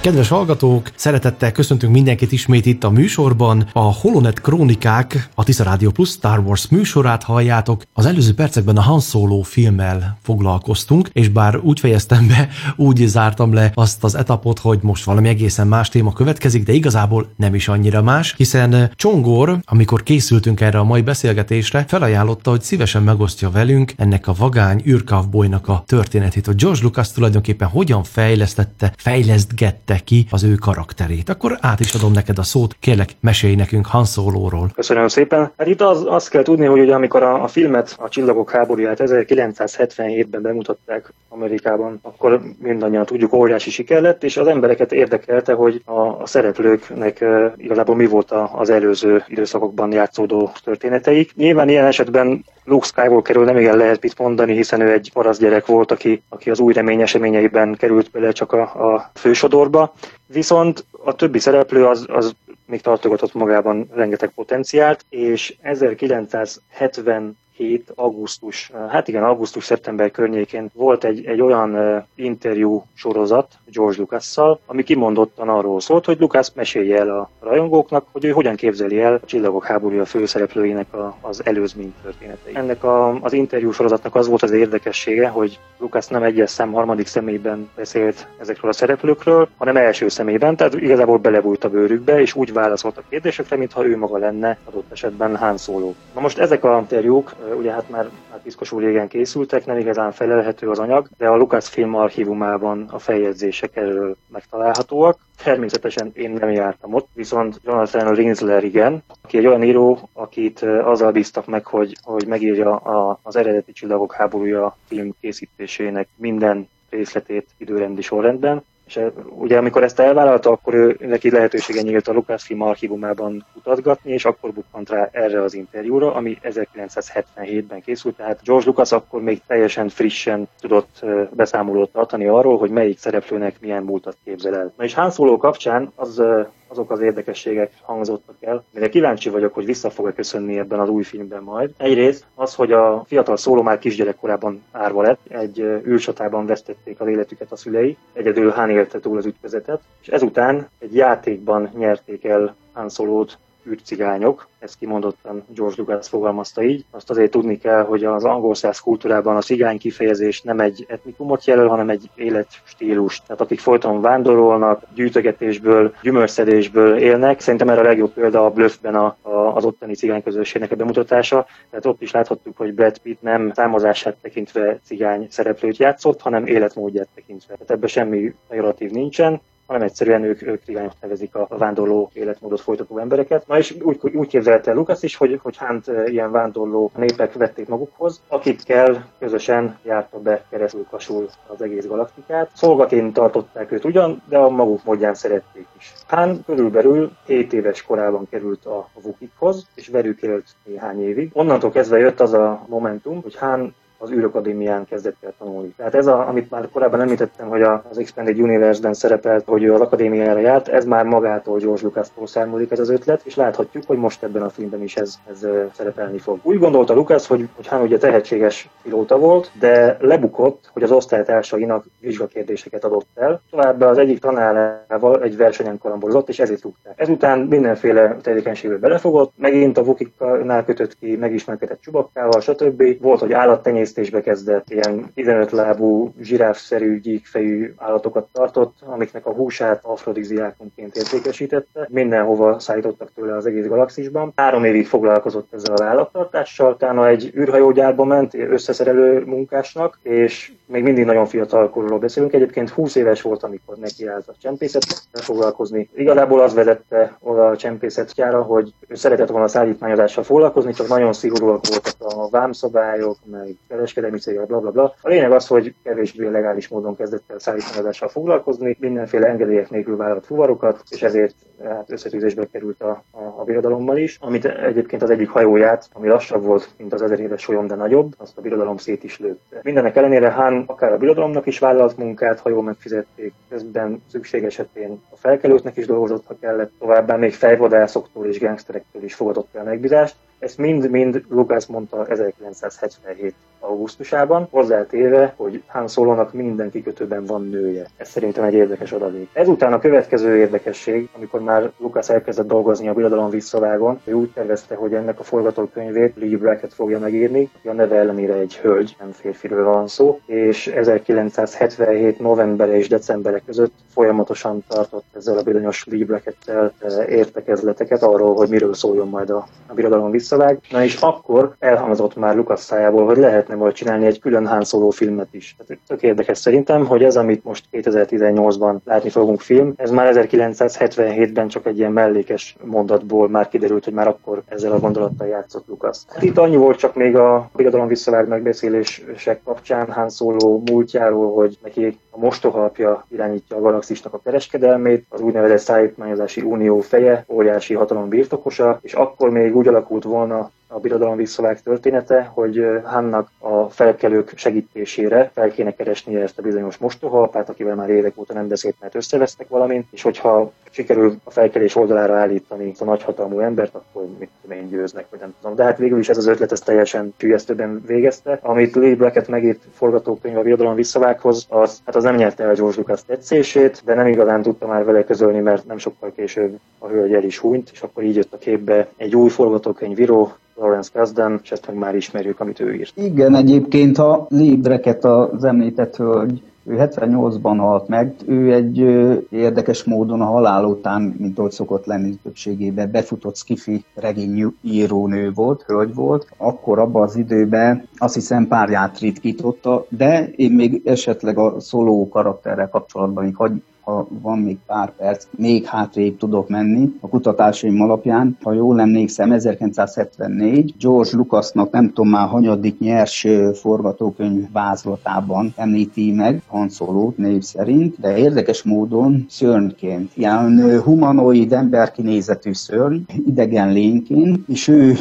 Kedves 0.00 0.28
hallgatók, 0.28 0.90
szeretettel 0.94 1.52
köszöntünk 1.52 1.92
mindenkit 1.92 2.32
ismét 2.32 2.66
itt 2.66 2.84
a 2.84 2.90
műsorban. 2.90 3.68
A 3.72 3.80
Holonet 3.80 4.40
Krónikák, 4.40 5.28
a 5.34 5.44
Tisza 5.44 5.64
Rádió 5.64 5.90
Plus 5.90 6.08
Star 6.08 6.38
Wars 6.38 6.68
műsorát 6.68 7.22
halljátok. 7.22 7.82
Az 7.92 8.06
előző 8.06 8.34
percekben 8.34 8.76
a 8.76 8.80
Han 8.80 9.00
Solo 9.00 9.40
filmmel 9.42 10.18
foglalkoztunk, 10.22 11.10
és 11.12 11.28
bár 11.28 11.56
úgy 11.56 11.80
fejeztem 11.80 12.26
be, 12.26 12.48
úgy 12.76 13.06
zártam 13.06 13.52
le 13.52 13.70
azt 13.74 14.04
az 14.04 14.14
etapot, 14.14 14.58
hogy 14.58 14.78
most 14.82 15.04
valami 15.04 15.28
egészen 15.28 15.66
más 15.66 15.88
téma 15.88 16.12
következik, 16.12 16.64
de 16.64 16.72
igazából 16.72 17.32
nem 17.36 17.54
is 17.54 17.68
annyira 17.68 18.02
más, 18.02 18.34
hiszen 18.36 18.90
Csongor, 18.94 19.58
amikor 19.64 20.02
készültünk 20.02 20.60
erre 20.60 20.78
a 20.78 20.84
mai 20.84 21.02
beszélgetésre, 21.02 21.84
felajánlotta, 21.88 22.50
hogy 22.50 22.62
szívesen 22.62 23.02
megosztja 23.02 23.50
velünk 23.50 23.92
ennek 23.96 24.26
a 24.26 24.34
vagány 24.38 24.82
űrkavbolynak 24.86 25.68
a 25.68 25.82
történetét, 25.86 26.46
hogy 26.46 26.56
George 26.56 26.80
Lucas 26.82 27.12
tulajdonképpen 27.12 27.68
hogyan 27.68 28.02
fejlesztette, 28.02 28.92
fejlesztgette 28.96 29.88
nőtte 29.90 30.04
ki 30.04 30.26
az 30.30 30.44
ő 30.44 30.54
karakterét. 30.54 31.28
Akkor 31.28 31.58
át 31.60 31.80
is 31.80 31.94
adom 31.94 32.12
neked 32.12 32.38
a 32.38 32.42
szót, 32.42 32.76
kérlek, 32.80 33.10
mesélj 33.20 33.54
nekünk 33.54 33.86
Han 33.86 34.04
Solo-ról. 34.04 34.70
Köszönöm 34.74 35.08
szépen. 35.08 35.52
Hát 35.56 35.66
itt 35.66 35.80
az, 35.80 36.04
azt 36.06 36.28
kell 36.28 36.42
tudni, 36.42 36.66
hogy 36.66 36.80
ugye 36.80 36.94
amikor 36.94 37.22
a, 37.22 37.42
a 37.42 37.46
filmet, 37.46 37.96
a 37.98 38.08
Csillagok 38.08 38.50
háborúját 38.50 39.00
1977-ben 39.00 40.42
bemutatták 40.42 41.12
Amerikában, 41.28 41.98
akkor 42.02 42.40
mindannyian 42.58 43.06
tudjuk, 43.06 43.32
óriási 43.32 43.70
siker 43.70 44.00
lett, 44.00 44.24
és 44.24 44.36
az 44.36 44.46
embereket 44.46 44.92
érdekelte, 44.92 45.52
hogy 45.52 45.82
a, 45.84 46.00
a 46.00 46.26
szereplőknek 46.26 47.20
e, 47.20 47.54
igazából 47.56 47.96
mi 47.96 48.06
volt 48.06 48.30
a, 48.30 48.50
az 48.54 48.70
előző 48.70 49.24
időszakokban 49.28 49.92
játszódó 49.92 50.52
történeteik. 50.64 51.34
Nyilván 51.36 51.68
ilyen 51.68 51.84
esetben 51.84 52.44
Luke 52.64 52.86
Skywalkerről 52.86 53.44
nem 53.44 53.58
igen 53.58 53.76
lehet 53.76 54.02
mit 54.02 54.18
mondani, 54.18 54.54
hiszen 54.54 54.80
ő 54.80 54.92
egy 54.92 55.10
parasz 55.12 55.38
gyerek 55.38 55.66
volt, 55.66 55.90
aki, 55.90 56.22
aki 56.28 56.50
az 56.50 56.60
új 56.60 56.72
remény 56.72 57.00
eseményeiben 57.00 57.74
került 57.74 58.10
bele 58.10 58.32
csak 58.32 58.52
a, 58.52 58.62
a 58.62 59.10
fősodorba. 59.14 59.79
Viszont 60.26 60.84
a 61.04 61.14
többi 61.14 61.38
szereplő 61.38 61.86
az, 61.86 62.06
az 62.08 62.34
még 62.66 62.80
tartogatott 62.80 63.34
magában 63.34 63.88
rengeteg 63.94 64.30
potenciált, 64.30 65.04
és 65.08 65.56
1970 65.60 67.38
2007. 67.60 67.92
augusztus, 67.94 68.70
hát 68.88 69.08
igen, 69.08 69.24
augusztus-szeptember 69.24 70.10
környékén 70.10 70.70
volt 70.74 71.04
egy, 71.04 71.24
egy 71.24 71.40
olyan 71.40 72.04
interjú 72.14 72.84
sorozat 72.94 73.58
George 73.72 73.98
Lucas-szal, 73.98 74.60
ami 74.66 74.82
kimondottan 74.82 75.48
arról 75.48 75.80
szólt, 75.80 76.04
hogy 76.04 76.18
Lucas 76.18 76.52
mesélje 76.54 76.98
el 76.98 77.18
a 77.18 77.30
rajongóknak, 77.40 78.06
hogy 78.12 78.24
ő 78.24 78.30
hogyan 78.30 78.54
képzeli 78.54 79.00
el 79.00 79.14
a 79.14 79.26
Csillagok 79.26 79.64
háborúja 79.64 80.04
főszereplőinek 80.04 80.94
a, 80.94 81.16
az 81.20 81.42
előzmény 81.44 81.94
történeteit. 82.02 82.56
Ennek 82.56 82.84
a, 82.84 83.20
az 83.20 83.32
interjú 83.32 83.70
sorozatnak 83.70 84.14
az 84.14 84.28
volt 84.28 84.42
az 84.42 84.50
érdekessége, 84.50 85.28
hogy 85.28 85.58
Lucas 85.78 86.06
nem 86.06 86.22
egyes 86.22 86.50
szám 86.50 86.72
harmadik 86.72 87.06
személyben 87.06 87.70
beszélt 87.76 88.26
ezekről 88.38 88.70
a 88.70 88.74
szereplőkről, 88.74 89.48
hanem 89.56 89.76
első 89.76 90.08
személyben, 90.08 90.56
tehát 90.56 90.74
igazából 90.74 91.18
belebújt 91.18 91.64
a 91.64 91.68
bőrükbe, 91.68 92.20
és 92.20 92.34
úgy 92.34 92.52
válaszolt 92.52 92.98
a 92.98 93.02
kérdésekre, 93.08 93.56
mintha 93.56 93.86
ő 93.86 93.96
maga 93.96 94.18
lenne 94.18 94.58
adott 94.64 94.92
esetben 94.92 95.36
Han 95.36 95.56
Solo. 95.56 95.92
Na 96.14 96.20
most 96.20 96.38
ezek 96.38 96.64
a 96.64 96.78
interjúk 96.78 97.32
ugye 97.54 97.72
hát 97.72 97.90
már, 97.90 98.08
már 98.30 98.42
piszkosul 98.42 98.80
régen 98.80 99.08
készültek, 99.08 99.66
nem 99.66 99.78
igazán 99.78 100.12
felelhető 100.12 100.68
az 100.68 100.78
anyag, 100.78 101.08
de 101.18 101.28
a 101.28 101.36
Lucasfilm 101.36 101.94
archívumában 101.94 102.88
a 102.90 102.98
feljegyzések 102.98 103.76
erről 103.76 104.16
megtalálhatóak. 104.28 105.18
Természetesen 105.42 106.10
én 106.14 106.30
nem 106.30 106.50
jártam 106.50 106.94
ott, 106.94 107.08
viszont 107.12 107.60
Jonathan 107.64 108.14
Rinsler 108.14 108.64
igen, 108.64 109.02
aki 109.22 109.38
egy 109.38 109.46
olyan 109.46 109.62
író, 109.62 110.08
akit 110.12 110.62
azzal 110.62 111.12
bíztak 111.12 111.46
meg, 111.46 111.66
hogy, 111.66 111.96
hogy 112.02 112.26
megírja 112.26 112.76
a, 112.76 113.18
az 113.22 113.36
eredeti 113.36 113.72
Csillagok 113.72 114.12
háborúja 114.12 114.76
film 114.88 115.14
készítésének 115.20 116.08
minden 116.16 116.68
részletét 116.90 117.48
időrendi 117.56 118.02
sorrendben, 118.02 118.64
és 118.90 118.96
eh, 118.96 119.10
ugye 119.28 119.58
amikor 119.58 119.82
ezt 119.82 119.98
elvállalta, 119.98 120.50
akkor 120.50 120.74
ő, 120.74 120.96
neki 121.00 121.30
lehetősége 121.30 121.80
nyílt 121.80 122.08
a 122.08 122.12
Lucasfilm 122.12 122.60
archívumában 122.62 123.46
utazgatni, 123.54 124.12
és 124.12 124.24
akkor 124.24 124.52
bukkant 124.52 124.90
rá 124.90 125.08
erre 125.12 125.42
az 125.42 125.54
interjúra, 125.54 126.14
ami 126.14 126.38
1977-ben 126.42 127.80
készült, 127.80 128.16
tehát 128.16 128.42
George 128.42 128.66
Lucas 128.66 128.92
akkor 128.92 129.22
még 129.22 129.40
teljesen 129.46 129.88
frissen 129.88 130.48
tudott 130.60 130.98
eh, 131.02 131.28
beszámolót 131.32 131.92
tartani 131.92 132.26
arról, 132.26 132.58
hogy 132.58 132.70
melyik 132.70 132.98
szereplőnek 132.98 133.60
milyen 133.60 133.82
múltat 133.82 134.16
képzel 134.24 134.56
el. 134.56 134.72
Na 134.76 134.84
és 134.84 134.94
Han 134.94 135.10
Solo 135.10 135.36
kapcsán 135.36 135.92
az 135.94 136.20
eh, 136.20 136.46
azok 136.70 136.90
az 136.90 137.00
érdekességek 137.00 137.72
hangzottak 137.82 138.36
el, 138.40 138.64
mire 138.74 138.88
kíváncsi 138.88 139.28
vagyok, 139.28 139.54
hogy 139.54 139.64
vissza 139.64 139.90
fog-e 139.90 140.12
köszönni 140.12 140.58
ebben 140.58 140.80
az 140.80 140.88
új 140.88 141.02
filmben 141.02 141.42
majd. 141.42 141.70
Egyrészt 141.76 142.26
az, 142.34 142.54
hogy 142.54 142.72
a 142.72 143.04
fiatal 143.06 143.36
szóló 143.36 143.62
már 143.62 143.78
kisgyerekkorában 143.78 144.62
árva 144.72 145.02
lett, 145.02 145.20
egy 145.28 145.58
űrsatában 145.86 146.46
vesztették 146.46 147.00
az 147.00 147.06
életüket 147.06 147.52
a 147.52 147.56
szülei, 147.56 147.96
egyedül 148.12 148.50
Hán 148.50 148.70
élte 148.70 149.00
túl 149.00 149.16
az 149.16 149.26
ütközetet, 149.26 149.80
és 150.00 150.08
ezután 150.08 150.68
egy 150.78 150.94
játékban 150.94 151.70
nyerték 151.76 152.24
el 152.24 152.54
Han 152.72 152.88
Solo-t 152.88 153.38
űrcigányok, 153.68 154.48
ezt 154.58 154.78
kimondottan 154.78 155.44
George 155.54 155.74
Lucas 155.76 156.08
fogalmazta 156.08 156.62
így. 156.62 156.84
Azt 156.90 157.10
azért 157.10 157.30
tudni 157.30 157.58
kell, 157.58 157.84
hogy 157.84 158.04
az 158.04 158.24
angol 158.24 158.54
száz 158.54 158.78
kultúrában 158.78 159.36
a 159.36 159.40
cigány 159.40 159.78
kifejezés 159.78 160.42
nem 160.42 160.60
egy 160.60 160.84
etnikumot 160.88 161.44
jelöl, 161.44 161.68
hanem 161.68 161.88
egy 161.88 162.10
életstílus. 162.14 163.22
Tehát 163.22 163.40
akik 163.40 163.60
folyton 163.60 164.00
vándorolnak, 164.00 164.82
gyűjtögetésből, 164.94 165.94
gyümölcszedésből 166.02 166.98
élnek. 166.98 167.40
Szerintem 167.40 167.68
erre 167.68 167.80
a 167.80 167.84
legjobb 167.84 168.12
példa 168.12 168.44
a 168.44 168.50
Bluffben 168.50 168.94
a, 168.94 169.16
a, 169.22 169.30
az 169.30 169.64
ottani 169.64 169.94
cigány 169.94 170.22
közösségnek 170.22 170.70
a 170.70 170.76
bemutatása. 170.76 171.46
Tehát 171.70 171.86
ott 171.86 172.02
is 172.02 172.10
láthattuk, 172.10 172.56
hogy 172.56 172.74
Brad 172.74 172.98
Pitt 172.98 173.22
nem 173.22 173.52
számozását 173.54 174.16
tekintve 174.22 174.78
cigány 174.84 175.26
szereplőt 175.30 175.76
játszott, 175.76 176.20
hanem 176.20 176.46
életmódját 176.46 177.08
tekintve. 177.14 177.52
Tehát 177.52 177.70
ebben 177.70 177.88
semmi 177.88 178.34
negatív 178.48 178.90
nincsen 178.90 179.40
hanem 179.70 179.86
egyszerűen 179.86 180.22
ők, 180.22 180.42
ők 180.42 180.62
cigányok 180.64 180.92
nevezik 181.00 181.34
a, 181.34 181.46
vándorló 181.48 182.10
életmódot 182.12 182.60
folytató 182.60 182.98
embereket. 182.98 183.46
Na 183.46 183.58
és 183.58 183.76
úgy, 183.82 183.98
úgy 184.14 184.28
képzelte 184.28 184.72
Lukasz 184.72 185.02
is, 185.02 185.16
hogy, 185.16 185.38
hogy 185.42 185.56
Hánt 185.56 185.86
ilyen 186.06 186.30
vándorló 186.30 186.90
népek 186.96 187.32
vették 187.32 187.68
magukhoz, 187.68 188.22
akikkel 188.28 189.06
közösen 189.18 189.78
járta 189.82 190.18
be 190.18 190.44
keresztül 190.50 190.86
kasul 190.90 191.28
az 191.46 191.62
egész 191.62 191.86
galaktikát. 191.86 192.50
Szolgaként 192.54 193.12
tartották 193.12 193.72
őt 193.72 193.84
ugyan, 193.84 194.22
de 194.28 194.38
a 194.38 194.48
maguk 194.48 194.84
módján 194.84 195.14
szerették 195.14 195.66
is. 195.78 195.92
Hán 196.06 196.42
körülbelül 196.46 197.10
7 197.26 197.52
éves 197.52 197.82
korában 197.82 198.28
került 198.30 198.66
a 198.66 198.88
Vukikhoz, 199.02 199.66
és 199.74 199.88
velük 199.88 200.22
élt 200.22 200.44
néhány 200.64 201.02
évig. 201.02 201.30
Onnantól 201.32 201.70
kezdve 201.70 201.98
jött 201.98 202.20
az 202.20 202.32
a 202.32 202.64
momentum, 202.68 203.22
hogy 203.22 203.36
Hán 203.36 203.74
az 204.00 204.10
űrakadémián 204.10 204.84
kezdett 204.84 205.16
el 205.20 205.32
tanulni. 205.38 205.74
Tehát 205.76 205.94
ez, 205.94 206.06
a, 206.06 206.28
amit 206.28 206.50
már 206.50 206.68
korábban 206.72 207.00
említettem, 207.00 207.48
hogy 207.48 207.62
az 207.62 207.98
Expanded 207.98 208.40
Universe-ben 208.40 208.94
szerepelt, 208.94 209.44
hogy 209.46 209.62
ő 209.62 209.74
az 209.74 209.80
akadémiára 209.80 210.40
járt, 210.40 210.68
ez 210.68 210.84
már 210.84 211.04
magától 211.04 211.58
George 211.58 211.82
Lucas-tól 211.82 212.26
származik 212.26 212.70
ez 212.70 212.78
az 212.78 212.90
ötlet, 212.90 213.20
és 213.24 213.34
láthatjuk, 213.34 213.84
hogy 213.86 213.98
most 213.98 214.22
ebben 214.22 214.42
a 214.42 214.48
filmben 214.48 214.82
is 214.82 214.96
ez, 214.96 215.14
ez 215.30 215.46
szerepelni 215.74 216.18
fog. 216.18 216.38
Úgy 216.42 216.58
gondolta 216.58 216.94
Lucas, 216.94 217.26
hogy, 217.26 217.48
hogy 217.56 217.66
Han 217.66 217.82
ugye 217.82 217.98
tehetséges 217.98 218.68
pilóta 218.82 219.18
volt, 219.18 219.50
de 219.58 219.96
lebukott, 220.00 220.70
hogy 220.72 220.82
az 220.82 220.90
osztálytársainak 220.90 221.84
vizsgakérdéseket 222.00 222.84
adott 222.84 223.06
el. 223.14 223.42
Továbbá 223.50 223.86
az 223.86 223.98
egyik 223.98 224.18
tanárával 224.18 225.22
egy 225.22 225.36
versenyen 225.36 225.78
kalamborozott, 225.78 226.28
és 226.28 226.38
ezért 226.38 226.62
rúgták. 226.62 226.94
Ezután 226.96 227.38
mindenféle 227.38 228.16
tevékenységbe 228.22 228.76
belefogott, 228.76 229.32
megint 229.36 229.78
a 229.78 229.84
Vukiknál 229.84 230.64
kötött 230.64 230.98
ki, 230.98 231.16
megismerkedett 231.16 231.80
Csubakkával, 231.80 232.40
stb. 232.40 232.82
Volt, 233.00 233.20
hogy 233.20 233.32
állattenyész 233.32 233.89
tenyésztésbe 233.92 234.20
kezdett, 234.20 234.70
ilyen 234.70 235.10
15 235.14 235.50
lábú, 235.50 236.14
zsiráfszerű, 236.20 237.00
gyíkfejű 237.00 237.74
állatokat 237.76 238.28
tartott, 238.32 238.76
amiknek 238.80 239.26
a 239.26 239.32
húsát 239.32 239.80
afrodiziákonként 239.84 240.96
értékesítette. 240.96 241.86
Mindenhova 241.88 242.58
szállítottak 242.58 243.10
tőle 243.14 243.36
az 243.36 243.46
egész 243.46 243.66
galaxisban. 243.66 244.32
Három 244.36 244.64
évig 244.64 244.86
foglalkozott 244.86 245.52
ezzel 245.52 245.72
az 245.72 245.80
állattartással, 245.80 246.72
utána 246.72 247.08
egy 247.08 247.32
űrhajógyárba 247.36 248.04
ment 248.04 248.34
összeszerelő 248.34 249.24
munkásnak, 249.24 249.98
és 250.02 250.52
még 250.66 250.82
mindig 250.82 251.04
nagyon 251.04 251.26
fiatal 251.26 251.70
korról 251.70 251.98
beszélünk. 251.98 252.32
Egyébként 252.32 252.70
20 252.70 252.94
éves 252.94 253.22
volt, 253.22 253.42
amikor 253.42 253.76
neki 253.76 254.06
állt 254.06 254.28
a 254.28 254.34
csempészettel 254.40 255.22
foglalkozni. 255.22 255.88
Igazából 255.94 256.40
az 256.40 256.54
vezette 256.54 257.16
oda 257.20 257.48
a 257.48 257.56
csempészetjára, 257.56 258.42
hogy 258.42 258.72
ő 258.88 258.94
szeretett 258.94 259.28
volna 259.28 259.48
szállítmányozással 259.48 260.24
foglalkozni, 260.24 260.72
csak 260.72 260.88
nagyon 260.88 261.12
szigorúak 261.12 261.66
voltak 261.68 261.94
a 261.98 262.28
vámszabályok, 262.28 263.16
meg 263.24 263.56
kereskedelmi 263.80 264.18
célja, 264.18 264.46
bla 264.46 264.58
bla 264.58 264.70
bla. 264.70 264.94
A 265.00 265.08
lényeg 265.08 265.32
az, 265.32 265.46
hogy 265.46 265.74
kevésbé 265.82 266.26
legális 266.26 266.68
módon 266.68 266.96
kezdett 266.96 267.22
el 267.30 267.38
szállítással 267.38 268.08
foglalkozni, 268.08 268.76
mindenféle 268.80 269.26
engedélyek 269.26 269.70
nélkül 269.70 269.96
vállalt 269.96 270.26
fuvarokat, 270.26 270.82
és 270.88 271.02
ezért 271.02 271.34
hát 271.64 271.90
összetűzésbe 271.90 272.46
került 272.52 272.82
a, 272.82 273.02
a, 273.10 273.22
a 273.36 273.44
birodalommal 273.44 273.96
is, 273.96 274.18
amit 274.20 274.44
egyébként 274.44 275.02
az 275.02 275.10
egyik 275.10 275.28
hajóját, 275.28 275.88
ami 275.92 276.08
lassabb 276.08 276.42
volt, 276.42 276.68
mint 276.76 276.92
az 276.92 277.02
ezer 277.02 277.20
éves 277.20 277.44
folyam, 277.44 277.66
de 277.66 277.74
nagyobb, 277.74 278.12
azt 278.18 278.38
a 278.38 278.40
birodalom 278.40 278.76
szét 278.76 279.04
is 279.04 279.18
lőtte. 279.18 279.60
Mindenek 279.62 279.96
ellenére 279.96 280.30
Hán 280.30 280.64
akár 280.66 280.92
a 280.92 280.98
birodalomnak 280.98 281.46
is 281.46 281.58
vállalt 281.58 281.96
munkát, 281.96 282.40
ha 282.40 282.48
jól 282.48 282.62
megfizették, 282.62 283.32
közben 283.48 284.02
szükség 284.10 284.44
esetén 284.44 285.02
a 285.10 285.16
felkelőknek 285.16 285.76
is 285.76 285.86
dolgozott, 285.86 286.26
ha 286.26 286.36
kellett, 286.40 286.72
továbbá 286.78 287.16
még 287.16 287.34
fejvadászoktól 287.34 288.26
és 288.26 288.40
gangsterektől 288.40 289.02
is 289.02 289.14
fogadott 289.14 289.54
el 289.54 289.64
megbízást. 289.64 290.16
Ezt 290.40 290.58
mind-mind 290.58 291.24
Lucas 291.28 291.66
mondta 291.66 292.06
1977 292.06 293.34
augusztusában, 293.60 294.48
hozzátéve, 294.50 295.34
hogy 295.36 295.62
Han 295.66 295.88
Solo-nak 295.88 296.32
minden 296.32 296.70
kikötőben 296.70 297.24
van 297.24 297.48
nője. 297.48 297.86
Ez 297.96 298.08
szerintem 298.08 298.44
egy 298.44 298.54
érdekes 298.54 298.92
adalék. 298.92 299.28
Ezután 299.32 299.72
a 299.72 299.78
következő 299.78 300.36
érdekesség, 300.36 301.08
amikor 301.16 301.40
már 301.40 301.70
Lucas 301.78 302.08
elkezdett 302.08 302.46
dolgozni 302.46 302.88
a 302.88 302.92
Birodalom 302.92 303.30
visszavágon, 303.30 304.00
ő 304.04 304.12
úgy 304.12 304.30
tervezte, 304.30 304.74
hogy 304.74 304.94
ennek 304.94 305.20
a 305.20 305.22
forgatókönyvét 305.22 306.16
Lee 306.16 306.36
Brackett 306.36 306.72
fogja 306.72 306.98
megírni, 306.98 307.50
a 307.64 307.72
neve 307.72 307.96
ellenére 307.96 308.34
egy 308.34 308.56
hölgy, 308.56 308.96
nem 308.98 309.10
férfiről 309.10 309.64
van 309.64 309.88
szó, 309.88 310.20
és 310.26 310.66
1977 310.66 312.18
novembere 312.18 312.76
és 312.76 312.88
decembere 312.88 313.42
között 313.46 313.72
folyamatosan 313.92 314.64
tartott 314.68 315.04
ezzel 315.16 315.38
a 315.38 315.42
bizonyos 315.42 315.86
Lee 315.90 316.04
Brackettel 316.04 316.72
eh, 316.78 317.08
értekezleteket 317.08 318.02
arról, 318.02 318.34
hogy 318.34 318.48
miről 318.48 318.74
szóljon 318.74 319.08
majd 319.08 319.30
a, 319.30 319.46
a 319.66 319.74
Birodalom 319.74 320.10
visszavág. 320.30 320.60
Na 320.70 320.84
és 320.84 320.96
akkor 321.00 321.54
elhangzott 321.58 322.16
már 322.16 322.36
Lucas 322.36 322.60
szájából, 322.60 323.04
hogy 323.04 323.16
lehetne 323.16 323.54
majd 323.54 323.72
csinálni 323.72 324.06
egy 324.06 324.20
külön 324.20 324.46
Han 324.46 324.64
Solo 324.64 324.90
filmet 324.90 325.28
is. 325.30 325.56
Tehát 325.58 325.82
tök 325.86 326.02
érdekes 326.02 326.38
szerintem, 326.38 326.86
hogy 326.86 327.02
ez, 327.02 327.16
amit 327.16 327.44
most 327.44 327.64
2018-ban 327.72 328.76
látni 328.84 329.10
fogunk 329.10 329.40
film, 329.40 329.72
ez 329.76 329.90
már 329.90 330.14
1977-ben 330.14 331.48
csak 331.48 331.66
egy 331.66 331.78
ilyen 331.78 331.92
mellékes 331.92 332.56
mondatból 332.64 333.28
már 333.28 333.48
kiderült, 333.48 333.84
hogy 333.84 333.92
már 333.92 334.08
akkor 334.08 334.42
ezzel 334.46 334.72
a 334.72 334.78
gondolattal 334.78 335.26
játszott 335.26 335.66
Lucas. 335.66 335.98
Hát 336.08 336.22
itt 336.22 336.38
annyi 336.38 336.56
volt 336.56 336.78
csak 336.78 336.94
még 336.94 337.16
a 337.16 337.50
birodalom 337.56 337.86
visszavág 337.86 338.28
megbeszélések 338.28 339.40
kapcsán 339.44 339.92
Han 339.92 340.10
Solo 340.10 340.62
múltjáról, 340.70 341.34
hogy 341.34 341.58
neki 341.62 341.98
a 342.10 342.18
mostoha 342.18 342.64
apja 342.64 343.06
irányítja 343.08 343.56
a 343.56 343.60
galaxisnak 343.60 344.14
a 344.14 344.20
kereskedelmét, 344.24 345.06
az 345.08 345.20
úgynevezett 345.20 345.58
szállítmányozási 345.58 346.40
unió 346.40 346.80
feje, 346.80 347.24
óriási 347.28 347.74
hatalom 347.74 348.08
birtokosa, 348.08 348.78
és 348.82 348.92
akkor 348.92 349.30
még 349.30 349.56
úgy 349.56 349.68
alakult 349.68 350.04
volna 350.04 350.19
want 350.20 350.32
to 350.32 350.59
a 350.72 350.80
birodalom 350.80 351.16
visszavág 351.16 351.60
története, 351.62 352.30
hogy 352.34 352.64
Hannak 352.84 353.30
a 353.38 353.68
felkelők 353.68 354.32
segítésére 354.36 355.30
fel 355.34 355.50
kéne 355.50 355.74
keresnie 355.74 356.22
ezt 356.22 356.38
a 356.38 356.42
bizonyos 356.42 356.76
mostohaapát, 356.76 357.48
akivel 357.48 357.74
már 357.74 357.90
évek 357.90 358.12
óta 358.16 358.34
nem 358.34 358.48
beszélt, 358.48 358.76
mert 358.80 358.94
összevesztek 358.94 359.48
valamint, 359.48 359.86
és 359.90 360.02
hogyha 360.02 360.52
sikerül 360.70 361.16
a 361.24 361.30
felkelés 361.30 361.76
oldalára 361.76 362.16
állítani 362.16 362.72
a 362.78 362.84
nagyhatalmú 362.84 363.38
embert, 363.38 363.74
akkor 363.74 364.06
mit 364.18 364.30
tudom 364.42 364.56
én 364.56 364.68
győznek, 364.68 365.06
vagy 365.10 365.20
nem 365.20 365.34
tudom. 365.40 365.56
De 365.56 365.64
hát 365.64 365.78
végül 365.78 365.98
is 365.98 366.08
ez 366.08 366.16
az 366.16 366.26
ötlet 366.26 366.52
ez 366.52 366.60
teljesen 366.60 367.14
tűjesztőben 367.16 367.82
végezte. 367.86 368.38
Amit 368.42 368.74
Lee 368.74 368.96
Brackett 368.96 369.28
megírt 369.28 369.62
forgatókönyv 369.72 370.36
a 370.36 370.42
birodalom 370.42 370.74
visszavághoz, 370.74 371.46
az, 371.48 371.80
hát 371.84 371.96
az 371.96 372.02
nem 372.02 372.14
nyerte 372.14 372.44
el 372.44 372.54
George 372.54 372.76
Lucas 372.76 373.04
tetszését, 373.04 373.82
de 373.84 373.94
nem 373.94 374.06
igazán 374.06 374.42
tudta 374.42 374.66
már 374.66 374.84
vele 374.84 375.04
közölni, 375.04 375.40
mert 375.40 375.66
nem 375.66 375.78
sokkal 375.78 376.12
később 376.16 376.58
a 376.78 376.88
hölgy 376.88 377.12
el 377.12 377.24
is 377.24 377.38
hunyt, 377.38 377.70
és 377.72 377.82
akkor 377.82 378.02
így 378.02 378.16
jött 378.16 378.32
a 378.32 378.38
képbe 378.38 378.88
egy 378.96 379.16
új 379.16 379.28
forgatókönyv 379.28 379.98
író, 380.00 380.32
Lawrence 380.60 380.90
Kasdan, 380.92 381.40
és 381.42 381.50
ezt 381.50 381.66
meg 381.66 381.76
már 381.76 381.94
ismerjük, 381.94 382.40
amit 382.40 382.60
ő 382.60 382.74
írt. 382.74 382.92
Igen, 382.96 383.34
egyébként 383.34 383.98
a 383.98 384.26
Lee 384.28 384.56
Brackett 384.56 385.04
az 385.04 385.44
említett 385.44 385.96
hölgy 385.96 386.42
ő 386.64 386.76
78-ban 386.78 387.56
halt 387.58 387.88
meg, 387.88 388.14
ő 388.26 388.52
egy 388.52 388.80
ö, 388.80 389.14
érdekes 389.30 389.84
módon 389.84 390.20
a 390.20 390.24
halál 390.24 390.64
után, 390.64 391.14
mint 391.18 391.38
ahogy 391.38 391.50
szokott 391.50 391.86
lenni 391.86 392.18
többségében, 392.22 392.90
befutott 392.90 393.36
skifi 393.36 393.84
regényírónő 393.94 395.32
volt, 395.32 395.62
hölgy 395.62 395.94
volt. 395.94 396.26
Akkor 396.36 396.78
abban 396.78 397.02
az 397.02 397.16
időben 397.16 397.88
azt 397.96 398.14
hiszem 398.14 398.48
párját 398.48 398.98
ritkította, 398.98 399.86
de 399.88 400.30
én 400.36 400.52
még 400.52 400.82
esetleg 400.84 401.38
a 401.38 401.60
szóló 401.60 402.08
karakterrel 402.08 402.68
kapcsolatban 402.68 403.24
még 403.24 403.36
hagy, 403.36 403.62
ha 403.90 404.06
van 404.22 404.38
még 404.38 404.58
pár 404.66 404.92
perc, 404.96 405.26
még 405.30 405.64
hátrébb 405.64 406.16
tudok 406.16 406.48
menni 406.48 406.92
a 407.00 407.08
kutatásaim 407.08 407.80
alapján. 407.80 408.36
Ha 408.42 408.52
jól 408.52 408.80
emlékszem, 408.80 409.32
1974 409.32 410.74
George 410.80 411.16
Lucasnak 411.16 411.70
nem 411.70 411.92
tudom 411.92 412.10
már 412.10 412.28
hanyadik 412.28 412.78
nyers 412.78 413.26
forgatókönyv 413.54 414.52
vázlatában 414.52 415.52
említi 415.56 416.12
meg 416.12 416.42
Han 416.46 416.68
Solo 416.68 417.12
név 417.16 417.42
szerint, 417.42 418.00
de 418.00 418.16
érdekes 418.16 418.62
módon 418.62 419.24
szörnyként, 419.28 420.10
ilyen 420.14 420.80
humanoid 420.84 421.52
emberkinézetű 421.52 422.52
szörny, 422.52 422.96
idegen 423.26 423.72
lényként, 423.72 424.48
és 424.48 424.68
ő 424.68 424.96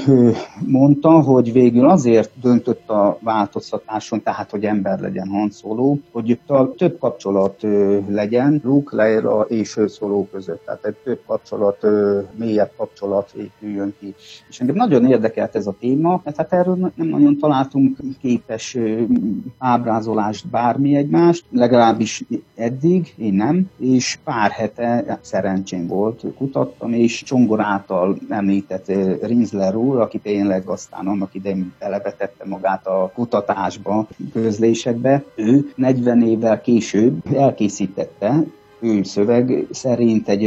mondta, 0.65 1.09
hogy 1.09 1.51
végül 1.51 1.89
azért 1.89 2.31
döntött 2.41 2.89
a 2.89 3.17
változtatáson, 3.21 4.23
tehát 4.23 4.51
hogy 4.51 4.63
ember 4.63 4.99
legyen 4.99 5.27
Han 5.27 5.49
Solo, 5.49 5.97
hogy 6.11 6.39
több 6.77 6.97
kapcsolat 6.99 7.65
legyen, 8.09 8.61
Leira 8.91 9.41
és 9.41 9.77
ő 9.77 9.87
között. 10.31 10.65
Tehát 10.65 10.85
egy 10.85 10.95
több 11.03 11.19
kapcsolat, 11.27 11.85
mélyebb 12.35 12.71
kapcsolat 12.77 13.31
épüljön 13.33 13.93
ki. 13.99 14.13
És 14.49 14.59
engem 14.59 14.75
nagyon 14.75 15.05
érdekelt 15.05 15.55
ez 15.55 15.67
a 15.67 15.75
téma, 15.79 16.21
mert 16.23 16.37
hát 16.37 16.53
erről 16.53 16.75
nem 16.95 17.07
nagyon 17.07 17.37
találtunk 17.37 17.97
képes 18.21 18.77
ábrázolást 19.57 20.47
bármi 20.47 20.95
egymást, 20.95 21.45
legalábbis 21.51 22.23
eddig, 22.55 23.13
én 23.17 23.33
nem, 23.33 23.69
és 23.77 24.19
pár 24.23 24.51
hete 24.51 25.19
szerencsém 25.21 25.87
volt, 25.87 26.23
kutattam, 26.37 26.93
és 26.93 27.23
Csongor 27.23 27.61
által 27.61 28.17
említett 28.29 28.87
Rinsler 29.21 29.75
úr, 29.75 29.99
aki 29.99 30.19
tényleg 30.19 30.67
aztán 30.69 31.07
annak 31.07 31.33
idején 31.33 31.73
belevetette 31.79 32.45
magát 32.45 32.87
a 32.87 33.11
kutatásba, 33.13 34.07
közlésekbe, 34.33 35.23
ő 35.35 35.71
40 35.75 36.21
évvel 36.21 36.61
később 36.61 37.35
elkészítette 37.35 38.43
szöveg 39.01 39.67
szerint 39.71 40.29
egy 40.29 40.41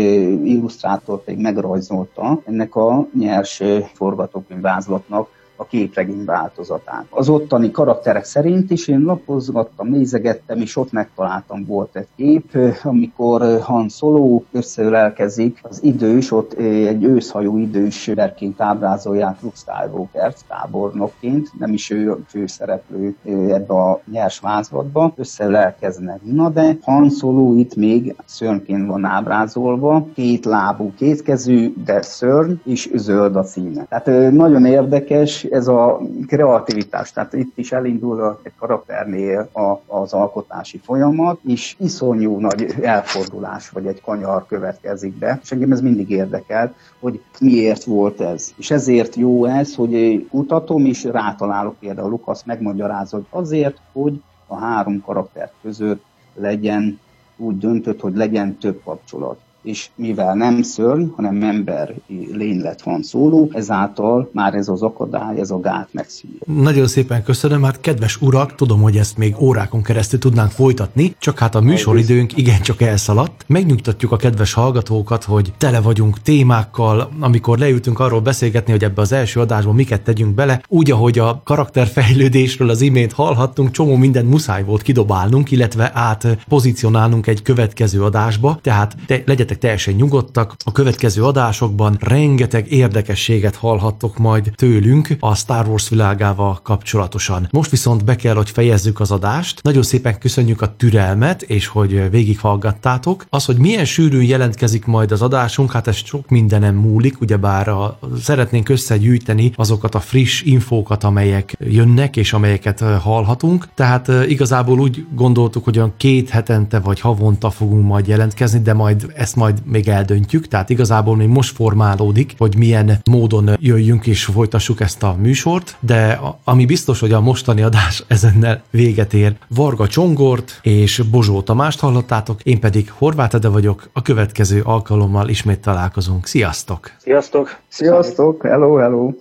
illusztrátor 0.44 1.24
pedig 1.24 1.40
megrajzolta 1.40 2.40
ennek 2.44 2.74
a 2.74 3.06
nyers 3.18 3.62
forgatókönyvvázlatnak 3.94 5.28
a 5.56 5.66
képregény 5.66 6.24
változatát. 6.24 7.06
Az 7.10 7.28
ottani 7.28 7.70
karakterek 7.70 8.24
szerint 8.24 8.70
is 8.70 8.88
én 8.88 9.00
lapozgattam, 9.00 9.88
nézegettem, 9.88 10.60
és 10.60 10.76
ott 10.76 10.92
megtaláltam 10.92 11.64
volt 11.64 11.96
egy 11.96 12.08
kép, 12.16 12.58
amikor 12.82 13.60
Han 13.60 13.88
Solo 13.88 14.42
összeölelkezik, 14.52 15.60
az 15.62 15.82
idős, 15.82 16.32
ott 16.32 16.52
egy 16.52 17.04
őszhajú 17.04 17.56
idős 17.56 18.08
emberként 18.08 18.60
ábrázolják 18.60 19.42
Luke 19.42 19.56
Skywalker 19.56 20.34
tábornokként, 20.48 21.48
nem 21.58 21.72
is 21.72 21.90
ő 21.90 22.10
a 22.10 22.18
főszereplő 22.26 23.16
ebbe 23.24 23.74
a 23.74 24.00
nyers 24.10 24.38
vázlatba, 24.38 25.12
összeölelkeznek. 25.16 26.20
Na 26.22 26.48
de 26.48 26.76
Han 26.82 27.10
Solo 27.10 27.54
itt 27.54 27.74
még 27.76 28.14
szörnként 28.24 28.86
van 28.86 29.04
ábrázolva, 29.04 30.06
két 30.14 30.44
lábú, 30.44 30.92
kétkezű, 30.96 31.74
de 31.84 32.02
szörny, 32.02 32.52
és 32.64 32.90
zöld 32.94 33.36
a 33.36 33.42
színe. 33.42 33.84
Tehát 33.84 34.32
nagyon 34.32 34.64
érdekes, 34.64 35.44
ez 35.52 35.68
a 35.68 36.00
kreativitás, 36.26 37.12
tehát 37.12 37.32
itt 37.32 37.58
is 37.58 37.72
elindul 37.72 38.40
egy 38.42 38.52
karakternél 38.58 39.48
a, 39.52 39.94
az 39.96 40.12
alkotási 40.12 40.78
folyamat, 40.78 41.38
és 41.46 41.76
iszonyú 41.78 42.38
nagy 42.38 42.74
elfordulás, 42.82 43.70
vagy 43.70 43.86
egy 43.86 44.00
kanyar 44.00 44.46
következik 44.46 45.18
be, 45.18 45.40
és 45.42 45.52
engem 45.52 45.72
ez 45.72 45.80
mindig 45.80 46.10
érdekelt, 46.10 46.74
hogy 47.00 47.22
miért 47.40 47.84
volt 47.84 48.20
ez. 48.20 48.52
És 48.56 48.70
ezért 48.70 49.14
jó 49.14 49.44
ez, 49.44 49.74
hogy 49.74 50.26
kutatom, 50.30 50.84
és 50.84 51.04
rátalálok 51.04 51.78
például 51.78 52.10
Lukasz 52.10 52.42
megmagyarázza, 52.44 53.16
hogy 53.16 53.26
azért, 53.30 53.76
hogy 53.92 54.22
a 54.46 54.56
három 54.56 55.00
karakter 55.00 55.50
között 55.62 56.04
legyen 56.34 57.00
úgy 57.36 57.58
döntött, 57.58 58.00
hogy 58.00 58.16
legyen 58.16 58.58
több 58.58 58.80
kapcsolat 58.84 59.38
és 59.62 59.88
mivel 59.94 60.34
nem 60.34 60.62
szörny, 60.62 61.04
hanem 61.16 61.42
ember 61.42 61.94
lény 62.32 62.60
lett 62.60 62.82
van 62.82 63.02
szóló, 63.02 63.50
ezáltal 63.52 64.30
már 64.32 64.54
ez 64.54 64.68
az 64.68 64.82
akadály, 64.82 65.40
ez 65.40 65.50
a 65.50 65.60
gát 65.60 65.88
megszűnik. 65.90 66.40
Nagyon 66.46 66.86
szépen 66.86 67.22
köszönöm, 67.22 67.62
hát 67.62 67.80
kedves 67.80 68.20
urak, 68.20 68.54
tudom, 68.54 68.80
hogy 68.80 68.96
ezt 68.96 69.16
még 69.16 69.40
órákon 69.40 69.82
keresztül 69.82 70.18
tudnánk 70.18 70.50
folytatni, 70.50 71.14
csak 71.18 71.38
hát 71.38 71.54
a 71.54 71.60
műsoridőnk 71.60 72.36
igencsak 72.36 72.82
elszaladt. 72.82 73.44
Megnyugtatjuk 73.46 74.12
a 74.12 74.16
kedves 74.16 74.52
hallgatókat, 74.52 75.24
hogy 75.24 75.52
tele 75.58 75.80
vagyunk 75.80 76.20
témákkal, 76.22 77.10
amikor 77.20 77.58
leültünk 77.58 78.00
arról 78.00 78.20
beszélgetni, 78.20 78.72
hogy 78.72 78.84
ebbe 78.84 79.00
az 79.00 79.12
első 79.12 79.40
adásban 79.40 79.74
miket 79.74 80.02
tegyünk 80.02 80.34
bele, 80.34 80.62
úgy, 80.68 80.90
ahogy 80.90 81.18
a 81.18 81.40
karakterfejlődésről 81.44 82.70
az 82.70 82.80
imént 82.80 83.12
hallhattunk, 83.12 83.70
csomó 83.70 83.96
mindent 83.96 84.30
muszáj 84.30 84.64
volt 84.64 84.82
kidobálnunk, 84.82 85.50
illetve 85.50 85.90
át 85.94 86.26
pozícionálnunk 86.48 87.26
egy 87.26 87.42
következő 87.42 88.02
adásba, 88.02 88.58
tehát 88.62 88.96
te, 89.06 89.22
legyetek 89.26 89.51
legyetek 89.52 89.58
teljesen 89.58 89.94
nyugodtak. 89.94 90.54
A 90.64 90.72
következő 90.72 91.24
adásokban 91.24 91.96
rengeteg 92.00 92.72
érdekességet 92.72 93.54
hallhattok 93.54 94.18
majd 94.18 94.50
tőlünk 94.54 95.16
a 95.20 95.34
Star 95.34 95.68
Wars 95.68 95.88
világával 95.88 96.58
kapcsolatosan. 96.62 97.48
Most 97.50 97.70
viszont 97.70 98.04
be 98.04 98.16
kell, 98.16 98.34
hogy 98.34 98.50
fejezzük 98.50 99.00
az 99.00 99.10
adást. 99.10 99.62
Nagyon 99.62 99.82
szépen 99.82 100.18
köszönjük 100.18 100.62
a 100.62 100.76
türelmet, 100.76 101.42
és 101.42 101.66
hogy 101.66 102.10
végighallgattátok. 102.10 103.26
Az, 103.28 103.44
hogy 103.44 103.56
milyen 103.56 103.84
sűrűn 103.84 104.22
jelentkezik 104.22 104.84
majd 104.84 105.12
az 105.12 105.22
adásunk, 105.22 105.72
hát 105.72 105.86
ez 105.86 105.96
sok 105.96 106.28
mindenem 106.28 106.74
múlik, 106.74 107.20
ugyebár 107.20 107.68
a, 107.68 107.98
szeretnénk 108.20 108.68
összegyűjteni 108.68 109.52
azokat 109.56 109.94
a 109.94 110.00
friss 110.00 110.42
infókat, 110.42 111.04
amelyek 111.04 111.56
jönnek, 111.58 112.16
és 112.16 112.32
amelyeket 112.32 112.80
hallhatunk. 112.80 113.68
Tehát 113.74 114.08
igazából 114.28 114.80
úgy 114.80 115.06
gondoltuk, 115.14 115.64
hogy 115.64 115.76
olyan 115.76 115.92
két 115.96 116.28
hetente 116.28 116.78
vagy 116.78 117.00
havonta 117.00 117.50
fogunk 117.50 117.86
majd 117.86 118.06
jelentkezni, 118.06 118.60
de 118.62 118.72
majd 118.74 119.12
ezt 119.14 119.36
majd 119.42 119.62
még 119.66 119.88
eldöntjük. 119.88 120.48
Tehát 120.48 120.70
igazából 120.70 121.16
még 121.16 121.28
most 121.28 121.54
formálódik, 121.54 122.34
hogy 122.38 122.56
milyen 122.56 123.00
módon 123.10 123.50
jöjjünk 123.60 124.06
és 124.06 124.24
folytassuk 124.24 124.80
ezt 124.80 125.02
a 125.02 125.16
műsort, 125.18 125.76
de 125.80 126.20
ami 126.44 126.66
biztos, 126.66 127.00
hogy 127.00 127.12
a 127.12 127.20
mostani 127.20 127.62
adás 127.62 128.04
ezennel 128.08 128.62
véget 128.70 129.14
ér. 129.14 129.36
Varga 129.48 129.86
Csongort 129.86 130.58
és 130.62 131.02
Bozsó 131.10 131.42
Tamást 131.42 131.80
hallottátok, 131.80 132.42
én 132.42 132.60
pedig 132.60 132.90
Horváth 132.90 133.34
Ede 133.34 133.48
vagyok, 133.48 133.88
a 133.92 134.02
következő 134.02 134.60
alkalommal 134.64 135.28
ismét 135.28 135.60
találkozunk. 135.60 136.26
Sziasztok! 136.26 136.90
Sziasztok! 136.98 137.58
Sziasztok! 137.68 138.42
Hello, 138.42 138.74
hello! 138.76 139.12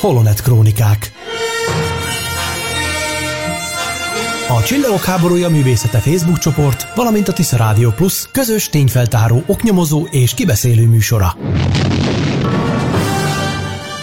Holonet 0.00 0.42
Krónikák 0.42 1.12
A 4.48 4.62
Csillagok 4.62 5.04
háborúja 5.04 5.48
művészete 5.48 5.98
Facebook 5.98 6.38
csoport, 6.38 6.94
valamint 6.94 7.28
a 7.28 7.32
Tisza 7.32 7.56
Rádió 7.56 7.90
Plus 7.90 8.28
közös 8.32 8.68
tényfeltáró, 8.68 9.42
oknyomozó 9.46 10.06
és 10.10 10.34
kibeszélő 10.34 10.86
műsora. 10.86 11.36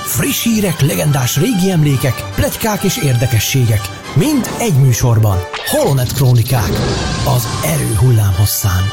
Friss 0.06 0.44
hírek, 0.44 0.82
legendás 0.82 1.38
régi 1.38 1.72
emlékek, 1.72 2.24
pletykák 2.36 2.84
és 2.84 2.98
érdekességek. 2.98 3.82
Mind 4.16 4.50
egy 4.60 4.76
műsorban. 4.76 5.38
Holonet 5.66 6.14
Krónikák. 6.14 6.70
Az 7.36 7.48
erő 7.66 7.96
hullámhosszán. 8.00 8.84